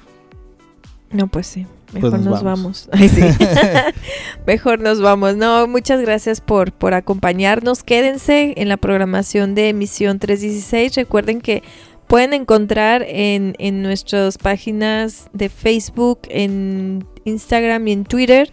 No, 1.12 1.28
pues 1.28 1.48
sí. 1.48 1.66
Pues 1.92 2.04
Mejor 2.04 2.20
nos, 2.20 2.44
vamos. 2.44 2.90
Mejor 4.48 4.80
nos 4.80 5.02
vamos. 5.02 5.36
No, 5.36 5.68
muchas 5.68 6.02
gracias 6.02 6.40
por, 6.40 6.72
por 6.72 6.94
acompañarnos. 6.94 7.84
Quédense 7.84 8.54
en 8.58 8.70
la 8.70 8.78
programación 8.78 9.56
de 9.56 9.70
Emisión 9.70 10.20
316. 10.20 10.96
Recuerden 10.96 11.42
que 11.42 11.64
pueden 12.08 12.34
encontrar 12.34 13.04
en, 13.08 13.56
en 13.58 13.82
nuestras 13.82 14.38
páginas 14.38 15.30
de 15.34 15.50
Facebook, 15.50 16.20
en 16.30 17.06
Instagram 17.26 17.88
y 17.88 17.92
en 17.94 18.04
Twitter. 18.04 18.52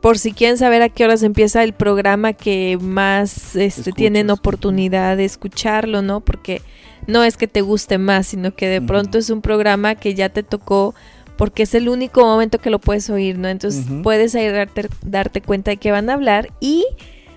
Por 0.00 0.18
si 0.18 0.32
quieren 0.32 0.58
saber 0.58 0.82
a 0.82 0.88
qué 0.88 1.04
horas 1.04 1.22
empieza 1.22 1.62
el 1.62 1.72
programa 1.72 2.32
que 2.32 2.78
más 2.80 3.56
este, 3.56 3.92
tienen 3.92 4.30
oportunidad 4.30 5.16
de 5.16 5.24
escucharlo, 5.24 6.02
¿no? 6.02 6.20
Porque 6.20 6.62
no 7.06 7.24
es 7.24 7.36
que 7.36 7.48
te 7.48 7.60
guste 7.60 7.98
más, 7.98 8.26
sino 8.26 8.54
que 8.54 8.68
de 8.68 8.80
pronto 8.82 9.18
es 9.18 9.30
un 9.30 9.40
programa 9.40 9.94
que 9.94 10.14
ya 10.14 10.28
te 10.28 10.42
tocó 10.42 10.94
porque 11.36 11.62
es 11.62 11.74
el 11.74 11.88
único 11.88 12.22
momento 12.22 12.58
que 12.58 12.68
lo 12.68 12.80
puedes 12.80 13.08
oír, 13.10 13.38
¿no? 13.38 13.48
Entonces 13.48 13.86
puedes 14.02 14.34
ahí 14.34 14.48
darte, 14.48 14.88
darte 15.02 15.40
cuenta 15.40 15.70
de 15.70 15.76
que 15.76 15.92
van 15.92 16.10
a 16.10 16.14
hablar 16.14 16.50
y 16.60 16.84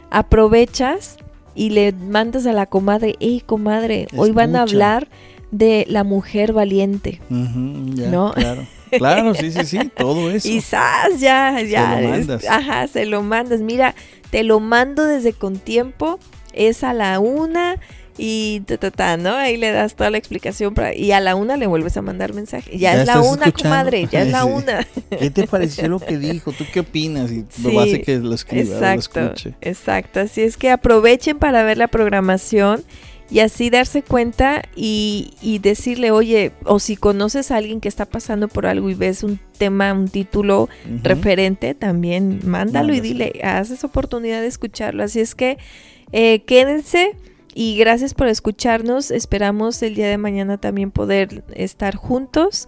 aprovechas 0.09 1.17
y 1.53 1.69
le 1.69 1.91
mandas 1.91 2.45
a 2.47 2.53
la 2.53 2.65
comadre, 2.65 3.15
hey 3.19 3.43
comadre, 3.45 4.07
hoy 4.15 4.31
van 4.31 4.55
a 4.55 4.63
hablar 4.63 5.07
de 5.51 5.85
la 5.87 6.03
mujer 6.03 6.53
valiente, 6.53 7.21
¿no? 7.29 8.33
Claro. 8.33 8.65
Claro, 8.91 9.33
sí, 9.33 9.53
sí, 9.53 9.63
sí, 9.63 9.79
todo 9.95 10.29
eso. 10.29 10.49
Quizás 10.49 11.17
ya, 11.17 11.61
ya. 11.61 11.95
Se 11.95 12.01
lo 12.01 12.09
mandas. 12.09 12.45
ajá, 12.45 12.87
se 12.87 13.05
lo 13.05 13.21
mandas. 13.21 13.61
Mira, 13.61 13.95
te 14.31 14.43
lo 14.43 14.59
mando 14.59 15.05
desde 15.05 15.31
con 15.31 15.59
tiempo. 15.59 16.19
Es 16.51 16.83
a 16.83 16.93
la 16.93 17.17
una 17.21 17.77
y 18.23 18.59
ta, 18.67 18.77
ta, 18.77 18.91
ta, 18.91 19.17
¿no? 19.17 19.33
Ahí 19.33 19.57
le 19.57 19.71
das 19.71 19.95
toda 19.95 20.11
la 20.11 20.19
explicación 20.19 20.75
para, 20.75 20.93
y 20.93 21.11
a 21.11 21.19
la 21.19 21.33
una 21.33 21.57
le 21.57 21.65
vuelves 21.65 21.97
a 21.97 22.03
mandar 22.03 22.35
mensaje. 22.35 22.77
Ya, 22.77 23.01
es 23.01 23.07
la 23.07 23.19
una, 23.19 23.51
comadre, 23.51 24.07
ya 24.11 24.21
es 24.21 24.27
la 24.31 24.45
una. 24.45 24.85
¿Qué 25.09 25.31
te 25.31 25.47
pareció 25.47 25.87
lo 25.87 25.99
que 25.99 26.19
dijo? 26.19 26.51
¿Tú 26.51 26.65
qué 26.71 26.81
opinas? 26.81 27.31
Y 27.31 27.47
lo 27.63 27.79
hace 27.79 28.03
que 28.03 28.19
lo 28.19 28.35
escriba 28.35 28.75
exacto, 28.75 29.19
lo 29.19 29.25
escuche. 29.25 29.55
Exacto, 29.61 30.19
así 30.19 30.41
es 30.41 30.55
que 30.55 30.69
aprovechen 30.69 31.39
para 31.39 31.63
ver 31.63 31.79
la 31.79 31.87
programación 31.87 32.83
y 33.31 33.39
así 33.39 33.71
darse 33.71 34.03
cuenta 34.03 34.61
y, 34.75 35.33
y, 35.41 35.57
decirle, 35.57 36.11
oye, 36.11 36.51
o 36.65 36.77
si 36.77 36.97
conoces 36.97 37.49
a 37.49 37.57
alguien 37.57 37.81
que 37.81 37.87
está 37.87 38.05
pasando 38.05 38.49
por 38.49 38.67
algo 38.67 38.91
y 38.91 38.93
ves 38.93 39.23
un 39.23 39.39
tema, 39.57 39.93
un 39.93 40.09
título 40.09 40.69
referente, 41.01 41.73
también 41.73 42.41
mándalo 42.45 42.93
y 42.93 42.99
dile, 42.99 43.41
haces 43.43 43.83
oportunidad 43.83 44.41
de 44.41 44.47
escucharlo. 44.47 45.01
Así 45.01 45.21
es 45.21 45.33
que 45.33 45.57
eh, 46.11 46.43
quédense 46.43 47.15
y 47.53 47.77
gracias 47.77 48.13
por 48.13 48.27
escucharnos. 48.27 49.11
Esperamos 49.11 49.81
el 49.83 49.95
día 49.95 50.07
de 50.07 50.17
mañana 50.17 50.57
también 50.57 50.91
poder 50.91 51.43
estar 51.53 51.95
juntos. 51.95 52.67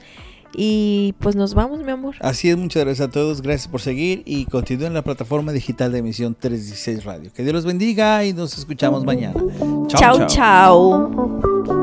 Y 0.55 1.15
pues 1.19 1.35
nos 1.35 1.55
vamos, 1.55 1.83
mi 1.83 1.91
amor. 1.91 2.15
Así 2.19 2.49
es, 2.49 2.57
muchas 2.57 2.83
gracias 2.83 3.07
a 3.07 3.11
todos. 3.11 3.41
Gracias 3.41 3.67
por 3.67 3.81
seguir 3.81 4.21
y 4.25 4.45
continúen 4.45 4.89
en 4.89 4.93
la 4.93 5.01
plataforma 5.01 5.51
digital 5.51 5.91
de 5.91 5.99
emisión 5.99 6.35
316 6.39 7.03
Radio. 7.05 7.31
Que 7.33 7.43
Dios 7.43 7.53
los 7.53 7.65
bendiga 7.65 8.23
y 8.23 8.33
nos 8.33 8.57
escuchamos 8.57 9.03
mañana. 9.03 9.39
Chao, 9.87 10.27
chao. 10.27 10.27
chao. 10.27 11.82